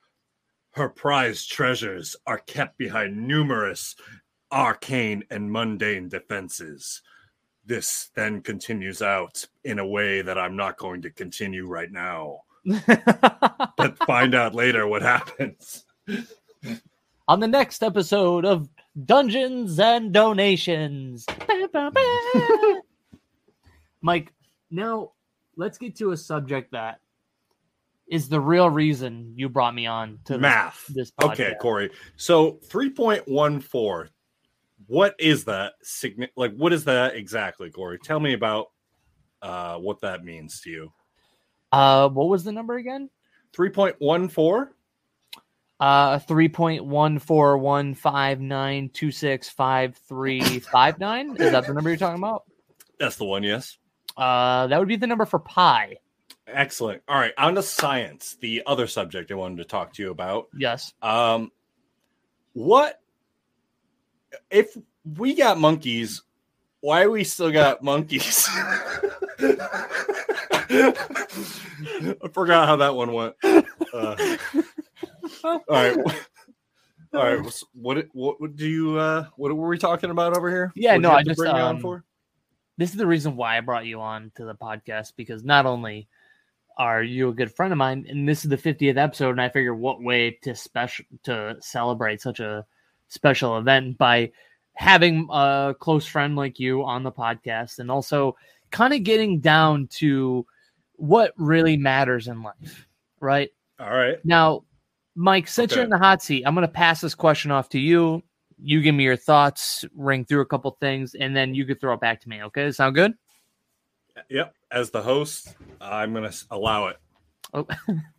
her 0.71 0.89
prized 0.89 1.51
treasures 1.51 2.15
are 2.25 2.39
kept 2.39 2.77
behind 2.77 3.27
numerous 3.27 3.95
arcane 4.51 5.23
and 5.29 5.51
mundane 5.51 6.09
defenses. 6.09 7.01
This 7.69 8.09
then 8.15 8.41
continues 8.41 9.03
out 9.03 9.45
in 9.63 9.77
a 9.77 9.85
way 9.85 10.23
that 10.23 10.39
I'm 10.39 10.55
not 10.55 10.79
going 10.79 11.03
to 11.03 11.11
continue 11.11 11.67
right 11.67 11.91
now. 11.91 12.39
But 12.65 13.95
find 14.07 14.33
out 14.33 14.55
later 14.63 14.87
what 14.87 15.03
happens. 15.03 15.85
On 17.27 17.39
the 17.39 17.47
next 17.47 17.83
episode 17.83 18.43
of 18.43 18.67
Dungeons 19.05 19.79
and 19.79 20.11
Donations. 20.11 21.27
Mike, 24.01 24.33
now 24.71 25.11
let's 25.55 25.77
get 25.77 25.95
to 25.97 26.11
a 26.11 26.17
subject 26.17 26.71
that 26.71 26.99
is 28.07 28.29
the 28.29 28.41
real 28.41 28.71
reason 28.71 29.33
you 29.35 29.47
brought 29.47 29.75
me 29.75 29.85
on 29.85 30.17
to 30.25 30.33
this, 30.33 30.41
Math. 30.41 30.85
this 30.87 31.11
podcast. 31.11 31.31
Okay, 31.33 31.55
Corey. 31.61 31.91
So 32.15 32.53
3.14. 32.69 34.09
What 34.89 35.13
is 35.19 35.45
that? 35.45 35.73
Signi- 35.85 36.31
like, 36.35 36.55
what 36.55 36.73
is 36.73 36.85
that 36.85 37.15
exactly, 37.15 37.69
Corey? 37.69 37.99
Tell 37.99 38.19
me 38.19 38.33
about 38.33 38.71
uh, 39.39 39.77
what 39.77 40.01
that 40.01 40.23
means 40.23 40.61
to 40.61 40.71
you. 40.71 40.93
Uh, 41.71 42.09
what 42.09 42.27
was 42.27 42.43
the 42.43 42.51
number 42.51 42.75
again? 42.75 43.07
3.14? 43.55 44.69
Uh, 45.79 46.19
three 46.19 46.49
point 46.49 46.83
one 46.83 47.19
four 47.19 47.57
one 47.57 47.93
five 47.93 48.41
nine 48.41 48.89
two 48.89 49.11
six 49.11 49.47
five 49.49 49.95
three 49.95 50.59
five 50.59 50.99
nine. 50.99 51.37
Is 51.37 51.53
that 51.53 51.65
the 51.65 51.73
number 51.73 51.89
you're 51.89 51.97
talking 51.97 52.21
about? 52.21 52.43
That's 52.99 53.15
the 53.15 53.23
one, 53.23 53.43
yes. 53.43 53.77
Uh, 54.17 54.67
that 54.67 54.77
would 54.77 54.89
be 54.89 54.97
the 54.97 55.07
number 55.07 55.25
for 55.25 55.39
pi. 55.39 55.95
Excellent. 56.47 57.01
All 57.07 57.17
right, 57.17 57.31
on 57.37 57.55
to 57.55 57.63
science, 57.63 58.35
the 58.41 58.63
other 58.65 58.87
subject 58.87 59.31
I 59.31 59.35
wanted 59.35 59.59
to 59.59 59.65
talk 59.65 59.93
to 59.93 60.03
you 60.03 60.09
about. 60.09 60.47
Yes. 60.57 60.93
Um, 61.01 61.51
what 62.51 62.99
if 64.49 64.77
we 65.17 65.35
got 65.35 65.59
monkeys? 65.59 66.23
Why 66.81 67.07
we 67.07 67.23
still 67.23 67.51
got 67.51 67.83
monkeys? 67.83 68.47
I 70.71 72.27
forgot 72.31 72.67
how 72.67 72.75
that 72.77 72.95
one 72.95 73.13
went. 73.13 73.35
Uh, 73.93 74.37
all 75.43 75.61
right, 75.67 75.97
all 77.13 77.23
right. 77.23 77.53
What 77.73 78.05
what, 78.13 78.39
what 78.39 78.55
do 78.55 78.67
you 78.67 78.97
uh, 78.97 79.25
what 79.35 79.55
were 79.55 79.67
we 79.67 79.77
talking 79.77 80.09
about 80.09 80.37
over 80.37 80.49
here? 80.49 80.71
Yeah, 80.75 80.91
What'd 80.91 81.03
no, 81.03 81.11
I 81.11 81.23
just, 81.23 81.37
bring 81.37 81.53
me 81.53 81.59
on 81.59 81.75
um, 81.75 81.81
for. 81.81 82.03
this 82.77 82.91
is 82.91 82.97
the 82.97 83.07
reason 83.07 83.35
why 83.35 83.57
I 83.57 83.61
brought 83.61 83.85
you 83.85 83.99
on 83.99 84.31
to 84.35 84.45
the 84.45 84.55
podcast 84.55 85.13
because 85.17 85.43
not 85.43 85.65
only 85.65 86.07
are 86.77 87.03
you 87.03 87.29
a 87.29 87.33
good 87.33 87.53
friend 87.53 87.73
of 87.73 87.77
mine, 87.77 88.05
and 88.07 88.27
this 88.27 88.45
is 88.45 88.49
the 88.49 88.57
50th 88.57 88.97
episode, 88.97 89.31
and 89.31 89.41
I 89.41 89.49
figure 89.49 89.75
what 89.75 90.01
way 90.01 90.31
to 90.43 90.55
special 90.55 91.03
to 91.23 91.57
celebrate 91.59 92.21
such 92.21 92.39
a 92.39 92.65
special 93.09 93.57
event 93.57 93.97
by 93.97 94.31
having 94.73 95.27
a 95.31 95.75
close 95.77 96.05
friend 96.05 96.35
like 96.35 96.59
you 96.59 96.83
on 96.83 97.03
the 97.03 97.11
podcast, 97.11 97.79
and 97.79 97.91
also 97.91 98.35
kind 98.71 98.93
of 98.93 99.03
getting 99.03 99.39
down 99.39 99.87
to 99.87 100.45
what 100.95 101.33
really 101.37 101.77
matters 101.77 102.27
in 102.27 102.41
life, 102.43 102.87
right? 103.19 103.49
All 103.79 103.89
right. 103.89 104.23
Now, 104.23 104.63
Mike, 105.15 105.47
since 105.47 105.73
you're 105.73 105.83
in 105.83 105.89
the 105.89 105.97
hot 105.97 106.21
seat, 106.21 106.43
I'm 106.45 106.53
going 106.53 106.67
to 106.67 106.71
pass 106.71 107.01
this 107.01 107.15
question 107.15 107.51
off 107.51 107.69
to 107.69 107.79
you. 107.79 108.23
You 108.61 108.81
give 108.81 108.95
me 108.95 109.03
your 109.05 109.15
thoughts, 109.15 109.85
ring 109.95 110.25
through 110.25 110.41
a 110.41 110.45
couple 110.45 110.71
things, 110.79 111.15
and 111.15 111.35
then 111.35 111.55
you 111.55 111.65
could 111.65 111.79
throw 111.79 111.93
it 111.93 112.01
back 112.01 112.21
to 112.21 112.29
me. 112.29 112.43
Okay, 112.43 112.71
sound 112.71 112.95
good? 112.95 113.13
Yep. 114.29 114.53
As 114.71 114.91
the 114.91 115.01
host, 115.01 115.55
I'm 115.81 116.13
going 116.13 116.29
to 116.29 116.45
allow 116.51 116.87
it. 116.87 116.97
Oh. 117.53 117.67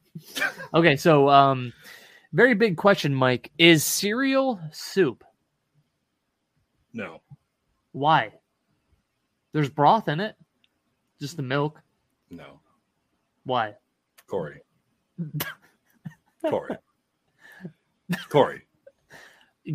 okay, 0.75 0.97
so 0.97 1.29
um, 1.29 1.73
very 2.33 2.55
big 2.55 2.77
question, 2.77 3.15
Mike. 3.15 3.51
Is 3.59 3.85
cereal 3.85 4.61
soup? 4.73 5.25
No. 6.93 7.21
Why? 7.93 8.33
There's 9.53 9.69
broth 9.69 10.09
in 10.09 10.21
it. 10.21 10.37
Just 11.21 11.37
the 11.37 11.43
milk. 11.43 11.81
No. 12.31 12.61
Why? 13.45 13.75
Corey. 14.27 14.63
Corey. 16.49 16.77
Corey. 18.29 18.63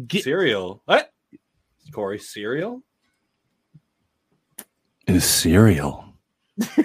Get, 0.08 0.24
cereal. 0.24 0.82
What? 0.86 1.12
Corey, 1.92 2.20
cereal? 2.20 2.82
Is 5.08 5.24
cereal. 5.24 6.06
it's 6.58 6.78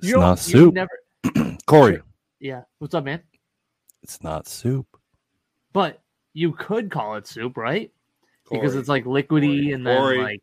you 0.00 0.12
don't- 0.12 0.20
not 0.20 0.46
you 0.46 0.52
soup. 0.52 0.74
Never, 0.74 1.00
Corey. 1.66 2.00
Yeah. 2.42 2.62
What's 2.80 2.92
up, 2.94 3.04
man? 3.04 3.22
It's 4.02 4.22
not 4.22 4.48
soup. 4.48 4.86
But 5.72 6.02
you 6.34 6.52
could 6.52 6.90
call 6.90 7.14
it 7.14 7.26
soup, 7.26 7.56
right? 7.56 7.90
Because 8.50 8.74
it's 8.74 8.88
like 8.88 9.04
liquidy 9.04 9.28
Corey. 9.28 9.72
and 9.72 9.86
then 9.86 9.98
Corey. 9.98 10.40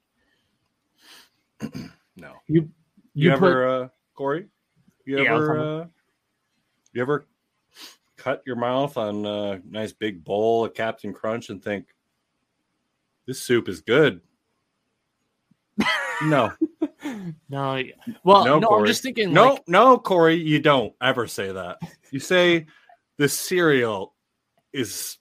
like 1.62 1.74
no. 2.16 2.34
you 2.48 2.70
You, 3.14 3.32
you, 3.32 3.32
put 3.32 3.50
ever 3.50 3.68
uh 3.68 3.88
Corey? 4.16 4.48
You 5.06 5.22
Yeah, 5.24 5.36
ever 5.36 5.60
uh 5.60 5.86
you 6.94 7.02
ever 7.02 7.28
cut 8.16 8.42
your 8.46 8.56
mouth 8.56 8.98
on 8.98 9.26
a 9.26 9.62
nice 9.70 9.92
big 9.92 10.24
bowl 10.24 10.66
of 10.66 10.74
Captain 10.74 11.14
Crunch 11.14 11.50
and 11.50 11.62
think 11.62 11.88
this 13.28 13.42
soup 13.44 13.68
is 13.68 13.82
good? 13.82 14.22
No. 16.22 16.54
no. 17.50 17.84
Well, 18.24 18.46
No, 18.46 18.60
no, 18.60 18.68
I'm 18.70 18.86
just 18.86 19.04
thinking. 19.04 19.34
No, 19.34 19.54
like, 19.54 19.68
no, 19.68 19.98
Corey, 19.98 20.36
you 20.36 20.60
don't 20.60 20.94
ever 21.02 21.28
say 21.28 21.52
that. 21.52 21.80
You 22.12 22.20
say 22.20 22.66
the 23.18 23.30
cereal 23.30 24.16
is 24.74 25.18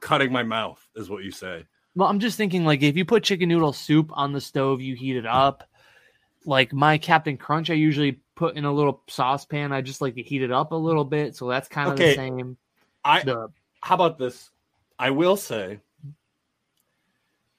cutting 0.00 0.32
my 0.32 0.42
mouth, 0.42 0.84
is 0.96 1.08
what 1.08 1.24
you 1.24 1.30
say. 1.30 1.64
Well, 1.94 2.08
I'm 2.08 2.18
just 2.18 2.36
thinking 2.36 2.64
like 2.64 2.82
if 2.82 2.96
you 2.96 3.04
put 3.04 3.22
chicken 3.22 3.48
noodle 3.48 3.72
soup 3.72 4.10
on 4.12 4.32
the 4.32 4.40
stove, 4.40 4.80
you 4.80 4.94
heat 4.96 5.16
it 5.16 5.26
up. 5.26 5.68
Like 6.44 6.72
my 6.72 6.98
Captain 6.98 7.36
Crunch, 7.36 7.70
I 7.70 7.74
usually 7.74 8.20
put 8.34 8.56
in 8.56 8.64
a 8.64 8.72
little 8.72 9.02
saucepan. 9.08 9.72
I 9.72 9.80
just 9.80 10.00
like 10.00 10.14
to 10.16 10.22
heat 10.22 10.42
it 10.42 10.52
up 10.52 10.72
a 10.72 10.76
little 10.76 11.04
bit, 11.04 11.36
so 11.36 11.48
that's 11.48 11.68
kind 11.68 11.88
of 11.88 11.94
Okay. 11.94 12.10
the 12.10 12.14
same. 12.14 12.56
I 13.04 13.22
The 13.22 13.48
how 13.80 13.94
about 13.94 14.18
this? 14.18 14.50
I 14.98 15.10
will 15.10 15.36
say 15.36 15.80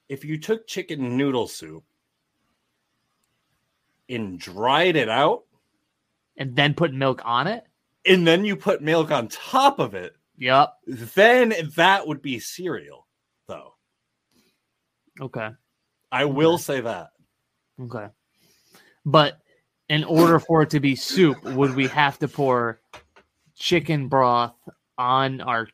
if 0.08 0.24
you 0.24 0.38
took 0.38 0.66
chicken 0.66 1.16
noodle 1.16 1.48
soup 1.48 1.84
and 4.08 4.38
dried 4.38 4.96
it 4.96 5.08
out, 5.08 5.44
and 6.36 6.54
then 6.56 6.74
put 6.74 6.92
milk 6.94 7.22
on 7.24 7.46
it. 7.46 7.64
and 8.08 8.24
then 8.26 8.44
you 8.44 8.54
put 8.54 8.80
milk 8.82 9.10
on 9.10 9.26
top 9.26 9.78
of 9.80 9.94
it, 9.94 10.14
Yep. 10.38 10.74
then 10.86 11.52
that 11.74 12.06
would 12.06 12.22
be 12.22 12.38
cereal, 12.38 13.08
though. 13.48 13.74
Okay. 15.20 15.50
I 16.12 16.24
will 16.26 16.56
say 16.56 16.80
that. 16.82 17.08
Okay. 17.80 18.06
But 19.04 19.40
in 19.88 20.04
order 20.04 20.38
for 20.38 20.62
it 20.62 20.70
to 20.70 20.78
be 20.80 20.94
soup, 20.94 21.42
would 21.42 21.74
we 21.74 21.88
have 21.88 22.18
to 22.20 22.28
pour 22.28 22.80
chicken 23.56 24.06
broth 24.08 24.54
on 24.98 25.40
our 25.40 25.68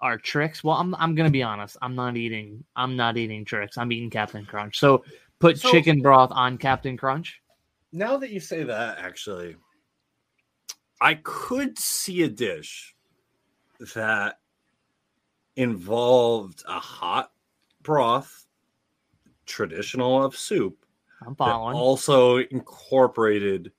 our 0.00 0.16
Trix? 0.16 0.62
Well, 0.64 0.76
I'm 0.76 0.94
I'm 0.94 1.14
gonna 1.14 1.28
be 1.30 1.42
honest. 1.42 1.76
I'm 1.82 1.94
not 1.94 2.16
eating 2.16 2.64
I'm 2.76 2.96
not 2.96 3.16
eating 3.18 3.44
Trix. 3.44 3.76
I'm 3.76 3.90
eating 3.92 4.10
Captain 4.10 4.46
Crunch. 4.46 4.78
So 4.78 5.04
put 5.38 5.58
So- 5.58 5.70
chicken 5.70 6.00
broth 6.00 6.30
on 6.32 6.56
Captain 6.56 6.96
Crunch. 6.96 7.40
Now 7.92 8.16
that 8.18 8.30
you 8.30 8.40
say 8.40 8.64
that, 8.64 8.98
actually, 8.98 9.56
I 11.00 11.14
could 11.14 11.78
see 11.78 12.22
a 12.22 12.28
dish 12.28 12.94
that 13.94 14.40
involved 15.56 16.62
a 16.68 16.78
hot 16.78 17.32
broth, 17.82 18.46
traditional 19.46 20.22
of 20.22 20.36
soup, 20.36 20.84
I'm 21.22 21.28
that 21.28 21.38
following. 21.38 21.76
also 21.76 22.38
incorporated 22.38 23.72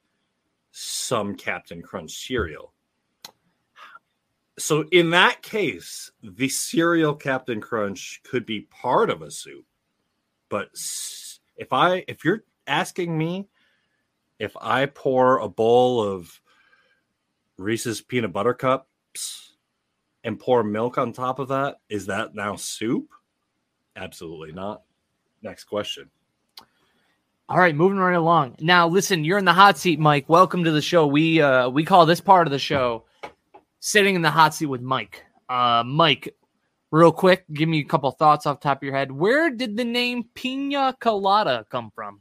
some 0.71 1.35
Captain 1.35 1.81
Crunch 1.81 2.11
cereal. 2.11 2.73
So 4.57 4.85
in 4.91 5.11
that 5.11 5.41
case, 5.41 6.11
the 6.21 6.49
cereal 6.49 7.15
Captain 7.15 7.61
Crunch 7.61 8.21
could 8.23 8.45
be 8.45 8.61
part 8.61 9.09
of 9.09 9.21
a 9.21 9.31
soup. 9.31 9.65
But 10.49 10.69
if 11.55 11.71
I 11.71 12.03
if 12.07 12.25
you're 12.25 12.43
asking 12.67 13.17
me 13.17 13.47
if 14.39 14.55
I 14.59 14.85
pour 14.85 15.39
a 15.39 15.49
bowl 15.49 16.01
of 16.01 16.39
Reese's 17.57 18.01
peanut 18.01 18.31
butter 18.31 18.53
cups 18.53 19.53
and 20.23 20.39
pour 20.39 20.63
milk 20.63 20.97
on 20.97 21.11
top 21.11 21.39
of 21.39 21.49
that, 21.49 21.77
is 21.89 22.05
that 22.07 22.33
now 22.33 22.55
soup? 22.55 23.09
Absolutely 23.95 24.53
not. 24.53 24.83
Next 25.41 25.65
question. 25.65 26.09
All 27.49 27.57
right, 27.57 27.75
moving 27.75 27.97
right 27.97 28.15
along. 28.15 28.57
Now, 28.59 28.87
listen, 28.87 29.23
you're 29.23 29.39
in 29.39 29.45
the 29.45 29.53
hot 29.53 29.77
seat, 29.77 29.99
Mike. 29.99 30.29
Welcome 30.29 30.63
to 30.65 30.71
the 30.71 30.81
show. 30.81 31.07
We 31.07 31.41
uh 31.41 31.69
we 31.69 31.83
call 31.83 32.05
this 32.05 32.21
part 32.21 32.47
of 32.47 32.51
the 32.51 32.59
show 32.59 33.05
sitting 33.79 34.15
in 34.15 34.21
the 34.21 34.29
hot 34.29 34.53
seat 34.53 34.67
with 34.67 34.81
Mike. 34.81 35.23
Uh 35.49 35.83
Mike, 35.85 36.35
real 36.91 37.11
quick, 37.11 37.45
give 37.51 37.67
me 37.67 37.79
a 37.79 37.85
couple 37.85 38.11
thoughts 38.11 38.45
off 38.45 38.59
the 38.59 38.63
top 38.65 38.77
of 38.77 38.83
your 38.83 38.95
head. 38.95 39.11
Where 39.11 39.49
did 39.49 39.75
the 39.75 39.83
name 39.83 40.25
Pina 40.35 40.95
Colada 40.99 41.65
come 41.69 41.91
from? 41.95 42.19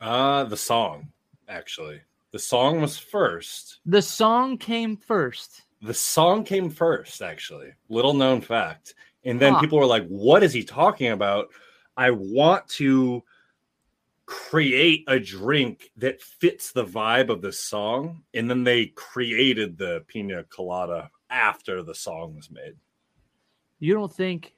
Uh 0.00 0.44
the 0.44 0.56
song, 0.56 1.08
actually. 1.48 2.00
The 2.32 2.38
song 2.38 2.80
was 2.80 2.98
first. 2.98 3.80
The 3.86 4.02
song 4.02 4.58
came 4.58 4.96
first. 4.96 5.62
The 5.82 5.94
song 5.94 6.44
came 6.44 6.70
first, 6.70 7.22
actually. 7.22 7.72
Little 7.88 8.14
known 8.14 8.40
fact. 8.40 8.94
And 9.24 9.40
then 9.40 9.54
Huh. 9.54 9.60
people 9.60 9.78
were 9.78 9.86
like, 9.86 10.06
what 10.08 10.42
is 10.42 10.52
he 10.52 10.64
talking 10.64 11.12
about? 11.12 11.48
I 11.96 12.10
want 12.10 12.66
to 12.68 13.22
create 14.26 15.04
a 15.06 15.20
drink 15.20 15.90
that 15.96 16.20
fits 16.20 16.72
the 16.72 16.84
vibe 16.84 17.28
of 17.28 17.40
the 17.40 17.52
song. 17.52 18.22
And 18.34 18.50
then 18.50 18.64
they 18.64 18.86
created 18.86 19.78
the 19.78 20.04
pina 20.08 20.44
colada 20.44 21.10
after 21.30 21.82
the 21.82 21.94
song 21.94 22.36
was 22.36 22.50
made. 22.50 22.74
You 23.78 23.94
don't 23.94 24.12
think 24.12 24.54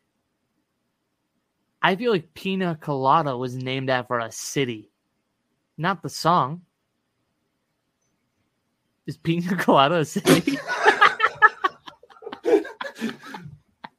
I 1.86 1.94
feel 1.94 2.10
like 2.10 2.34
Pina 2.34 2.76
Colada 2.80 3.36
was 3.36 3.54
named 3.54 3.90
after 3.90 4.18
a 4.18 4.32
city, 4.32 4.90
not 5.78 6.02
the 6.02 6.08
song. 6.08 6.62
Is 9.06 9.16
Pina 9.16 9.56
Colada 9.56 9.96
a 9.96 10.04
city? 10.04 10.58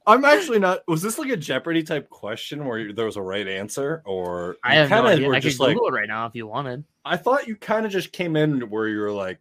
I'm 0.06 0.24
actually 0.24 0.58
not. 0.58 0.80
Was 0.88 1.02
this 1.02 1.18
like 1.18 1.28
a 1.28 1.36
Jeopardy 1.36 1.82
type 1.82 2.08
question 2.08 2.64
where 2.64 2.94
there 2.94 3.04
was 3.04 3.16
a 3.16 3.22
right 3.22 3.46
answer, 3.46 4.02
or 4.06 4.56
I 4.64 4.76
have 4.76 4.88
no 4.88 4.96
kinda 4.96 5.10
idea. 5.10 5.30
I 5.30 5.34
could 5.34 5.42
just 5.42 5.60
like 5.60 5.74
Google 5.74 5.88
it 5.88 5.92
right 5.92 6.08
now 6.08 6.24
if 6.26 6.34
you 6.34 6.46
wanted. 6.46 6.84
I 7.04 7.18
thought 7.18 7.46
you 7.46 7.56
kind 7.56 7.84
of 7.84 7.92
just 7.92 8.10
came 8.10 8.34
in 8.34 8.70
where 8.70 8.88
you 8.88 9.00
were 9.00 9.12
like, 9.12 9.40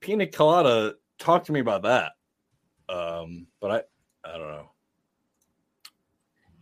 pina 0.00 0.28
colada. 0.28 0.94
Talk 1.18 1.44
to 1.44 1.52
me 1.52 1.58
about 1.58 1.82
that. 1.82 2.12
Um, 2.88 3.48
but 3.60 3.70
I, 3.70 4.28
I 4.28 4.38
don't 4.38 4.48
know. 4.48 4.70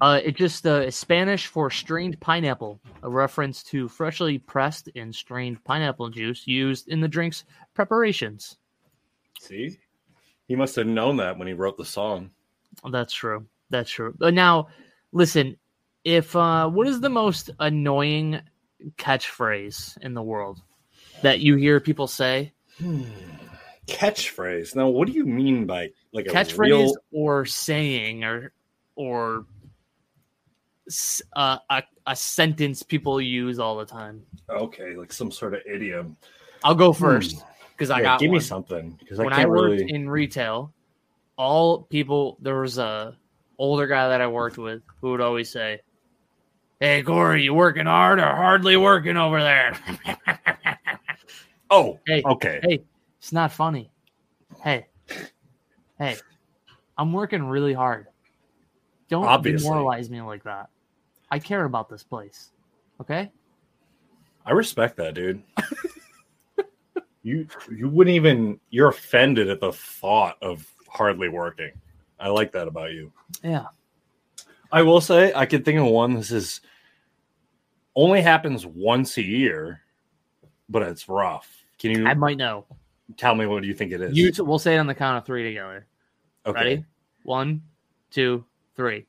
Uh, 0.03 0.21
it 0.25 0.35
just 0.35 0.67
uh, 0.67 0.81
is 0.81 0.97
Spanish 0.97 1.47
for 1.47 1.71
strained 1.71 2.19
pineapple, 2.19 2.81
a 3.05 3.09
reference 3.09 3.63
to 3.63 3.87
freshly 3.87 4.37
pressed 4.37 4.89
and 4.97 5.15
strained 5.15 5.63
pineapple 5.63 6.11
juice 6.11 6.45
used 6.45 6.89
in 6.89 7.01
the 7.01 7.07
drink's 7.07 7.45
preparations. 7.73 8.57
See, 9.39 9.79
he 10.49 10.57
must 10.57 10.75
have 10.75 10.89
known 10.89 11.19
that 11.19 11.39
when 11.39 11.47
he 11.47 11.55
wrote 11.55 11.77
the 11.77 11.85
song. 11.85 12.33
That's 12.91 13.15
true. 13.15 13.47
That's 13.71 13.89
true. 13.89 14.13
But 14.19 14.35
now, 14.35 14.71
listen, 15.13 15.57
if 16.03 16.35
uh, 16.35 16.69
what 16.69 16.89
is 16.89 17.01
the 17.01 17.09
most 17.09 17.51
annoying 17.61 18.41
catchphrase 18.97 19.99
in 19.99 20.15
the 20.15 20.23
world 20.23 20.61
that 21.23 21.39
you 21.39 21.55
hear 21.55 21.79
people 21.79 22.09
say? 22.09 22.53
Catchphrase. 23.87 24.75
Now, 24.75 24.89
what 24.89 25.07
do 25.07 25.13
you 25.13 25.27
mean 25.27 25.65
by 25.65 25.91
like 26.13 26.27
a 26.27 26.31
Catchphrase 26.31 26.59
real? 26.59 26.97
or 27.13 27.47
saying 27.47 28.25
or 28.25 28.53
or 28.97 29.47
uh, 31.35 31.59
a 31.71 31.83
a 32.07 32.17
sentence 32.17 32.83
people 32.83 33.21
use 33.21 33.59
all 33.59 33.77
the 33.77 33.87
time. 33.87 34.23
Okay, 34.51 34.95
like 34.97 35.13
some 35.13 35.31
sort 35.31 35.55
of 35.55 35.61
idiom. 35.67 36.17
I'll 36.65 36.75
go 36.75 36.93
first 36.93 37.45
because 37.71 37.91
I 37.91 37.99
Hmm. 37.99 38.05
Yeah, 38.05 38.09
got 38.11 38.21
give 38.21 38.29
one. 38.31 38.39
me 38.39 38.41
something 38.41 38.91
because 38.99 39.19
I 39.21 39.25
when 39.25 39.33
I 39.33 39.37
can't 39.37 39.51
worked 39.51 39.81
really. 39.81 39.91
in 39.91 40.09
retail, 40.09 40.73
all 41.37 41.83
people 41.83 42.39
there 42.41 42.61
was 42.61 42.79
a 42.79 43.17
older 43.59 43.87
guy 43.87 44.09
that 44.09 44.21
I 44.21 44.27
worked 44.27 44.59
with 44.59 44.83
who 45.01 45.13
would 45.13 45.21
always 45.21 45.51
say, 45.51 45.81
"Hey 46.81 47.03
Corey, 47.03 47.43
you 47.45 47.55
working 47.55 47.87
hard 47.87 48.19
or 48.19 48.27
hardly 48.27 48.77
working 48.77 49.17
over 49.17 49.41
there?" 49.43 49.79
Oh, 51.71 51.99
hey, 52.07 52.23
okay. 52.25 52.61
hey, 52.63 52.83
it's 53.19 53.33
not 53.33 53.53
funny. 53.53 53.91
Hey, 54.63 54.87
hey, 55.99 56.17
I'm 56.99 57.13
working 57.13 57.45
really 57.45 57.73
hard. 57.73 58.07
Don't 59.09 59.25
Obviously. 59.25 59.67
demoralize 59.69 60.11
me 60.11 60.21
like 60.23 60.45
that. 60.45 60.69
I 61.33 61.39
care 61.39 61.65
about 61.65 61.89
this 61.89 62.03
place. 62.03 62.51
Okay. 63.01 63.33
I 64.45 64.53
respect 64.53 64.97
that, 64.99 65.15
dude. 65.15 65.43
you 67.23 67.47
you 67.75 67.89
wouldn't 67.89 68.15
even 68.15 68.61
you're 68.69 68.89
offended 68.89 69.49
at 69.49 69.59
the 69.59 69.73
thought 69.73 70.37
of 70.43 70.71
hardly 70.87 71.31
working. 71.31 71.73
I 72.21 72.29
like 72.29 72.53
that 72.53 72.69
about 72.69 72.93
you. 72.93 73.11
Yeah. 73.43 73.65
I 74.71 74.83
will 74.83 75.01
say 75.01 75.33
I 75.35 75.47
can 75.47 75.65
think 75.65 75.81
of 75.81 75.87
one. 75.87 76.13
This 76.13 76.31
is 76.31 76.61
only 77.97 78.21
happens 78.21 78.67
once 78.67 79.17
a 79.17 79.23
year, 79.23 79.81
but 80.69 80.83
it's 80.83 81.09
rough. 81.09 81.49
Can 81.79 81.93
you 81.93 82.07
I 82.07 82.13
might 82.13 82.37
know. 82.37 82.67
tell 83.17 83.35
me 83.35 83.47
what 83.47 83.63
do 83.63 83.69
you 83.69 83.75
think 83.75 83.93
it 83.93 84.03
is? 84.03 84.15
You 84.15 84.31
t- 84.33 84.43
we'll 84.43 84.59
say 84.59 84.75
it 84.75 84.79
on 84.79 84.87
the 84.87 84.95
count 84.95 85.17
of 85.17 85.25
three 85.25 85.45
together. 85.45 85.87
okay. 86.45 86.59
Ready? 86.61 86.85
One, 87.23 87.63
two, 88.11 88.45
three. 88.77 89.07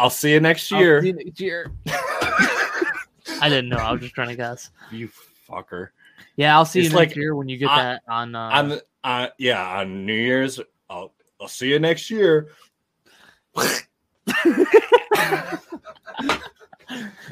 I'll 0.00 0.08
see 0.08 0.32
you 0.32 0.40
next 0.40 0.72
I'll 0.72 0.80
year. 0.80 1.02
see 1.02 1.08
you 1.08 1.12
next 1.12 1.40
year. 1.40 1.70
I 1.86 3.48
didn't 3.50 3.68
know. 3.68 3.76
I 3.76 3.92
was 3.92 4.00
just 4.00 4.14
trying 4.14 4.28
to 4.28 4.34
guess. 4.36 4.70
You 4.90 5.10
fucker. 5.46 5.88
Yeah, 6.36 6.56
I'll 6.56 6.64
see 6.64 6.80
It's 6.80 6.88
you 6.90 6.96
next 6.98 7.10
like- 7.10 7.16
year 7.16 7.34
when 7.34 7.50
you 7.50 7.58
get 7.58 7.68
I- 7.68 7.82
that 7.82 8.02
on. 8.08 8.34
Uh, 8.34 8.38
on 8.40 8.68
the 8.70 8.84
uh 9.04 9.28
yeah, 9.38 9.62
on 9.80 10.06
New 10.06 10.14
Year's. 10.14 10.58
I'll 10.88 11.12
I'll 11.38 11.48
see 11.48 11.68
you 11.70 11.78
next 11.78 12.10
year. 12.10 12.48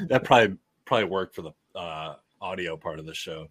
that 0.07 0.21
probably 0.23 0.57
probably 0.85 1.05
worked 1.05 1.35
for 1.35 1.41
the 1.41 1.51
uh 1.75 2.15
audio 2.41 2.77
part 2.77 2.99
of 2.99 3.05
the 3.05 3.13
show. 3.13 3.47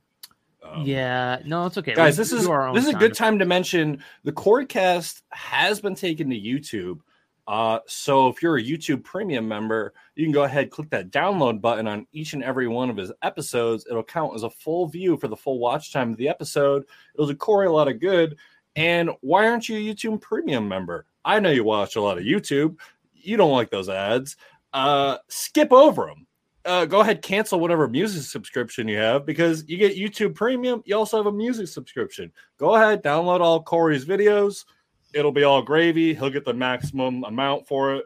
Um, 0.62 0.83
yeah, 0.85 1.41
no, 1.45 1.66
it's 1.66 1.79
okay. 1.79 1.95
guys 1.95 2.16
We- 2.16 2.23
this 2.23 2.33
is 2.33 2.45
do 2.45 2.51
our 2.53 2.69
own 2.69 2.75
this 2.75 2.85
is 2.87 2.95
a 2.95 2.99
good 2.99 3.14
time 3.14 3.39
to 3.39 3.45
mention 3.45 4.03
the 4.25 4.33
CoryCast 4.33 5.23
has 5.31 5.81
been 5.81 5.95
taken 5.95 6.31
to 6.31 6.37
youtube 6.37 7.01
uh, 7.49 7.81
so 7.87 8.29
if 8.29 8.41
you're 8.41 8.59
a 8.59 8.63
youtube 8.63 9.03
premium 9.03 9.49
member 9.49 9.93
you 10.15 10.25
can 10.25 10.33
go 10.33 10.45
ahead 10.45 10.71
click 10.71 10.89
that 10.91 11.11
download 11.11 11.61
button 11.61 11.89
on 11.89 12.07
each 12.13 12.35
and 12.35 12.45
every 12.45 12.69
one 12.69 12.91
of 12.91 12.97
his 12.97 13.13
episodes. 13.23 13.87
It'll 13.89 14.03
count 14.03 14.35
as 14.35 14.43
a 14.43 14.51
full 14.51 14.87
view 14.87 15.17
for 15.17 15.29
the 15.29 15.37
full 15.37 15.59
watch 15.59 15.93
time 15.93 16.11
of 16.11 16.17
the 16.17 16.29
episode. 16.29 16.85
It'll 17.15 17.27
do 17.27 17.35
corey 17.35 17.67
a 17.67 17.73
lot 17.73 17.89
of 17.89 18.01
good. 18.01 18.37
And 18.77 19.11
why 19.21 19.49
aren't 19.49 19.69
you 19.69 19.77
a 19.77 19.95
youtube 19.95 20.21
premium 20.21 20.69
member? 20.69 21.07
I 21.25 21.41
know 21.41 21.51
you 21.51 21.65
watch 21.65 21.97
a 21.97 22.01
lot 22.01 22.19
of 22.19 22.25
youtube. 22.25 22.77
You 23.15 23.37
don't 23.37 23.53
like 23.53 23.71
those 23.71 23.89
ads. 23.89 24.37
Uh, 24.73 25.19
skip 25.29 25.73
over 25.73 26.07
them 26.07 26.27
uh, 26.69 26.85
go 26.85 27.01
ahead 27.01 27.23
cancel 27.23 27.61
whatever 27.61 27.89
music 27.89 28.23
subscription 28.23 28.87
you 28.87 28.99
have 28.99 29.25
because 29.25 29.65
you 29.69 29.79
get 29.79 29.97
YouTube 29.97 30.35
Premium. 30.35 30.83
You 30.85 30.97
also 30.97 31.17
have 31.17 31.27
a 31.27 31.33
music 31.33 31.67
subscription. 31.67 32.31
Go 32.59 32.75
ahead, 32.75 33.03
download 33.03 33.41
all 33.41 33.63
Corey's 33.63 34.05
videos. 34.05 34.67
It'll 35.15 35.33
be 35.33 35.45
all 35.45 35.63
gravy. 35.63 36.15
He'll 36.15 36.31
get 36.31 36.45
the 36.45 36.55
maximum 36.55 37.25
amount 37.25 37.67
for 37.67 37.97
it. 37.97 38.05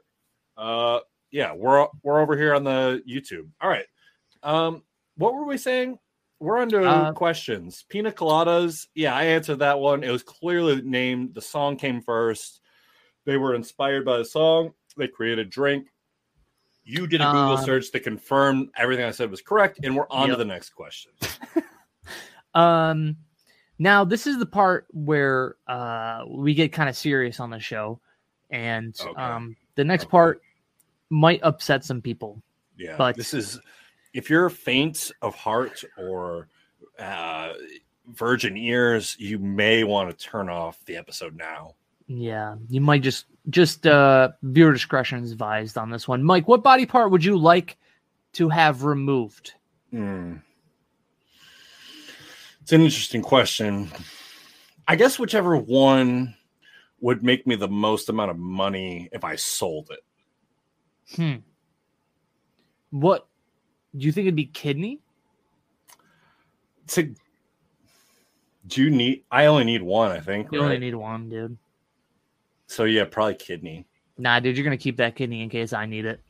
Uh, 0.57 1.00
yeah, 1.30 1.53
we're 1.55 1.86
we're 2.03 2.20
over 2.20 2.36
here 2.36 2.55
on 2.55 2.64
the 2.64 3.03
YouTube. 3.09 3.48
All 3.61 3.68
right. 3.68 3.86
Um, 4.42 4.82
what 5.16 5.34
were 5.34 5.44
we 5.44 5.57
saying? 5.59 5.98
We're 6.40 6.64
to 6.66 6.84
Uh, 6.84 7.12
questions. 7.12 7.84
Pina 7.88 8.11
coladas. 8.11 8.86
Yeah, 8.94 9.14
I 9.14 9.24
answered 9.24 9.61
that 9.61 9.78
one. 9.78 10.03
It 10.03 10.11
was 10.11 10.22
clearly 10.22 10.82
named. 10.82 11.34
The 11.34 11.40
song 11.40 11.76
came 11.76 12.03
first. 12.03 12.61
They 13.24 13.36
were 13.36 13.55
inspired 13.55 14.05
by 14.05 14.18
the 14.18 14.24
song. 14.24 14.72
They 14.96 15.07
created 15.09 15.50
drink. 15.50 15.86
You 16.84 17.07
did 17.07 17.20
a 17.20 17.26
Google 17.26 17.53
Uh, 17.53 17.64
search 17.64 17.92
to 17.92 18.00
confirm 18.00 18.70
everything 18.76 19.05
I 19.05 19.12
said 19.12 19.30
was 19.30 19.40
correct, 19.40 19.78
and 19.84 19.96
we're 19.96 20.09
on 20.11 20.28
to 20.30 20.36
the 20.36 20.44
next 20.44 20.70
question. 20.70 21.12
Um, 22.55 23.16
now 23.78 24.04
this 24.04 24.26
is 24.26 24.38
the 24.38 24.46
part 24.46 24.86
where 24.92 25.56
uh 25.66 26.24
we 26.28 26.54
get 26.54 26.72
kind 26.72 26.88
of 26.88 26.96
serious 26.96 27.40
on 27.40 27.50
the 27.50 27.58
show, 27.60 28.00
and 28.50 28.94
Okay. 29.00 29.20
um 29.20 29.56
the 29.74 29.84
next 29.84 30.04
Okay. 30.04 30.10
part 30.10 30.42
might 31.10 31.40
upset 31.42 31.84
some 31.84 32.00
people. 32.00 32.42
Yeah, 32.76 32.96
But- 32.96 33.16
this 33.16 33.34
is 33.34 33.60
if 34.14 34.28
you're 34.30 34.50
faint 34.50 35.10
of 35.22 35.34
heart 35.34 35.82
or 35.96 36.48
uh, 36.98 37.54
virgin 38.08 38.56
ears, 38.58 39.16
you 39.18 39.38
may 39.38 39.84
want 39.84 40.10
to 40.10 40.16
turn 40.26 40.48
off 40.50 40.84
the 40.84 40.96
episode 40.96 41.34
now. 41.36 41.74
Yeah, 42.08 42.56
you 42.68 42.80
might 42.82 43.02
just 43.02 43.26
just 43.50 43.86
uh 43.86 44.30
viewer 44.42 44.72
discretion 44.72 45.22
is 45.24 45.32
advised 45.32 45.78
on 45.78 45.90
this 45.90 46.06
one. 46.06 46.22
Mike, 46.22 46.46
what 46.48 46.62
body 46.62 46.84
part 46.86 47.10
would 47.10 47.24
you 47.24 47.36
like 47.38 47.78
to 48.34 48.48
have 48.50 48.84
removed? 48.84 49.54
Hmm. 49.90 50.36
It's 52.62 52.72
an 52.72 52.80
interesting 52.80 53.22
question. 53.22 53.90
I 54.86 54.96
guess 54.96 55.18
whichever 55.18 55.56
one 55.56 56.36
would 57.00 57.24
make 57.24 57.46
me 57.46 57.56
the 57.56 57.68
most 57.68 58.08
amount 58.08 58.30
of 58.30 58.38
money 58.38 59.08
if 59.12 59.24
I 59.24 59.36
sold 59.36 59.90
it. 59.90 61.16
Hmm. 61.16 61.36
What 62.90 63.26
do 63.96 64.06
you 64.06 64.12
think 64.12 64.26
it'd 64.26 64.36
be 64.36 64.46
kidney? 64.46 65.00
To 66.88 67.14
do 68.66 68.82
you 68.82 68.90
need? 68.90 69.24
I 69.30 69.46
only 69.46 69.64
need 69.64 69.82
one, 69.82 70.12
I 70.12 70.20
think. 70.20 70.48
You 70.52 70.60
only 70.60 70.78
need 70.78 70.94
one, 70.94 71.28
dude. 71.28 71.56
so 72.68 72.84
yeah, 72.84 73.04
probably 73.04 73.34
kidney. 73.34 73.86
Nah, 74.18 74.38
dude, 74.40 74.56
you're 74.56 74.64
gonna 74.64 74.76
keep 74.76 74.98
that 74.98 75.16
kidney 75.16 75.42
in 75.42 75.48
case 75.48 75.72
I 75.72 75.86
need 75.86 76.04
it. 76.04 76.20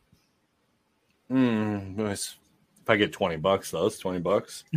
Hmm. 1.28 2.00
If 2.00 2.36
I 2.88 2.96
get 2.96 3.12
twenty 3.12 3.36
bucks, 3.36 3.70
though, 3.70 3.86
it's 3.86 3.98
twenty 3.98 4.20
bucks. 4.20 4.64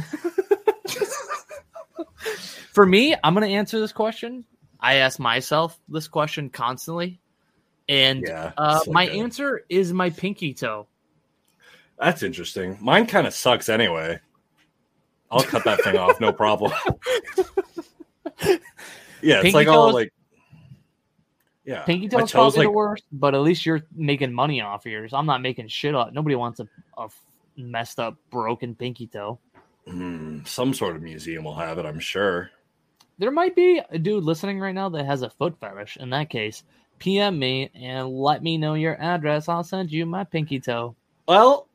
For 2.74 2.86
me, 2.86 3.16
I'm 3.24 3.34
gonna 3.34 3.48
answer 3.48 3.80
this 3.80 3.91
question. 3.93 4.46
I 4.80 4.96
ask 4.96 5.20
myself 5.20 5.80
this 5.88 6.08
question 6.08 6.50
constantly, 6.50 7.20
and 7.89 8.24
Yeah, 8.28 8.52
uh, 8.58 8.80
it's 8.82 8.88
my 8.88 9.06
like 9.06 9.10
a- 9.12 9.14
answer 9.14 9.62
is 9.70 9.93
my 9.93 10.10
pinky 10.10 10.54
toe. 10.54 10.88
That's 12.00 12.24
interesting. 12.24 12.78
Mine 12.82 13.08
kind 13.08 13.26
of 13.26 13.34
sucks 13.34 13.70
anyway. 13.70 14.20
I'll 15.32 15.41
cut 15.43 15.64
that 15.64 15.82
thing 15.84 15.98
off, 15.98 16.20
no 16.20 16.32
problem. 16.34 16.72
yeah, 18.46 18.58
it's 19.22 19.41
Pinky 19.43 19.52
like 19.54 19.68
all 19.68 19.88
toes- 19.88 19.93
like 19.93 20.14
yeah. 21.66 21.82
Pinky 21.84 22.08
toe's 22.10 22.32
probably 22.32 22.60
like 22.60 22.66
the 22.68 22.72
worst, 22.72 23.04
but 23.12 23.34
at 23.34 23.39
least 23.41 23.66
you're 23.66 23.82
making 23.96 24.32
money 24.32 24.62
off 24.62 24.86
yours. 24.86 25.14
I'm 25.14 25.26
not 25.26 25.41
making 25.41 25.68
shit 25.70 25.96
up. 25.96 26.14
Nobody 26.14 26.36
wants 26.36 26.60
a, 26.60 26.68
a 26.98 27.10
messed 27.58 28.00
up, 28.00 28.18
broken 28.30 28.76
pinky 28.76 29.08
toe. 29.08 29.39
Mm, 29.88 30.48
some 30.48 30.74
sort 30.74 30.96
of 30.96 31.02
museum 31.02 31.44
will 31.44 31.56
have 31.56 31.78
it, 31.78 31.86
I'm 31.86 32.00
sure. 32.00 32.50
There 33.18 33.32
might 33.32 33.56
be 33.56 33.82
a 33.90 33.98
dude 33.98 34.24
listening 34.24 34.60
right 34.60 34.76
now 34.76 34.90
that 34.90 35.06
has 35.06 35.22
a 35.22 35.30
foot 35.30 35.58
fetish. 35.60 35.98
In 35.98 36.10
that 36.10 36.30
case, 36.30 36.64
PM 37.00 37.40
me 37.40 37.72
and 37.74 38.10
let 38.10 38.44
me 38.44 38.58
know 38.58 38.74
your 38.74 39.00
address. 39.02 39.48
I'll 39.48 39.64
send 39.64 39.92
you 39.92 40.06
my 40.06 40.24
pinky 40.24 40.60
toe. 40.60 40.96
Well, 41.28 41.70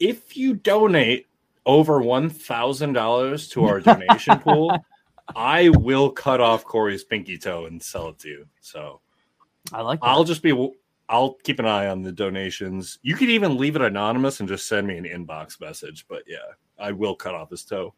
if 0.00 0.36
you 0.36 0.54
donate 0.54 1.26
over 1.66 2.00
one 2.00 2.28
thousand 2.28 2.92
dollars 2.92 3.48
to 3.50 3.64
our 3.64 3.80
donation 3.80 4.38
pool, 4.40 4.76
I 5.34 5.70
will 5.70 6.10
cut 6.10 6.40
off 6.40 6.64
Corey's 6.64 7.04
pinky 7.04 7.38
toe 7.38 7.66
and 7.66 7.82
sell 7.82 8.08
it 8.08 8.18
to 8.20 8.28
you. 8.28 8.46
So 8.60 9.00
I 9.72 9.80
like 9.82 10.00
that. 10.00 10.06
I'll 10.06 10.24
just 10.24 10.42
be 10.42 10.72
I'll 11.08 11.34
keep 11.44 11.58
an 11.58 11.66
eye 11.66 11.88
on 11.88 12.02
the 12.02 12.12
donations. 12.12 12.98
You 13.02 13.14
could 13.14 13.28
even 13.28 13.56
leave 13.56 13.76
it 13.76 13.82
anonymous 13.82 14.40
and 14.40 14.48
just 14.48 14.66
send 14.66 14.86
me 14.86 14.96
an 14.96 15.04
inbox 15.04 15.60
message. 15.60 16.06
But 16.08 16.22
yeah, 16.26 16.38
I 16.78 16.92
will 16.92 17.14
cut 17.14 17.34
off 17.34 17.50
his 17.50 17.64
toe. 17.64 17.94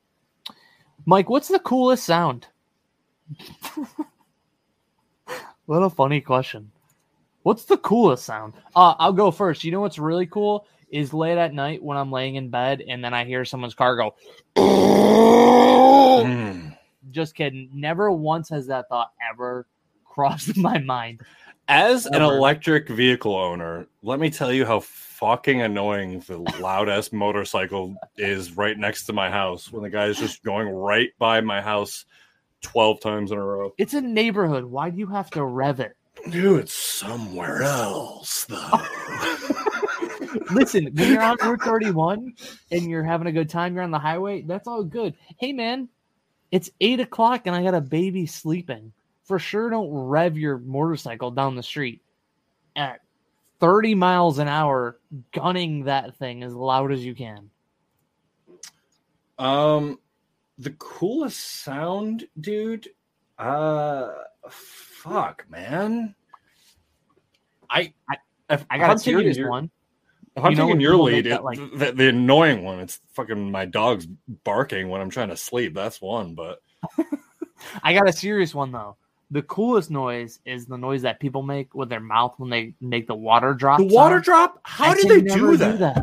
Mike, 1.05 1.29
what's 1.29 1.49
the 1.49 1.59
coolest 1.59 2.05
sound? 2.05 2.47
what 5.66 5.83
a 5.83 5.91
funny 5.91 6.20
question. 6.20 6.70
What's 7.43 7.64
the 7.64 7.77
coolest 7.79 8.24
sound? 8.24 8.55
Uh, 8.74 8.95
I'll 8.99 9.12
go 9.12 9.31
first. 9.31 9.62
You 9.62 9.72
know 9.72 9.81
what's 9.81 9.99
really 9.99 10.27
cool 10.27 10.66
is 10.91 11.12
late 11.12 11.39
at 11.39 11.55
night 11.55 11.83
when 11.83 11.97
I'm 11.97 12.11
laying 12.11 12.37
in 12.37 12.51
bed 12.51 12.83
and 12.87 13.05
then 13.05 13.14
I 13.14 13.24
hear 13.24 13.45
someone's 13.45 13.74
car 13.74 13.97
go. 13.97 14.14
Mm. 16.24 16.77
Just 17.11 17.35
kidding. 17.35 17.70
Never 17.72 18.11
once 18.11 18.49
has 18.49 18.66
that 18.68 18.89
thought 18.89 19.12
ever 19.33 19.66
crossed 20.05 20.57
my 20.59 20.79
mind. 20.79 21.20
As 21.69 22.07
an 22.07 22.23
electric 22.23 22.89
vehicle 22.89 23.35
owner, 23.35 23.89
let 24.03 24.21
me 24.21 24.31
tell 24.31 24.53
you 24.53 24.64
how 24.64 24.81
fucking 24.81 25.62
annoying 25.62 26.21
the 26.21 26.39
loud 26.61 26.89
ass 26.89 27.11
motorcycle 27.11 27.97
is 28.17 28.57
right 28.57 28.79
next 28.79 29.07
to 29.07 29.12
my 29.12 29.31
house 29.31 29.73
when 29.73 29.83
the 29.83 29.91
guy 29.91 30.07
is 30.07 30.19
just 30.19 30.45
going 30.45 30.69
right 30.69 31.11
by 31.19 31.41
my 31.41 31.61
house 31.61 32.05
12 32.62 33.01
times 33.01 33.33
in 33.33 33.39
a 33.39 33.45
row. 33.45 33.73
It's 33.79 33.95
a 33.95 34.01
neighborhood. 34.01 34.64
Why 34.64 34.91
do 34.91 34.99
you 34.99 35.09
have 35.09 35.29
to 35.31 35.45
rev 35.45 35.81
it? 35.81 35.97
Dude, 36.31 36.61
it's 36.61 36.73
somewhere 36.73 37.62
else 37.62 38.45
though. 38.45 38.81
Listen, 40.53 40.85
when 40.95 41.12
you're 41.12 41.23
on 41.23 41.37
Route 41.43 41.62
31 41.62 42.35
and 42.71 42.91
you're 42.91 43.03
having 43.03 43.27
a 43.27 43.33
good 43.33 43.49
time, 43.49 43.75
you're 43.75 43.83
on 43.83 43.91
the 43.91 43.99
highway, 43.99 44.43
that's 44.43 44.69
all 44.69 44.85
good. 44.85 45.14
Hey, 45.39 45.53
man, 45.53 45.89
it's 46.53 46.71
eight 46.81 47.01
o'clock 47.01 47.47
and 47.47 47.57
I 47.57 47.64
got 47.64 47.75
a 47.75 47.81
baby 47.81 48.27
sleeping. 48.27 48.93
For 49.27 49.39
sure, 49.39 49.70
don't 49.70 49.91
rev 49.93 50.39
your 50.39 50.59
motorcycle 50.59 51.31
down 51.31 51.57
the 51.57 51.62
street 51.62 52.01
at 52.77 53.01
30 53.61 53.95
miles 53.95 54.39
an 54.39 54.49
hour, 54.49 54.99
gunning 55.33 55.85
that 55.85 56.16
thing 56.16 56.43
as 56.43 56.55
loud 56.55 56.93
as 56.93 57.05
you 57.05 57.14
can. 57.14 57.51
Um, 59.39 59.99
the 60.59 60.70
coolest 60.72 61.62
sound, 61.62 62.27
dude. 62.41 62.89
Uh, 63.39 64.12
fuck, 64.49 65.45
man. 65.51 66.14
I 67.68 67.93
I- 68.09 68.16
I 68.70 68.79
got 68.79 68.91
I'm 68.91 68.97
a 68.97 68.99
serious 68.99 69.37
your- 69.37 69.51
one. 69.51 69.70
If 70.37 70.45
I'm 70.45 70.53
You 70.53 70.57
taking 70.59 70.81
your 70.81 70.97
lead, 70.97 71.24
that, 71.27 71.43
like- 71.43 71.59
the, 71.59 71.93
the 71.93 72.09
annoying 72.11 72.62
one, 72.62 72.79
it's 72.79 73.01
fucking 73.14 73.51
my 73.51 73.64
dog's 73.64 74.07
barking 74.45 74.89
when 74.91 75.01
I'm 75.01 75.11
trying 75.11 75.31
to 75.31 75.37
sleep. 75.37 75.74
That's 75.74 76.01
one, 76.01 76.35
but 76.35 76.61
I 77.83 77.93
got 77.95 78.09
a 78.09 78.12
serious 78.12 78.55
one, 78.55 78.70
though. 78.70 78.97
The 79.31 79.43
coolest 79.43 79.91
noise 79.91 80.39
is 80.45 80.66
the 80.66 80.79
noise 80.79 81.03
that 81.03 81.18
people 81.18 81.43
make 81.43 81.74
with 81.74 81.89
their 81.89 82.01
mouth 82.01 82.35
when 82.39 82.49
they 82.49 82.74
make 82.81 83.07
the 83.07 83.14
water 83.14 83.55
drop. 83.55 83.79
The 83.79 83.87
water 83.87 84.16
sound. 84.16 84.24
drop? 84.24 84.61
How 84.62 84.91
I 84.91 84.95
did 84.95 85.09
they 85.09 85.35
do 85.35 85.57
that? 85.57 85.79
that? 85.81 85.99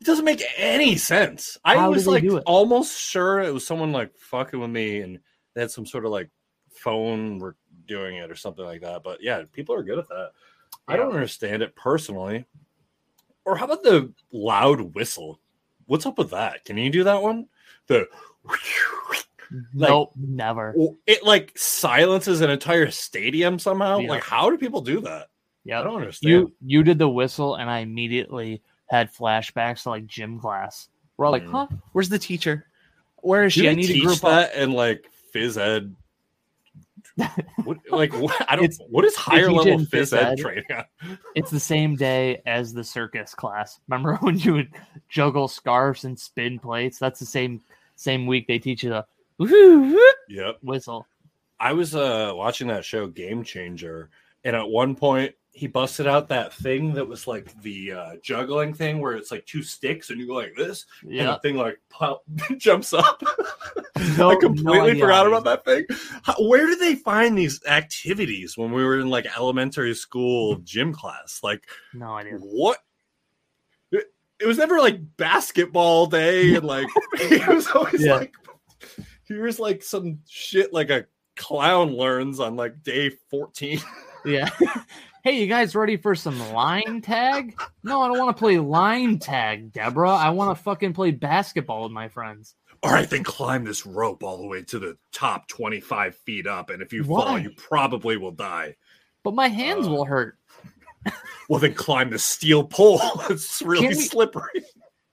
It 0.00 0.04
doesn't 0.04 0.24
make 0.24 0.42
any 0.56 0.96
sense. 0.96 1.58
I 1.64 1.76
How 1.76 1.90
was 1.90 2.06
like 2.06 2.24
almost 2.46 2.98
sure 2.98 3.40
it 3.40 3.52
was 3.52 3.66
someone 3.66 3.92
like 3.92 4.16
fucking 4.16 4.58
with 4.58 4.70
me 4.70 5.00
and 5.00 5.18
they 5.54 5.60
had 5.60 5.70
some 5.70 5.84
sort 5.84 6.04
of 6.06 6.12
like 6.12 6.30
phone 6.70 7.38
were 7.38 7.56
doing 7.86 8.16
it 8.16 8.30
or 8.30 8.36
something 8.36 8.64
like 8.64 8.80
that. 8.80 9.02
But 9.02 9.22
yeah, 9.22 9.42
people 9.52 9.74
are 9.74 9.82
good 9.82 9.98
at 9.98 10.08
that. 10.08 10.30
I 10.88 10.96
don't 10.96 11.12
understand 11.12 11.62
it 11.62 11.76
personally. 11.76 12.46
Or 13.44 13.56
how 13.56 13.66
about 13.66 13.82
the 13.82 14.12
loud 14.32 14.94
whistle? 14.94 15.40
What's 15.86 16.06
up 16.06 16.18
with 16.18 16.30
that? 16.30 16.64
Can 16.64 16.76
you 16.78 16.90
do 16.90 17.04
that 17.04 17.22
one? 17.22 17.48
The 17.86 18.06
nope, 19.74 20.12
never. 20.16 20.74
it 21.06 21.22
like 21.24 21.52
silences 21.56 22.40
an 22.40 22.50
entire 22.50 22.90
stadium 22.90 23.58
somehow. 23.58 23.98
Yeah. 23.98 24.08
Like 24.10 24.22
how 24.22 24.50
do 24.50 24.58
people 24.58 24.80
do 24.80 25.00
that? 25.02 25.28
Yeah, 25.64 25.80
I 25.80 25.84
don't 25.84 25.96
understand. 25.96 26.30
you 26.32 26.52
you 26.64 26.82
did 26.82 26.98
the 26.98 27.08
whistle, 27.08 27.56
and 27.56 27.68
I 27.68 27.80
immediately 27.80 28.62
had 28.86 29.12
flashbacks 29.12 29.82
to 29.84 29.90
like 29.90 30.06
gym 30.06 30.38
class. 30.40 30.88
We're 31.16 31.26
all 31.26 31.32
like, 31.32 31.44
Mm. 31.44 31.50
"Huh? 31.52 31.66
Where's 31.92 32.08
the 32.08 32.18
teacher? 32.18 32.66
Where 33.16 33.44
is 33.44 33.52
she? 33.52 33.68
I 33.68 33.74
need 33.74 33.88
to 33.88 34.00
group 34.00 34.24
up." 34.24 34.30
that 34.30 34.54
and 34.54 34.72
like 34.72 35.04
phys 35.34 35.58
ed? 35.60 35.94
what, 37.64 37.76
like 37.90 38.12
what, 38.14 38.34
I 38.50 38.56
don't. 38.56 38.64
It's- 38.66 38.80
what 38.88 39.04
is 39.04 39.14
higher 39.16 39.52
level 39.52 39.78
phys 39.80 39.88
phys 39.88 40.16
ed 40.16 40.32
ed. 40.32 40.38
training? 40.38 40.64
It's 41.34 41.50
the 41.50 41.60
same 41.60 41.96
day 41.96 42.40
as 42.46 42.72
the 42.72 42.84
circus 42.84 43.34
class. 43.34 43.80
Remember 43.88 44.16
when 44.22 44.38
you 44.38 44.54
would 44.54 44.70
juggle 45.08 45.48
scarves 45.48 46.04
and 46.04 46.18
spin 46.18 46.58
plates? 46.58 46.98
That's 46.98 47.20
the 47.20 47.26
same 47.26 47.60
same 47.96 48.26
week 48.26 48.46
they 48.46 48.58
teach 48.58 48.82
you 48.82 48.90
the 48.90 49.04
woo, 49.40 49.92
woo, 49.94 50.10
Yep. 50.28 50.58
whistle. 50.62 51.06
I 51.58 51.72
was 51.72 51.94
uh 51.94 52.32
watching 52.34 52.68
that 52.68 52.84
show 52.84 53.06
Game 53.06 53.42
Changer, 53.42 54.10
and 54.44 54.54
at 54.56 54.68
one 54.68 54.94
point 54.94 55.34
he 55.52 55.66
busted 55.66 56.06
out 56.06 56.28
that 56.28 56.54
thing 56.54 56.94
that 56.94 57.06
was 57.08 57.26
like 57.26 57.60
the 57.62 57.90
uh, 57.92 58.10
juggling 58.22 58.72
thing 58.72 59.00
where 59.00 59.16
it's 59.16 59.32
like 59.32 59.44
two 59.46 59.64
sticks 59.64 60.08
and 60.08 60.20
you 60.20 60.26
go 60.28 60.34
like 60.34 60.54
this, 60.56 60.86
and 61.02 61.12
the 61.28 61.38
thing 61.42 61.56
like 61.56 61.80
pop, 61.90 62.22
jumps 62.56 62.92
up. 62.92 63.22
No- 64.16 64.30
I 64.30 64.36
completely 64.36 64.92
idea 64.92 65.02
forgot 65.02 65.26
about 65.26 65.44
that 65.44 65.64
thing. 65.64 65.84
How, 66.22 66.34
where 66.48 66.66
did 66.66 66.78
they 66.80 66.94
find 66.94 67.36
these 67.36 67.60
activities 67.66 68.56
when 68.56 68.72
we 68.72 68.82
were 68.82 68.98
in 68.98 69.10
like 69.10 69.26
elementary 69.36 69.94
school 69.94 70.56
gym 70.64 70.94
class? 70.94 71.40
Like 71.42 71.64
no 71.92 72.14
idea. 72.14 72.34
what? 72.38 72.78
It, 73.92 74.04
it 74.40 74.46
was 74.46 74.56
never 74.56 74.78
like 74.78 75.00
basketball 75.18 76.06
day 76.06 76.54
and 76.54 76.64
like 76.64 76.88
it 77.14 77.46
was 77.48 77.66
always 77.68 78.02
Yeah. 78.02 78.14
like 78.14 78.34
here's 79.34 79.58
like 79.60 79.82
some 79.82 80.18
shit 80.28 80.72
like 80.72 80.90
a 80.90 81.06
clown 81.36 81.92
learns 81.96 82.40
on 82.40 82.56
like 82.56 82.82
day 82.82 83.10
14. 83.30 83.80
Yeah. 84.22 84.50
hey, 85.24 85.40
you 85.40 85.46
guys 85.46 85.74
ready 85.74 85.96
for 85.96 86.14
some 86.14 86.38
line 86.52 87.00
tag? 87.00 87.58
No, 87.82 88.02
I 88.02 88.08
don't 88.08 88.18
want 88.18 88.36
to 88.36 88.38
play 88.38 88.58
line 88.58 89.18
tag, 89.18 89.72
Deborah. 89.72 90.10
I 90.10 90.28
want 90.28 90.54
to 90.54 90.62
fucking 90.62 90.92
play 90.92 91.10
basketball 91.10 91.84
with 91.84 91.92
my 91.92 92.08
friends. 92.08 92.54
All 92.82 92.92
right, 92.92 93.08
then 93.08 93.24
climb 93.24 93.64
this 93.64 93.86
rope 93.86 94.22
all 94.22 94.36
the 94.36 94.46
way 94.46 94.60
to 94.64 94.78
the 94.78 94.98
top 95.14 95.48
25 95.48 96.16
feet 96.16 96.46
up. 96.46 96.68
And 96.68 96.82
if 96.82 96.92
you 96.92 97.02
fall, 97.02 97.38
you 97.38 97.48
probably 97.56 98.18
will 98.18 98.30
die. 98.32 98.76
But 99.24 99.32
my 99.34 99.48
hands 99.48 99.86
Uh, 99.86 99.90
will 99.90 100.04
hurt. 100.04 100.36
Well, 101.48 101.60
then 101.60 101.72
climb 101.72 102.10
the 102.10 102.18
steel 102.18 102.62
pole. 102.62 103.00
it's 103.30 103.62
really 103.62 103.88
we- 103.88 103.94
slippery. 103.94 104.64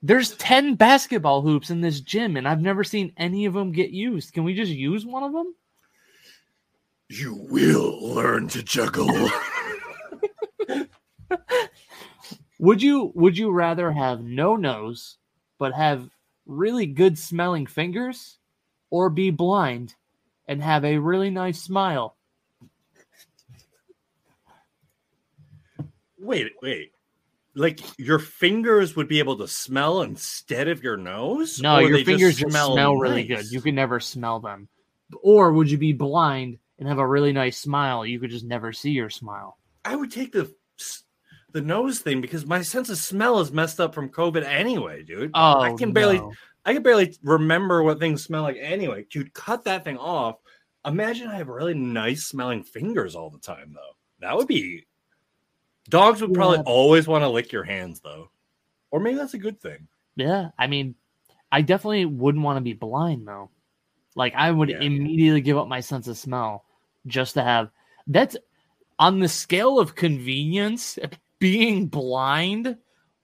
There's 0.02 0.36
10 0.36 0.76
basketball 0.76 1.42
hoops 1.42 1.70
in 1.70 1.80
this 1.80 2.00
gym, 2.00 2.36
and 2.36 2.46
I've 2.46 2.60
never 2.60 2.84
seen 2.84 3.12
any 3.16 3.46
of 3.46 3.54
them 3.54 3.72
get 3.72 3.90
used. 3.90 4.32
Can 4.32 4.44
we 4.44 4.54
just 4.54 4.70
use 4.70 5.04
one 5.04 5.24
of 5.24 5.32
them? 5.32 5.54
You 7.08 7.34
will 7.34 8.14
learn 8.14 8.48
to 8.48 8.62
juggle. 8.62 9.08
Would 12.60 12.82
you 12.82 13.12
would 13.14 13.38
you 13.38 13.52
rather 13.52 13.92
have 13.92 14.20
no 14.24 14.56
nose 14.56 15.18
but 15.58 15.72
have 15.74 16.10
really 16.44 16.86
good 16.86 17.16
smelling 17.16 17.66
fingers 17.66 18.38
or 18.90 19.10
be 19.10 19.30
blind 19.30 19.94
and 20.48 20.60
have 20.60 20.84
a 20.84 20.98
really 20.98 21.30
nice 21.30 21.62
smile? 21.62 22.16
wait, 26.18 26.52
wait. 26.60 26.92
Like 27.58 27.80
your 27.98 28.18
fingers 28.18 28.96
would 28.96 29.08
be 29.08 29.18
able 29.18 29.36
to 29.38 29.48
smell 29.48 30.02
instead 30.02 30.68
of 30.68 30.82
your 30.82 30.96
nose? 30.96 31.60
No, 31.60 31.76
Or 31.76 31.82
your 31.82 32.04
fingers 32.04 32.36
just 32.36 32.50
smell, 32.52 32.96
really 32.96 33.26
nice? 33.26 33.42
good. 33.42 33.52
You 33.52 33.60
could 33.60 33.74
never 33.74 34.00
smell 34.00 34.40
them. 34.40 34.68
Or 35.22 35.52
would 35.52 35.70
you 35.70 35.78
be 35.78 35.92
blind 35.92 36.58
and 36.78 36.86
have 36.88 36.98
a 36.98 37.06
really 37.06 37.32
nice 37.32 37.58
smile? 37.58 38.06
You 38.06 38.20
could 38.20 38.30
just 38.30 38.44
never 38.44 38.72
see 38.72 38.90
your 38.90 39.10
smile. 39.10 39.58
I 39.84 39.96
would 39.96 40.12
take 40.12 40.32
the 40.32 40.52
the 41.52 41.60
nose 41.60 42.00
thing 42.00 42.20
because 42.20 42.46
my 42.46 42.62
sense 42.62 42.90
of 42.90 42.98
smell 42.98 43.40
is 43.40 43.50
messed 43.52 43.80
up 43.80 43.94
from 43.94 44.10
COVID 44.10 44.44
anyway, 44.44 45.02
dude. 45.02 45.30
Oh, 45.34 45.60
I 45.60 45.72
can 45.72 45.92
barely 45.92 46.18
no. 46.18 46.32
I 46.64 46.74
can 46.74 46.82
barely 46.82 47.16
remember 47.22 47.82
what 47.82 47.98
things 47.98 48.22
smell 48.22 48.42
like 48.42 48.58
anyway. 48.60 49.06
Dude, 49.10 49.32
cut 49.32 49.64
that 49.64 49.84
thing 49.84 49.96
off. 49.96 50.36
Imagine 50.84 51.28
I 51.28 51.36
have 51.36 51.48
really 51.48 51.74
nice 51.74 52.26
smelling 52.26 52.62
fingers 52.62 53.14
all 53.14 53.30
the 53.30 53.38
time, 53.38 53.72
though. 53.74 53.96
That 54.20 54.36
would 54.36 54.48
be. 54.48 54.86
Dogs 55.88 56.20
would 56.20 56.34
probably 56.34 56.58
Yeah. 56.58 56.64
always 56.66 57.08
want 57.08 57.22
to 57.22 57.28
lick 57.28 57.52
your 57.52 57.64
hands, 57.64 58.00
though. 58.00 58.30
Or 58.90 59.00
maybe 59.00 59.16
that's 59.16 59.34
a 59.34 59.38
good 59.38 59.60
thing. 59.60 59.88
Yeah, 60.16 60.50
I 60.58 60.66
mean, 60.66 60.94
I 61.52 61.62
definitely 61.62 62.04
wouldn't 62.04 62.44
want 62.44 62.56
to 62.56 62.60
be 62.62 62.72
blind 62.74 63.26
though. 63.26 63.50
Like 64.14 64.34
I 64.34 64.50
would 64.50 64.68
Yeah. 64.68 64.80
immediately 64.80 65.40
give 65.40 65.56
up 65.56 65.68
my 65.68 65.80
sense 65.80 66.08
of 66.08 66.18
smell 66.18 66.64
just 67.06 67.34
to 67.34 67.42
have 67.42 67.70
that's 68.06 68.36
on 68.98 69.20
the 69.20 69.28
scale 69.28 69.78
of 69.78 69.94
convenience 69.94 70.98
being 71.38 71.86
blind 71.86 72.76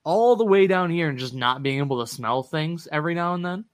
all 0.05 0.37
the 0.37 0.45
way 0.45 0.67
down 0.67 0.91
here 0.91 1.09
and 1.09 1.19
just 1.19 1.35
not 1.35 1.63
being 1.63 1.79
able 1.79 2.01
to 2.01 2.07
smell 2.07 2.43
things 2.43 2.87
every 2.93 3.15
now 3.15 3.35
and 3.35 3.45
then. 3.45 3.65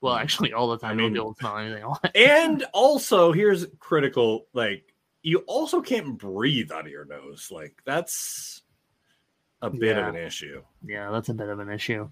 Well, 0.00 0.14
hmm. 0.16 0.22
actually, 0.22 0.52
all 0.52 0.68
the 0.68 0.78
time. 0.78 0.92
I 0.92 0.94
mean- 0.94 1.12
don't 1.12 1.12
be 1.12 1.18
able 1.20 1.34
to 1.34 1.40
smell 1.40 1.58
anything. 1.58 1.94
And 2.14 2.64
also, 2.72 3.32
here's 3.32 3.66
critical 3.78 4.46
like, 4.52 4.93
you 5.24 5.38
also 5.48 5.80
can't 5.80 6.16
breathe 6.18 6.70
out 6.70 6.84
of 6.86 6.92
your 6.92 7.06
nose. 7.06 7.48
Like, 7.50 7.74
that's 7.84 8.62
a 9.62 9.70
bit 9.70 9.96
Yeah. 9.96 10.08
of 10.08 10.14
an 10.14 10.20
issue. 10.20 10.62
Yeah, 10.84 11.10
that's 11.10 11.30
a 11.30 11.34
bit 11.34 11.48
of 11.48 11.58
an 11.58 11.70
issue. 11.70 12.08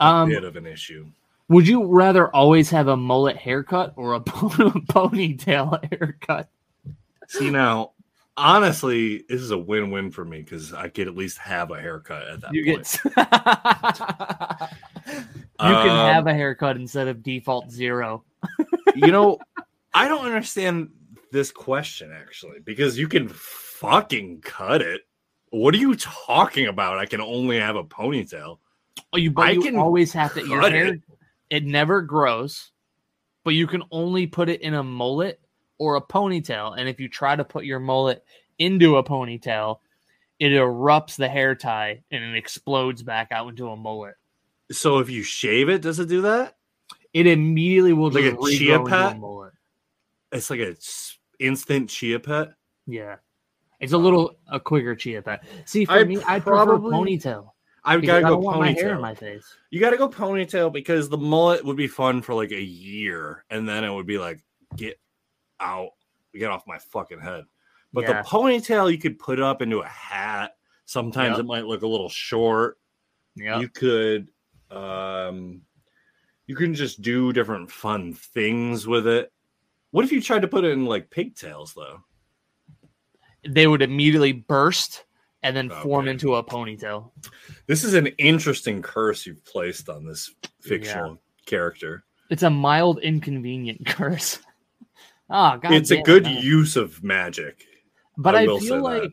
A 0.00 0.04
Um, 0.04 0.28
bit 0.30 0.42
of 0.44 0.56
an 0.56 0.66
issue. 0.66 1.06
would 1.48 1.68
you 1.68 1.84
rather 1.84 2.28
always 2.34 2.70
have 2.70 2.88
a 2.88 2.96
mullet 2.96 3.36
haircut 3.36 3.92
or 3.96 4.14
a 4.14 4.20
ponytail 4.20 5.78
haircut? 5.92 6.48
See, 7.28 7.50
now, 7.50 7.92
honestly, 8.36 9.18
this 9.28 9.40
is 9.42 9.50
a 9.50 9.58
win 9.58 9.90
win 9.90 10.10
for 10.10 10.24
me 10.24 10.38
because 10.40 10.72
I 10.72 10.88
could 10.88 11.06
at 11.06 11.14
least 11.14 11.36
have 11.38 11.70
a 11.70 11.78
haircut 11.80 12.26
at 12.28 12.40
that 12.40 12.54
You 12.54 12.64
point. 12.64 12.98
get. 13.04 13.14
you 15.06 15.74
can 15.74 15.90
Um, 15.90 16.14
have 16.14 16.26
a 16.26 16.34
haircut 16.34 16.76
instead 16.76 17.08
of 17.08 17.22
default 17.22 17.70
zero. 17.70 18.24
you 18.94 19.12
know, 19.12 19.38
I 19.92 20.08
don't 20.08 20.24
understand 20.26 20.90
this 21.34 21.50
question 21.50 22.12
actually 22.16 22.60
because 22.64 22.96
you 22.98 23.08
can 23.08 23.28
fucking 23.28 24.40
cut 24.40 24.80
it. 24.80 25.02
What 25.50 25.74
are 25.74 25.78
you 25.78 25.94
talking 25.96 26.68
about? 26.68 26.98
I 26.98 27.06
can 27.06 27.20
only 27.20 27.58
have 27.58 27.76
a 27.76 27.84
ponytail. 27.84 28.58
Oh, 29.12 29.18
you, 29.18 29.30
but 29.30 29.48
I 29.48 29.50
you 29.50 29.62
can 29.62 29.76
always 29.76 30.12
have 30.12 30.32
to. 30.34 30.46
Your 30.46 30.62
hair, 30.70 30.94
it. 30.94 31.00
it. 31.50 31.64
never 31.64 32.00
grows, 32.00 32.70
but 33.42 33.54
you 33.54 33.66
can 33.66 33.82
only 33.90 34.26
put 34.26 34.48
it 34.48 34.62
in 34.62 34.74
a 34.74 34.82
mullet 34.82 35.40
or 35.78 35.96
a 35.96 36.00
ponytail. 36.00 36.78
And 36.78 36.88
if 36.88 37.00
you 37.00 37.08
try 37.08 37.36
to 37.36 37.44
put 37.44 37.64
your 37.64 37.80
mullet 37.80 38.24
into 38.58 38.96
a 38.96 39.04
ponytail, 39.04 39.80
it 40.38 40.48
erupts 40.50 41.16
the 41.16 41.28
hair 41.28 41.54
tie 41.54 42.02
and 42.10 42.24
it 42.24 42.36
explodes 42.36 43.02
back 43.02 43.32
out 43.32 43.48
into 43.48 43.68
a 43.68 43.76
mullet. 43.76 44.14
So 44.70 44.98
if 45.00 45.10
you 45.10 45.22
shave 45.22 45.68
it, 45.68 45.82
does 45.82 45.98
it 45.98 46.08
do 46.08 46.22
that? 46.22 46.56
It 47.12 47.26
immediately 47.26 47.92
will 47.92 48.10
Like 48.10 48.24
just 48.24 48.36
a 48.36 48.56
chia 48.56 48.84
pet? 48.84 49.12
a 49.12 49.14
mullet. 49.16 49.52
It's 50.32 50.50
like 50.50 50.60
a 50.60 50.74
instant 51.40 51.88
chia 51.90 52.18
pet. 52.20 52.54
Yeah. 52.86 53.16
It's 53.80 53.92
a 53.92 53.98
little 53.98 54.36
a 54.48 54.58
quicker 54.60 54.94
chia 54.94 55.20
pet. 55.22 55.44
See, 55.66 55.84
for 55.84 55.92
I 55.92 56.04
me, 56.04 56.18
I 56.26 56.40
probably- 56.40 56.90
prefer 56.90 56.96
ponytail. 57.34 57.50
I've 57.86 58.00
got 58.00 58.12
to 58.14 58.18
I 58.18 58.22
go 58.22 58.28
don't 58.36 58.42
want 58.44 58.60
my 58.60 58.72
hair 58.72 58.94
in 58.94 59.00
my 59.02 59.14
face. 59.14 59.44
You 59.70 59.78
got 59.78 59.90
to 59.90 59.98
go 59.98 60.08
ponytail 60.08 60.72
because 60.72 61.10
the 61.10 61.18
mullet 61.18 61.62
would 61.66 61.76
be 61.76 61.86
fun 61.86 62.22
for 62.22 62.32
like 62.34 62.50
a 62.50 62.62
year, 62.62 63.44
and 63.50 63.68
then 63.68 63.84
it 63.84 63.92
would 63.92 64.06
be 64.06 64.16
like, 64.16 64.42
get 64.74 64.98
out, 65.60 65.90
get 66.34 66.50
off 66.50 66.66
my 66.66 66.78
fucking 66.78 67.20
head. 67.20 67.44
But 67.92 68.04
Yeah. 68.04 68.22
the 68.22 68.28
ponytail, 68.28 68.90
you 68.90 68.96
could 68.96 69.18
put 69.18 69.38
up 69.38 69.60
into 69.60 69.80
a 69.80 69.86
hat. 69.86 70.52
Sometimes 70.86 71.32
Yep. 71.36 71.40
it 71.40 71.46
might 71.46 71.66
look 71.66 71.82
a 71.82 71.86
little 71.86 72.08
short. 72.08 72.78
Yeah. 73.36 73.60
You 73.60 73.68
could, 73.68 74.28
um, 74.70 75.60
you 76.46 76.56
can 76.56 76.72
just 76.72 77.02
do 77.02 77.34
different 77.34 77.70
fun 77.70 78.14
things 78.14 78.86
with 78.86 79.06
it. 79.06 79.30
What 79.94 80.04
if 80.04 80.10
you 80.10 80.20
tried 80.20 80.42
to 80.42 80.48
put 80.48 80.64
it 80.64 80.72
in 80.72 80.86
like 80.86 81.08
pigtails 81.08 81.72
though? 81.72 82.00
they 83.48 83.66
would 83.66 83.82
immediately 83.82 84.32
burst 84.32 85.04
and 85.42 85.56
then 85.56 85.70
form 85.70 86.08
into 86.08 86.34
a 86.34 86.42
ponytail. 86.42 87.10
This 87.66 87.84
is 87.84 87.94
an 87.94 88.06
interesting 88.18 88.82
curse 88.82 89.26
you've 89.26 89.44
placed 89.44 89.88
on 89.88 90.04
this 90.04 90.34
fictional 90.60 91.20
character. 91.46 92.04
It's 92.30 92.42
a 92.42 92.50
mild 92.50 93.00
inconvenient 93.00 93.86
curse. 93.86 94.38
Ah, 95.30 95.54
oh 95.54 95.58
god, 95.58 95.72
it's 95.72 95.90
a 95.90 96.02
good 96.02 96.26
use 96.26 96.76
of 96.76 97.02
magic. 97.04 97.64
But 98.16 98.34
I 98.34 98.42
I, 98.42 98.46
feel 98.46 98.76
that. 98.76 98.82
like, 98.82 99.12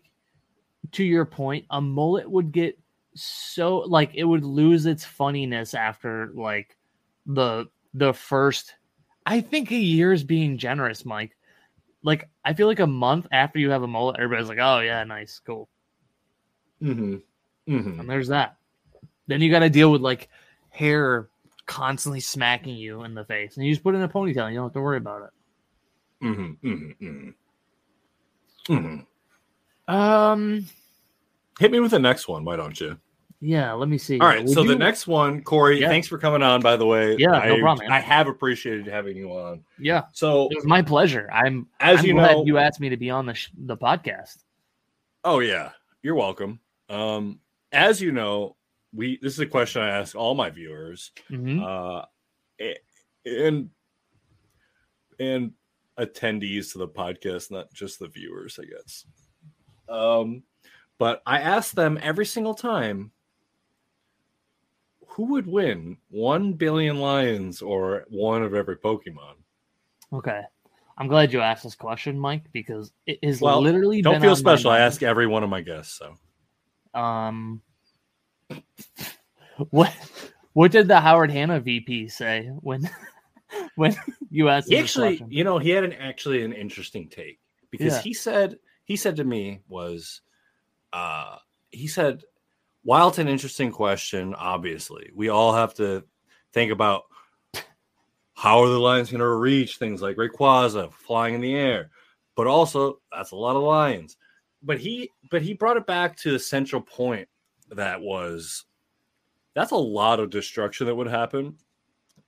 to 0.94 1.04
your 1.04 1.26
point, 1.26 1.66
a 1.70 1.82
mullet 1.82 2.30
would 2.30 2.52
get 2.52 2.78
so 3.14 3.80
like 3.80 4.12
it 4.16 4.24
would 4.24 4.44
lose 4.44 4.86
its 4.86 5.06
funniness 5.06 5.74
after 5.74 6.32
like 6.34 6.78
the 7.26 7.68
the 7.94 8.14
first. 8.14 8.74
I 9.26 9.42
think 9.42 9.72
a 9.72 9.76
year 9.76 10.12
is 10.14 10.24
being 10.24 10.58
generous, 10.58 11.06
Mike. 11.06 11.36
Like 12.04 12.30
I 12.44 12.54
feel 12.54 12.68
like 12.68 12.80
a 12.80 12.88
month 12.88 13.28
after 13.32 13.60
you 13.60 13.70
have 13.70 13.84
a 13.84 13.88
mullet, 13.88 14.18
everybody's 14.20 14.50
like, 14.50 14.58
"Oh 14.60 14.80
yeah, 14.80 15.04
nice, 15.04 15.40
cool," 15.46 15.70
Mm-hmm. 16.82 17.18
Mm-hmm. 17.72 18.00
and 18.00 18.10
there's 18.10 18.30
that. 18.30 18.58
Then 19.28 19.42
you 19.42 19.52
got 19.52 19.60
to 19.60 19.70
deal 19.70 19.92
with 19.92 20.02
like 20.02 20.30
hair 20.70 21.30
constantly 21.68 22.20
smacking 22.20 22.76
you 22.76 23.04
in 23.04 23.14
the 23.14 23.24
face, 23.26 23.56
and 23.56 23.66
you 23.66 23.72
just 23.72 23.84
put 23.84 23.94
in 23.96 24.02
a 24.02 24.10
ponytail. 24.10 24.46
And 24.46 24.54
you 24.54 24.60
don't 24.60 24.66
have 24.66 24.74
to 24.74 24.82
worry 24.82 24.98
about 24.98 25.24
it. 25.24 26.26
Mm-hmm. 26.26 26.68
Mm-hmm. 26.68 27.06
Mm-hmm. 27.08 28.74
Mm-hmm. 28.74 29.94
Um, 29.94 30.66
Hit 31.60 31.72
me 31.72 31.80
with 31.80 31.92
the 31.92 32.00
next 32.00 32.28
one, 32.28 32.44
why 32.46 32.56
don't 32.56 32.80
you? 32.80 32.98
Yeah. 33.42 33.74
Let 33.74 33.90
me 33.90 33.98
see. 33.98 34.20
All 34.20 34.28
right. 34.28 34.44
Would 34.44 34.54
So 34.54 34.64
the 34.64 34.76
next 34.76 35.08
one, 35.08 35.42
Corey, 35.44 35.82
Yeah. 35.82 35.90
thanks 35.90 36.08
for 36.08 36.18
coming 36.18 36.42
on, 36.44 36.62
by 36.62 36.78
the 36.78 36.86
way. 36.86 37.16
Yeah, 37.18 37.32
no 37.32 37.38
I, 37.56 37.60
problem, 37.60 37.88
man. 37.88 37.92
I 37.92 38.00
have 38.00 38.28
appreciated 38.28 38.88
having 38.88 39.18
you 39.18 39.32
on. 39.32 39.64
yeah, 39.80 40.04
So, 40.14 40.48
it 40.52 40.56
was 40.56 40.66
my 40.66 40.82
pleasure. 40.82 41.28
I'm 41.34 41.68
as 41.80 42.00
I'm 42.00 42.06
you 42.06 42.14
glad 42.14 42.32
know, 42.38 42.46
you 42.46 42.58
asked 42.60 42.80
me 42.80 42.90
to 42.90 42.98
be 42.98 43.10
on 43.10 43.26
the 43.26 43.34
sh- 43.34 43.50
the 43.58 43.76
podcast. 43.76 44.38
oh, 45.24 45.40
yeah, 45.40 45.72
you're 46.04 46.16
welcome. 46.16 46.60
Um, 46.90 47.40
as 47.72 48.02
you 48.02 48.12
know, 48.12 48.56
we 48.94 49.18
this 49.22 49.34
is 49.34 49.40
a 49.40 49.46
question 49.46 49.82
I 49.82 49.90
ask 49.90 50.16
all 50.16 50.36
my 50.36 50.50
viewers. 50.50 51.12
Mhm. 51.30 51.62
uh, 51.64 52.06
and 53.26 53.70
and 55.20 55.52
attendees 56.00 56.72
to 56.72 56.78
the 56.80 56.88
podcast, 56.88 57.52
not 57.52 57.72
just 57.74 58.00
the 58.00 58.08
viewers, 58.08 58.60
I 58.60 58.66
guess. 58.66 59.06
Um, 59.88 60.44
but 60.98 61.22
I 61.26 61.40
ask 61.40 61.74
them 61.74 62.00
every 62.02 62.26
single 62.26 62.54
time, 62.56 63.12
who 65.12 65.26
would 65.26 65.46
win, 65.48 65.98
one 66.10 66.54
billion 66.54 67.00
lions 67.00 67.62
or 67.62 68.06
one 68.10 68.44
of 68.44 68.54
every 68.54 68.78
Pokemon? 68.78 69.36
Okay, 70.14 70.42
I'm 70.98 71.08
glad 71.08 71.34
you 71.34 71.42
asked 71.42 71.64
this 71.64 71.76
question, 71.76 72.18
Mike, 72.18 72.44
because 72.54 72.92
it 73.06 73.20
is 73.22 73.42
Well, 73.42 73.62
literally 73.62 74.02
Don't 74.02 74.14
been 74.16 74.22
feel 74.22 74.36
special. 74.36 74.72
I 74.72 74.80
ask 74.80 75.04
every 75.04 75.28
one 75.28 75.44
of 75.44 75.50
my 75.50 75.62
guests. 75.62 76.00
So 76.00 76.16
Um, 77.00 77.62
what 79.70 79.94
what 80.54 80.72
did 80.72 80.88
the 80.88 81.00
Howard 81.00 81.32
Hanna 81.32 81.60
VP 81.60 82.08
say 82.10 82.48
when 82.62 82.90
when 83.76 83.96
you 84.30 84.50
asked 84.50 84.70
he 84.70 84.78
actually, 84.78 85.18
question? 85.18 85.28
you 85.32 85.44
know, 85.44 85.58
he 85.58 85.70
had 85.70 85.84
an 85.84 85.94
actually 85.94 86.44
an 86.44 86.54
interesting 86.54 87.10
take 87.10 87.40
because 87.70 87.96
Yeah. 87.96 88.02
he 88.02 88.14
said 88.14 88.58
he 88.86 88.96
said 88.96 89.16
to 89.18 89.24
me 89.24 89.62
was, 89.70 90.22
uh, 90.94 91.38
he 91.70 91.88
said, 91.88 92.24
while 92.84 93.10
it's 93.10 93.20
an 93.20 93.28
interesting 93.28 93.72
question, 93.72 94.34
obviously 94.36 95.12
we 95.16 95.30
all 95.30 95.54
have 95.54 95.74
to 95.76 96.04
think 96.54 96.72
about 96.72 97.04
how 98.34 98.64
are 98.64 98.70
the 98.70 98.80
lions 98.80 99.12
going 99.12 99.20
to 99.20 99.28
reach 99.28 99.78
things 99.78 100.02
like 100.02 100.18
Rayquaza 100.18 100.92
flying 100.94 101.36
in 101.36 101.42
the 101.42 101.54
air, 101.54 101.92
but 102.36 102.48
also 102.48 103.00
that's 103.12 103.32
a 103.32 103.36
lot 103.36 103.56
of 103.56 103.64
lions. 103.64 104.18
But 104.64 104.80
he, 104.80 105.12
but 105.30 105.42
he 105.42 105.54
brought 105.54 105.78
it 105.78 105.86
back 105.86 106.18
to 106.18 106.32
the 106.32 106.40
central 106.40 106.82
point 106.82 107.28
that 107.70 108.02
was 108.02 108.66
that's 109.54 109.72
a 109.72 109.78
lot 109.78 110.20
of 110.20 110.30
destruction 110.30 110.88
that 110.88 110.96
would 110.96 111.08
happen 111.08 111.56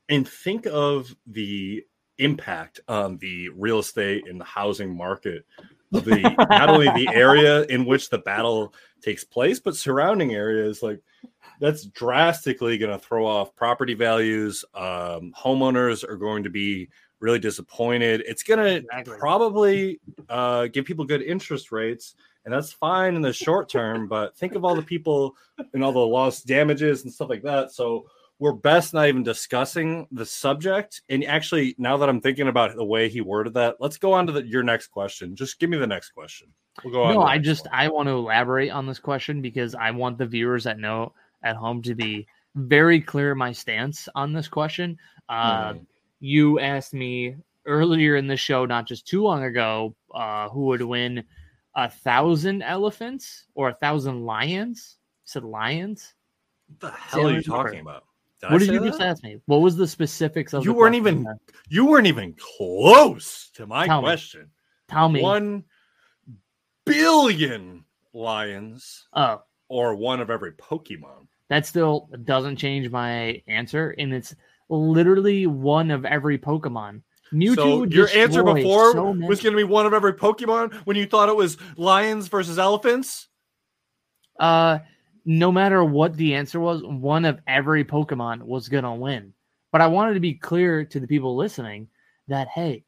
and 0.10 0.28
think 0.28 0.66
of 0.68 1.16
the 1.26 1.84
impact 2.18 2.80
on 2.88 3.18
the 3.18 3.50
real 3.50 3.80
estate 3.80 4.28
and 4.28 4.40
the 4.40 4.46
housing 4.46 4.96
market 4.96 5.46
the 5.94 6.36
not 6.50 6.70
only 6.70 6.88
the 6.90 7.08
area 7.14 7.64
in 7.64 7.86
which 7.86 8.10
the 8.10 8.18
battle 8.18 8.74
takes 9.02 9.24
place 9.24 9.60
but 9.60 9.76
surrounding 9.76 10.34
areas 10.34 10.82
like 10.82 11.00
that's 11.60 11.86
drastically 11.86 12.78
going 12.78 12.92
to 12.92 13.04
throw 13.06 13.26
off 13.26 13.56
property 13.56 13.94
values. 13.94 14.66
Um, 14.74 15.34
homeowners 15.38 16.04
are 16.08 16.18
going 16.18 16.44
to 16.44 16.50
be 16.50 16.90
really 17.20 17.40
disappointed. 17.40 18.24
It's 18.28 18.44
going 18.44 18.60
to 18.60 18.76
Exactly. 18.88 19.18
probably 19.18 20.00
uh, 20.28 20.68
give 20.68 20.84
people 20.84 21.06
good 21.06 21.22
interest 21.22 21.72
rates 21.72 22.16
and 22.44 22.54
that's 22.54 22.74
fine 22.74 23.16
in 23.16 23.22
the 23.22 23.32
short 23.32 23.70
term 23.70 24.08
but 24.08 24.36
think 24.36 24.56
of 24.56 24.66
all 24.66 24.76
the 24.76 24.82
people 24.82 25.36
and 25.74 25.84
all 25.84 25.94
the 25.94 26.00
lost 26.00 26.46
damages 26.48 27.04
and 27.04 27.14
stuff 27.14 27.30
like 27.30 27.44
that. 27.44 27.72
So 27.72 28.08
we're 28.44 28.52
best 28.52 28.94
not 28.94 29.08
even 29.08 29.24
discussing 29.24 30.06
the 30.12 30.26
subject 30.26 31.02
and 31.08 31.24
actually 31.24 31.74
now 31.78 31.96
that 31.96 32.10
i'm 32.10 32.20
thinking 32.20 32.50
about 32.50 32.76
the 32.76 32.84
way 32.84 33.08
he 33.08 33.22
worded 33.22 33.54
that 33.54 33.78
let's 33.80 33.96
go 33.96 34.12
on 34.12 34.28
to 34.28 34.34
the, 34.34 34.46
your 34.46 34.64
next 34.64 34.88
question 34.88 35.34
just 35.34 35.60
give 35.60 35.70
me 35.70 35.78
the 35.78 35.88
next 35.88 36.10
question 36.10 36.50
we'll 36.84 36.92
go 36.94 37.04
on 37.04 37.14
No, 37.14 37.22
I 37.22 37.38
just 37.38 37.66
one. 37.68 37.74
I 37.74 37.88
want 37.88 38.08
to 38.08 38.14
elaborate 38.14 38.70
on 38.70 38.86
this 38.86 39.00
question 39.00 39.42
because 39.42 39.76
I 39.76 39.92
want 39.92 40.18
the 40.18 40.26
viewers 40.26 40.66
that 40.66 40.78
know 40.78 41.14
at 41.42 41.56
home 41.56 41.82
to 41.84 41.96
be 41.96 42.28
very 42.56 43.00
clear 43.00 43.34
my 43.34 43.54
stance 43.54 44.10
on 44.14 44.34
this 44.34 44.50
question. 44.50 44.98
Uh, 45.30 45.74
Mhm. 45.74 45.86
You 46.20 46.60
asked 46.60 46.94
me 46.94 47.36
earlier 47.66 48.18
in 48.18 48.28
the 48.28 48.36
show, 48.38 48.66
not 48.66 48.88
just 48.88 49.08
too 49.08 49.24
long 49.24 49.44
ago, 49.44 49.96
uh, 50.14 50.50
who 50.50 50.66
would 50.66 50.82
win 50.82 51.24
a 51.76 51.90
thousand 51.90 52.62
elephants 52.62 53.46
or 53.56 53.70
a 53.70 53.74
thousand 53.76 54.26
lions? 54.26 54.98
You 55.00 55.26
said 55.26 55.44
lions. 55.46 56.14
what 56.68 56.80
the 56.80 56.92
hell 56.92 57.28
are 57.30 57.34
you 57.34 57.42
talking 57.42 57.80
about 57.80 58.04
did 58.44 58.50
I 58.50 58.54
what 58.54 58.60
did 58.60 58.68
say 58.68 58.74
you 58.74 58.80
just 58.86 59.02
ask 59.02 59.24
me? 59.24 59.38
What 59.46 59.62
was 59.62 59.76
the 59.76 59.88
specifics 59.88 60.54
of? 60.54 60.66
You 60.66 60.74
weren't 60.74 60.96
even- 60.96 61.26
you 61.70 61.86
weren't 61.86 62.08
even 62.08 62.34
close 62.34 63.50
to 63.56 63.66
my 63.66 63.88
Tell 63.88 64.02
me. 64.02 64.06
question 64.06 64.52
Tell 64.90 65.10
me. 65.10 65.22
one 65.22 65.64
billion 66.86 67.86
lions 68.14 69.08
Oh, 69.14 69.42
or 69.70 69.96
one 69.96 70.20
of 70.20 70.30
every 70.30 70.52
pokemon 70.54 71.28
that 71.50 71.66
still 71.66 72.10
doesn't 72.26 72.58
change 72.58 72.90
my 72.90 73.42
answer, 73.48 73.96
and 73.98 74.14
it's 74.14 74.36
literally 74.70 75.46
one 75.48 75.92
of 75.92 76.06
every 76.06 76.38
Pokemon. 76.38 77.02
Mewtwo 77.34 77.56
so 77.56 77.84
your 77.86 78.08
answer 78.10 78.44
before 78.44 78.92
so 78.92 79.12
was 79.12 79.42
going 79.42 79.54
to 79.54 79.58
be 79.58 79.64
one 79.64 79.86
of 79.86 79.94
every 79.94 80.14
pokemon 80.14 80.74
when 80.86 80.96
you 80.96 81.06
thought 81.06 81.30
it 81.30 81.36
was 81.36 81.58
lions 81.78 82.28
versus 82.28 82.60
elephants 82.60 83.28
uh 84.40 84.80
no 85.26 85.52
matter 85.52 85.84
what 85.84 86.16
the 86.16 86.36
answer 86.36 86.60
was, 86.60 86.84
one 86.84 87.26
of 87.26 87.40
every 87.48 87.84
Pokemon 87.86 88.42
was 88.44 88.70
gonna 88.70 88.96
win. 88.96 89.34
But 89.72 89.82
I 89.82 89.88
wanted 89.88 90.14
to 90.16 90.20
be 90.20 90.34
clear 90.34 90.86
to 90.86 91.00
the 91.00 91.08
people 91.08 91.36
listening 91.36 91.88
that 92.28 92.48
hey, 92.48 92.84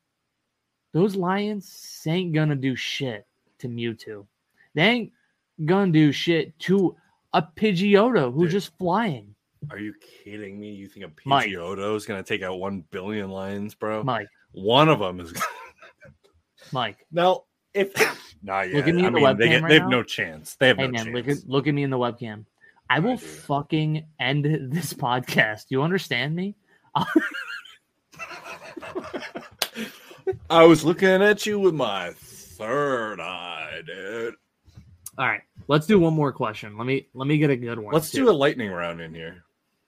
those 0.94 1.16
lions 1.16 2.02
ain't 2.08 2.34
gonna 2.34 2.56
do 2.56 2.76
shit 2.76 3.26
to 3.60 3.68
Mewtwo. 3.68 4.26
They 4.74 4.84
ain't 4.84 5.12
gonna 5.64 5.92
do 5.92 6.12
shit 6.12 6.58
to 6.60 6.96
a 7.34 7.42
Pidgeotto 7.42 8.34
who's 8.34 8.46
Dude. 8.46 8.52
just 8.62 8.78
flying. 8.78 9.36
Are 9.72 9.80
you 9.80 9.94
kidding 10.24 10.60
me? 10.60 10.72
You 10.72 10.88
think 10.88 11.06
a 11.06 11.12
Mike. 11.28 11.50
Pidgeotto 11.50 11.96
is 11.96 12.06
going 12.06 12.24
to 12.24 12.28
take 12.28 12.44
out 12.44 12.60
one 12.60 12.84
billion 12.92 13.30
lions, 13.30 13.74
bro? 13.74 14.04
Mike, 14.04 14.28
One 14.52 14.90
of 14.90 15.00
them 15.00 15.20
is 15.20 15.34
Mike. 16.72 17.06
now. 17.12 17.44
If 17.76 17.94
not 18.44 18.70
yet, 18.70 18.76
Look 18.78 18.88
at 18.88 18.96
me 18.96 19.04
I 19.04 19.08
in 19.08 19.14
the 19.14 19.20
mean, 19.20 19.38
they, 19.38 19.48
webcam 19.48 19.50
get, 19.50 19.62
right 19.64 19.70
they 19.70 19.74
have 19.76 19.84
now. 19.84 19.90
no 19.90 20.04
chance. 20.04 20.56
They 20.56 20.68
have 20.70 20.78
Hey 20.78 20.88
no 20.88 20.92
man, 21.04 21.12
look 21.14 21.26
chance. 21.26 21.44
at 21.44 21.50
look 21.50 21.68
at 21.68 21.74
me 21.74 21.84
in 21.84 21.90
the 21.92 21.98
webcam. 21.98 22.46
I 22.90 23.00
will 23.00 23.18
do. 23.18 23.26
fucking 23.26 24.06
end 24.20 24.46
this 24.72 24.94
podcast. 24.94 25.66
You 25.70 25.84
understand 25.84 26.36
me? 26.36 26.56
I 30.50 30.64
was 30.64 30.84
looking 30.84 31.08
at 31.22 31.46
you 31.46 31.60
with 31.60 31.74
my 31.76 32.12
third 32.16 33.20
eye, 33.20 33.82
dude. 33.86 34.36
All 35.18 35.28
right, 35.28 35.42
let's 35.68 35.86
do 35.88 36.00
one 36.00 36.14
more 36.14 36.32
question. 36.32 36.78
Let 36.78 36.88
me 36.88 37.08
let 37.14 37.28
me 37.28 37.38
get 37.38 37.50
a 37.50 37.56
good 37.56 37.80
one. 37.80 37.94
Let's 37.94 38.12
do 38.12 38.30
a 38.30 38.32
lightning 38.34 38.72
round 38.72 39.02
in 39.02 39.14
here. 39.14 39.44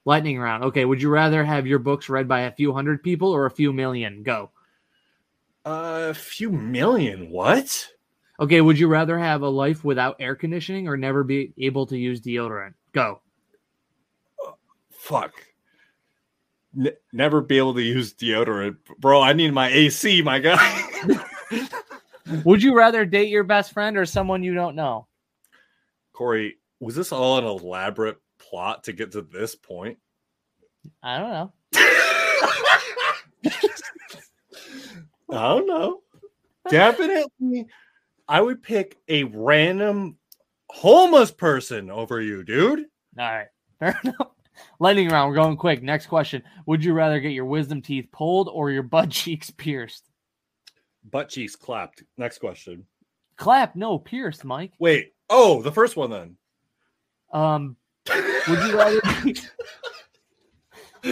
lightning 0.06 0.40
round. 0.40 0.64
Okay, 0.66 0.86
would 0.86 1.02
you 1.02 1.10
rather 1.10 1.44
have 1.44 1.68
your 1.68 1.80
books 1.80 2.10
read 2.10 2.28
by 2.28 2.42
a 2.42 2.52
few 2.52 2.74
hundred 2.74 3.04
people 3.04 3.32
or 3.32 3.46
a 3.46 3.52
few 3.52 3.74
million? 3.74 4.24
Go. 4.24 4.52
A 5.70 6.14
few 6.14 6.50
million. 6.50 7.30
What? 7.30 7.90
Okay, 8.40 8.62
would 8.62 8.80
you 8.80 8.88
rather 8.88 9.20
have 9.20 9.42
a 9.42 9.50
life 9.50 9.84
without 9.84 10.16
air 10.18 10.34
conditioning 10.34 10.88
or 10.88 10.96
never 10.96 11.26
be 11.26 11.52
able 11.58 11.86
to 11.88 11.98
use 11.98 12.22
deodorant? 12.22 12.74
Go. 12.94 13.20
Uh, 14.46 14.52
fuck. 14.92 15.34
N- 16.80 16.96
never 17.12 17.42
be 17.42 17.58
able 17.58 17.74
to 17.74 17.82
use 17.82 18.14
deodorant, 18.14 18.78
bro. 18.98 19.22
I 19.22 19.34
need 19.34 19.54
my 19.54 19.68
AC, 19.70 20.22
my 20.22 20.40
guy. 20.40 20.84
Would 22.46 22.64
you 22.64 22.74
rather 22.74 23.04
date 23.04 23.28
your 23.28 23.44
best 23.44 23.74
friend 23.74 23.98
or 23.98 24.06
someone 24.06 24.44
you 24.44 24.54
don't 24.54 24.76
know? 24.78 25.08
Corey, 26.14 26.60
was 26.80 26.96
this 26.96 27.12
all 27.12 27.40
an 27.40 27.44
elaborate 27.44 28.20
plot 28.40 28.86
to 28.86 28.94
get 28.94 29.12
to 29.12 29.22
this 29.22 29.54
point? 29.54 29.98
I 31.04 31.18
don't 31.18 31.30
know. 31.30 31.54
I 35.30 35.48
don't 35.50 35.68
know. 35.68 36.02
Definitely, 36.70 37.68
I 38.28 38.42
would 38.42 38.62
pick 38.62 38.98
a 39.08 39.24
random 39.24 40.18
homeless 40.70 41.32
person 41.32 41.90
over 41.90 42.22
you, 42.22 42.44
dude. 42.44 42.86
All 43.18 43.26
right. 43.26 43.48
Fair 43.80 44.00
enough. 44.04 44.32
Lightning 44.80 45.10
round. 45.10 45.30
We're 45.30 45.36
going 45.36 45.56
quick. 45.56 45.84
Next 45.84 46.08
question. 46.08 46.42
Would 46.66 46.84
you 46.84 46.94
rather 46.94 47.20
get 47.20 47.32
your 47.32 47.46
wisdom 47.46 47.82
teeth 47.82 48.08
pulled 48.12 48.50
or 48.50 48.72
your 48.72 48.84
butt 48.84 49.10
cheeks 49.12 49.50
pierced? 49.52 50.10
butt 51.10 51.30
cheeks 51.30 51.56
clapped. 51.56 52.04
Next 52.18 52.40
question. 52.40 52.86
Clap, 53.38 53.76
no, 53.76 54.00
pierced, 54.00 54.44
Mike. 54.44 54.74
Wait. 54.80 55.14
Oh, 55.30 55.62
the 55.62 55.72
first 55.72 55.96
one 55.96 56.10
then. 56.10 56.38
Um, 57.32 57.76
would 58.10 58.64
you 58.68 58.78
rather 58.78 59.02
be, 59.24 59.36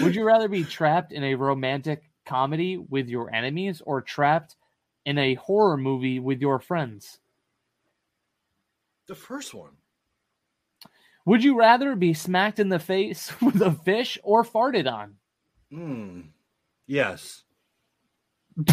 would 0.02 0.16
you 0.16 0.24
rather 0.24 0.48
be 0.48 0.64
trapped 0.64 1.12
in 1.12 1.24
a 1.24 1.36
romantic 1.36 2.04
comedy 2.26 2.78
with 2.78 3.08
your 3.08 3.34
enemies 3.34 3.82
or 3.86 4.02
trapped 4.02 4.56
in 5.06 5.18
a 5.18 5.36
horror 5.36 5.78
movie 5.78 6.20
with 6.20 6.42
your 6.42 6.60
friends? 6.60 7.20
The 9.08 9.16
first 9.16 9.54
one. 9.54 9.72
Would 11.26 11.44
you 11.44 11.58
rather 11.58 11.96
be 11.96 12.14
smacked 12.14 12.60
in 12.60 12.70
the 12.70 12.80
face 12.80 13.32
with 13.42 13.62
a 13.62 13.72
fish 13.72 14.18
or 14.24 14.44
farted 14.44 14.92
on? 14.92 15.16
Hmm. 15.72 16.22
Yes. 16.88 17.44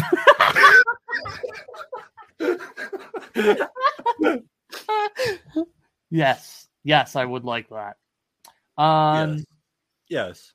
yes. 6.09 6.67
Yes, 6.83 7.15
I 7.15 7.25
would 7.25 7.43
like 7.43 7.69
that. 7.69 7.97
Um 8.81 9.37
yes. 9.37 9.45
Yes. 10.09 10.53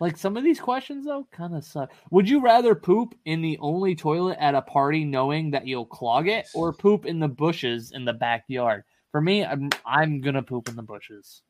Like 0.00 0.16
some 0.16 0.36
of 0.36 0.42
these 0.42 0.58
questions 0.58 1.04
though 1.04 1.28
kind 1.30 1.54
of 1.54 1.62
suck. 1.62 1.92
Would 2.10 2.28
you 2.28 2.40
rather 2.40 2.74
poop 2.74 3.14
in 3.26 3.42
the 3.42 3.58
only 3.60 3.94
toilet 3.94 4.38
at 4.40 4.54
a 4.54 4.62
party 4.62 5.04
knowing 5.04 5.50
that 5.50 5.66
you'll 5.66 5.86
clog 5.86 6.26
it 6.26 6.48
or 6.54 6.72
poop 6.72 7.04
in 7.04 7.20
the 7.20 7.28
bushes 7.28 7.92
in 7.92 8.04
the 8.04 8.14
backyard? 8.14 8.84
For 9.12 9.20
me, 9.20 9.44
I'm 9.44 9.68
I'm 9.84 10.20
going 10.20 10.34
to 10.34 10.42
poop 10.42 10.68
in 10.68 10.76
the 10.76 10.82
bushes. 10.82 11.42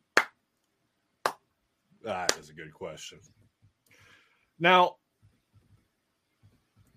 That 2.02 2.36
is 2.38 2.50
a 2.50 2.54
good 2.54 2.72
question. 2.72 3.20
Now, 4.58 4.96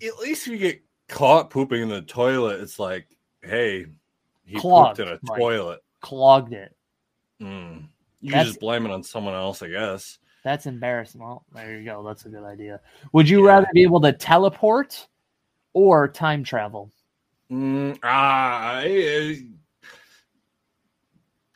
at 0.02 0.18
least 0.20 0.48
if 0.48 0.54
you 0.54 0.58
get 0.58 0.82
caught 1.10 1.50
pooping 1.50 1.82
in 1.82 1.90
the 1.90 2.02
toilet, 2.02 2.62
it's 2.62 2.80
like, 2.80 3.08
hey, 3.42 3.86
he 4.46 4.58
Clogged, 4.58 4.98
pooped 4.98 5.10
in 5.10 5.16
a 5.16 5.38
toilet. 5.38 5.82
Clogged 6.02 6.54
it. 6.54 6.76
Mm. 7.42 7.88
You 8.22 8.32
can 8.32 8.46
just 8.46 8.60
blame 8.62 8.86
it 8.86 8.92
on 8.92 9.04
someone 9.04 9.34
else, 9.34 9.62
I 9.62 9.68
guess. 9.68 10.18
That's 10.44 10.66
embarrassing. 10.66 11.22
Well, 11.22 11.46
there 11.54 11.80
you 11.80 11.86
go. 11.86 12.04
That's 12.04 12.26
a 12.26 12.30
good 12.30 12.44
idea. 12.44 12.82
Would 13.14 13.30
you 13.30 13.46
Yeah. 13.46 13.54
rather 13.54 13.68
be 13.74 13.84
able 13.84 14.02
to 14.02 14.12
teleport 14.12 15.08
or 15.74 16.08
time 16.08 16.44
travel? 16.44 16.92
Mm, 17.50 17.98
ah, 18.04 18.80
eh, 18.80 19.36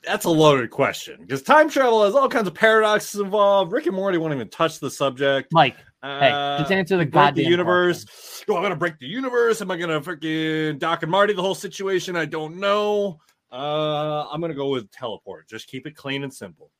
that's 0.03 0.25
a 0.25 0.29
loaded 0.29 0.69
question 0.69 1.19
because 1.21 1.41
time 1.41 1.69
travel 1.69 2.03
has 2.03 2.15
all 2.15 2.29
kinds 2.29 2.47
of 2.47 2.53
paradoxes 2.53 3.19
involved. 3.19 3.71
Rick 3.73 3.87
and 3.87 3.95
Morty 3.95 4.17
won't 4.17 4.33
even 4.33 4.49
touch 4.49 4.79
the 4.79 4.89
subject. 4.89 5.49
Mike, 5.51 5.75
Uh, 6.03 6.19
hey, 6.19 6.59
just 6.59 6.71
answer 6.71 6.95
the 6.95 7.05
goddamn 7.05 7.43
the 7.43 7.49
universe. 7.49 8.05
Oh, 8.47 8.55
I'm 8.55 8.61
gonna 8.61 8.75
break 8.75 8.99
the 8.99 9.07
universe. 9.07 9.61
Am 9.61 9.69
I 9.71 9.77
gonna 9.77 9.99
freaking 9.99 10.79
Doc 10.79 11.03
and 11.03 11.11
Marty 11.11 11.33
the 11.33 11.41
whole 11.41 11.55
situation? 11.55 12.15
I 12.15 12.25
don't 12.25 12.57
know. 12.57 13.19
Uh, 13.51 14.27
I'm 14.31 14.39
gonna 14.39 14.53
go 14.53 14.69
with 14.69 14.89
teleport. 14.91 15.49
Just 15.49 15.67
keep 15.67 15.87
it 15.87 15.95
clean 15.95 16.23
and 16.23 16.33
simple. 16.33 16.71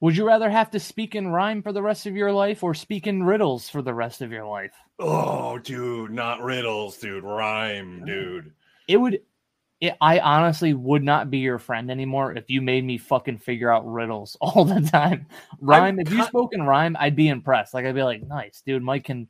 Would 0.00 0.16
you 0.16 0.26
rather 0.26 0.50
have 0.50 0.70
to 0.72 0.80
speak 0.80 1.14
in 1.14 1.28
rhyme 1.28 1.62
for 1.62 1.72
the 1.72 1.82
rest 1.82 2.06
of 2.06 2.16
your 2.16 2.32
life 2.32 2.62
or 2.62 2.74
speak 2.74 3.06
in 3.06 3.22
riddles 3.22 3.70
for 3.70 3.80
the 3.80 3.94
rest 3.94 4.20
of 4.20 4.32
your 4.32 4.46
life? 4.46 4.72
Oh, 4.98 5.58
dude, 5.58 6.10
not 6.10 6.42
riddles, 6.42 6.98
dude. 6.98 7.24
Rhyme, 7.24 8.04
dude. 8.04 8.52
It 8.88 8.96
would. 8.98 9.20
It, 9.80 9.94
I 10.00 10.20
honestly 10.20 10.72
would 10.74 11.02
not 11.02 11.30
be 11.30 11.38
your 11.38 11.58
friend 11.58 11.90
anymore 11.90 12.32
if 12.36 12.48
you 12.48 12.60
made 12.62 12.84
me 12.84 12.96
fucking 12.98 13.38
figure 13.38 13.72
out 13.72 13.86
riddles 13.90 14.36
all 14.40 14.64
the 14.64 14.80
time. 14.80 15.26
Rhyme. 15.60 15.98
if 15.98 16.10
you 16.10 16.22
spoke 16.24 16.54
in 16.54 16.62
rhyme, 16.62 16.96
I'd 16.98 17.16
be 17.16 17.28
impressed. 17.28 17.74
Like 17.74 17.84
I'd 17.86 17.94
be 17.94 18.02
like, 18.02 18.26
nice, 18.26 18.62
dude. 18.64 18.82
Mike 18.82 19.04
can 19.04 19.28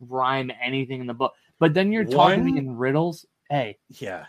rhyme 0.00 0.50
anything 0.62 1.00
in 1.00 1.06
the 1.06 1.14
book. 1.14 1.32
But 1.58 1.74
then 1.74 1.92
you're 1.92 2.04
talking 2.04 2.44
me 2.44 2.52
One- 2.52 2.58
in 2.58 2.76
riddles. 2.76 3.24
Hey, 3.50 3.78
Yeah. 3.88 4.26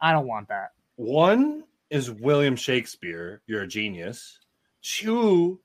I 0.00 0.12
don't 0.12 0.26
want 0.28 0.48
that. 0.48 0.70
One 0.96 1.64
is 1.90 2.10
William 2.10 2.54
Shakespeare. 2.56 3.42
You're 3.46 3.62
a 3.62 3.66
genius. 3.68 4.38
Two, 4.82 5.60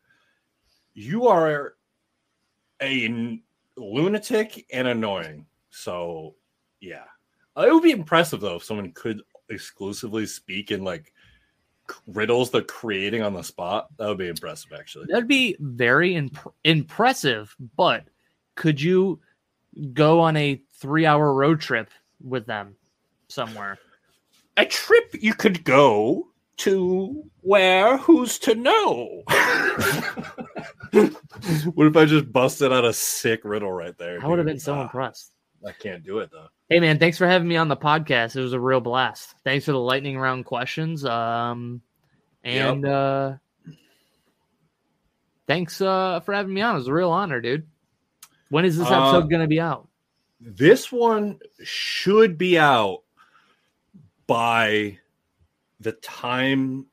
you 0.94 1.28
are 1.28 1.76
a 2.82 3.34
lunatic 3.78 4.66
and 4.72 4.88
annoying. 4.88 5.46
So, 5.70 6.36
yeah. 6.80 7.06
It 7.56 7.72
would 7.72 7.84
be 7.84 7.92
impressive 7.92 8.42
though 8.42 8.56
if 8.56 8.64
someone 8.64 8.92
could 8.94 9.22
exclusively 9.50 10.26
speak 10.26 10.72
in 10.72 10.84
like 10.84 11.14
riddles 12.08 12.50
they're 12.50 12.62
creating 12.62 13.22
on 13.22 13.34
the 13.34 13.44
spot. 13.44 13.88
That 13.98 14.08
would 14.08 14.18
be 14.18 14.28
impressive, 14.28 14.74
actually. 14.74 15.06
That'd 15.10 15.28
be 15.28 15.56
very 15.60 16.16
imp- 16.16 16.54
impressive. 16.64 17.56
But 17.76 18.06
could 18.56 18.82
you 18.82 19.20
go 19.94 20.20
on 20.20 20.38
a 20.38 20.62
three-hour 20.74 21.34
road 21.34 21.60
trip 21.60 21.90
with 22.22 22.46
them 22.46 22.76
somewhere? 23.28 23.78
A 24.58 24.66
trip 24.66 25.16
you 25.20 25.34
could 25.34 25.64
go 25.64 26.28
to 26.58 27.24
where? 27.42 27.98
Who's 27.98 28.40
to 28.40 28.56
know? 28.56 29.24
what 31.74 31.88
if 31.88 31.98
I 31.98 32.06
just 32.06 32.32
busted 32.32 32.72
out 32.72 32.86
a 32.86 32.94
sick 32.94 33.42
riddle 33.44 33.72
right 33.72 33.98
there? 33.98 34.24
I 34.24 34.28
would 34.28 34.38
have 34.40 34.46
been 34.46 34.60
so 34.60 34.76
Ah, 34.76 34.84
impressed. 34.84 35.32
I 35.66 35.72
can't 35.72 36.04
do 36.04 36.20
it 36.20 36.30
though. 36.32 36.48
Hey 36.70 36.80
man, 36.80 37.00
thanks 37.00 37.18
for 37.18 37.28
having 37.28 37.48
me 37.48 37.56
on 37.58 37.68
the 37.68 37.78
podcast. 37.78 38.36
It 38.36 38.42
was 38.42 38.54
a 38.54 38.60
real 38.60 38.82
blast. 38.82 39.36
Thanks 39.44 39.66
for 39.66 39.72
the 39.72 39.80
lightning 39.80 40.18
round 40.18 40.46
questions. 40.46 41.06
Um 41.06 41.82
and 42.44 42.86
uh 42.86 43.34
thanks 45.48 45.82
uh 45.82 46.20
for 46.22 46.34
having 46.34 46.54
me 46.54 46.62
on. 46.62 46.76
It 46.76 46.80
was 46.80 46.88
a 46.88 46.94
real 46.94 47.12
honor, 47.12 47.42
dude. 47.42 47.68
When 48.50 48.66
is 48.66 48.78
this 48.78 48.90
Uh, 48.90 49.02
episode 49.10 49.30
gonna 49.30 49.48
be 49.48 49.60
out? 49.60 49.88
This 50.40 50.92
one 50.92 51.40
should 51.64 52.38
be 52.38 52.60
out 52.60 53.04
by 54.28 55.00
the 55.80 55.92
time 55.94 56.86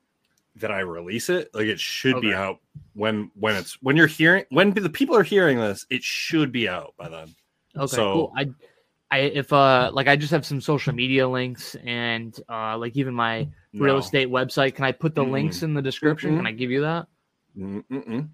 that 0.57 0.70
I 0.70 0.81
release 0.81 1.28
it. 1.31 1.49
Like 1.55 1.66
it 1.66 1.81
should 1.81 2.20
be 2.20 2.35
out 2.35 2.59
when 2.95 3.31
when 3.35 3.55
it's 3.57 3.74
when 3.83 3.97
you're 3.97 4.07
hearing 4.07 4.45
when 4.51 4.72
the 4.72 4.91
people 4.91 5.16
are 5.16 5.22
hearing 5.22 5.59
this. 5.59 5.87
It 5.91 6.03
should 6.03 6.53
be 6.53 6.68
out 6.68 6.95
by 6.99 7.09
then. 7.09 7.35
Okay, 7.76 7.97
so- 7.97 8.12
cool. 8.12 8.33
I 8.37 8.51
I 9.12 9.18
if 9.20 9.53
uh 9.53 9.91
like 9.93 10.07
I 10.09 10.16
just 10.16 10.31
have 10.33 10.45
some 10.47 10.61
social 10.61 10.93
media 10.95 11.28
links 11.28 11.76
and 11.85 12.39
uh 12.49 12.76
like 12.78 12.97
even 12.97 13.14
my 13.14 13.49
real 13.74 13.99
estate 13.99 14.28
website. 14.28 14.74
Can 14.74 14.85
I 14.85 14.93
put 14.93 15.14
the 15.14 15.24
Mm-mm. 15.24 15.31
links 15.33 15.62
in 15.62 15.74
the 15.74 15.83
description? 15.83 16.37
Can 16.37 16.45
Mm-mm. 16.45 16.49
I 16.49 16.53
give 16.53 16.70
you 16.70 16.81
that? 16.83 17.07
Mm-mm. 17.57 18.28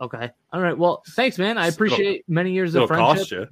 Okay. 0.00 0.30
All 0.52 0.60
right. 0.60 0.76
Well, 0.76 1.02
thanks, 1.10 1.38
man. 1.38 1.56
I 1.56 1.68
It'll- 1.68 1.74
appreciate 1.74 2.24
many 2.28 2.52
years 2.52 2.74
It'll 2.74 2.84
of 2.84 2.88
friendship. 2.88 3.50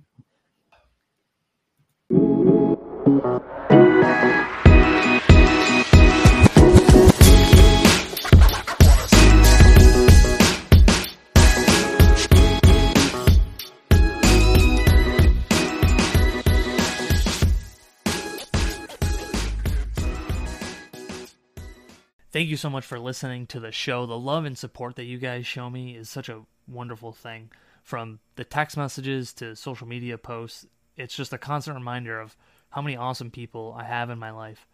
Thank 22.32 22.48
you 22.48 22.56
so 22.56 22.70
much 22.70 22.86
for 22.86 22.98
listening 22.98 23.46
to 23.48 23.60
the 23.60 23.72
show. 23.72 24.06
The 24.06 24.18
love 24.18 24.46
and 24.46 24.56
support 24.56 24.96
that 24.96 25.04
you 25.04 25.18
guys 25.18 25.46
show 25.46 25.68
me 25.68 25.94
is 25.94 26.08
such 26.08 26.30
a 26.30 26.40
wonderful 26.66 27.12
thing. 27.12 27.50
From 27.82 28.20
the 28.36 28.44
text 28.44 28.74
messages 28.74 29.34
to 29.34 29.54
social 29.54 29.86
media 29.86 30.16
posts, 30.16 30.64
it's 30.96 31.14
just 31.14 31.34
a 31.34 31.38
constant 31.38 31.76
reminder 31.76 32.18
of 32.18 32.34
how 32.70 32.80
many 32.80 32.96
awesome 32.96 33.30
people 33.30 33.76
I 33.78 33.84
have 33.84 34.08
in 34.08 34.18
my 34.18 34.30
life. 34.30 34.66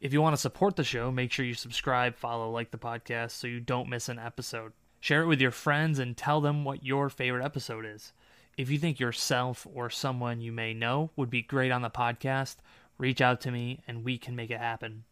If 0.00 0.12
you 0.12 0.22
want 0.22 0.34
to 0.34 0.40
support 0.40 0.76
the 0.76 0.84
show, 0.84 1.10
make 1.10 1.32
sure 1.32 1.44
you 1.44 1.54
subscribe, 1.54 2.14
follow, 2.14 2.48
like 2.48 2.70
the 2.70 2.78
podcast 2.78 3.32
so 3.32 3.48
you 3.48 3.58
don't 3.58 3.88
miss 3.90 4.08
an 4.08 4.20
episode. 4.20 4.72
Share 5.00 5.22
it 5.22 5.26
with 5.26 5.40
your 5.40 5.50
friends 5.50 5.98
and 5.98 6.16
tell 6.16 6.40
them 6.40 6.62
what 6.62 6.84
your 6.84 7.10
favorite 7.10 7.44
episode 7.44 7.86
is. 7.86 8.12
If 8.56 8.70
you 8.70 8.78
think 8.78 9.00
yourself 9.00 9.66
or 9.74 9.90
someone 9.90 10.40
you 10.40 10.52
may 10.52 10.74
know 10.74 11.10
would 11.16 11.28
be 11.28 11.42
great 11.42 11.72
on 11.72 11.82
the 11.82 11.90
podcast, 11.90 12.58
reach 12.98 13.20
out 13.20 13.40
to 13.40 13.50
me 13.50 13.80
and 13.88 14.04
we 14.04 14.16
can 14.16 14.36
make 14.36 14.52
it 14.52 14.60
happen. 14.60 15.02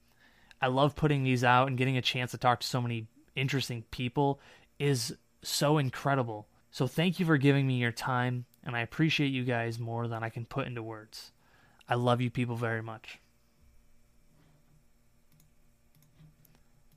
I 0.60 0.66
love 0.68 0.96
putting 0.96 1.22
these 1.22 1.44
out 1.44 1.68
and 1.68 1.78
getting 1.78 1.96
a 1.96 2.02
chance 2.02 2.32
to 2.32 2.38
talk 2.38 2.60
to 2.60 2.66
so 2.66 2.80
many 2.80 3.06
interesting 3.36 3.84
people 3.90 4.40
is 4.78 5.16
so 5.42 5.78
incredible. 5.78 6.48
So 6.70 6.86
thank 6.86 7.18
you 7.18 7.26
for 7.26 7.38
giving 7.38 7.66
me 7.66 7.74
your 7.74 7.92
time, 7.92 8.44
and 8.64 8.76
I 8.76 8.80
appreciate 8.80 9.28
you 9.28 9.44
guys 9.44 9.78
more 9.78 10.08
than 10.08 10.22
I 10.22 10.28
can 10.28 10.44
put 10.44 10.66
into 10.66 10.82
words. 10.82 11.32
I 11.88 11.94
love 11.94 12.20
you 12.20 12.30
people 12.30 12.56
very 12.56 12.82
much. 12.82 13.18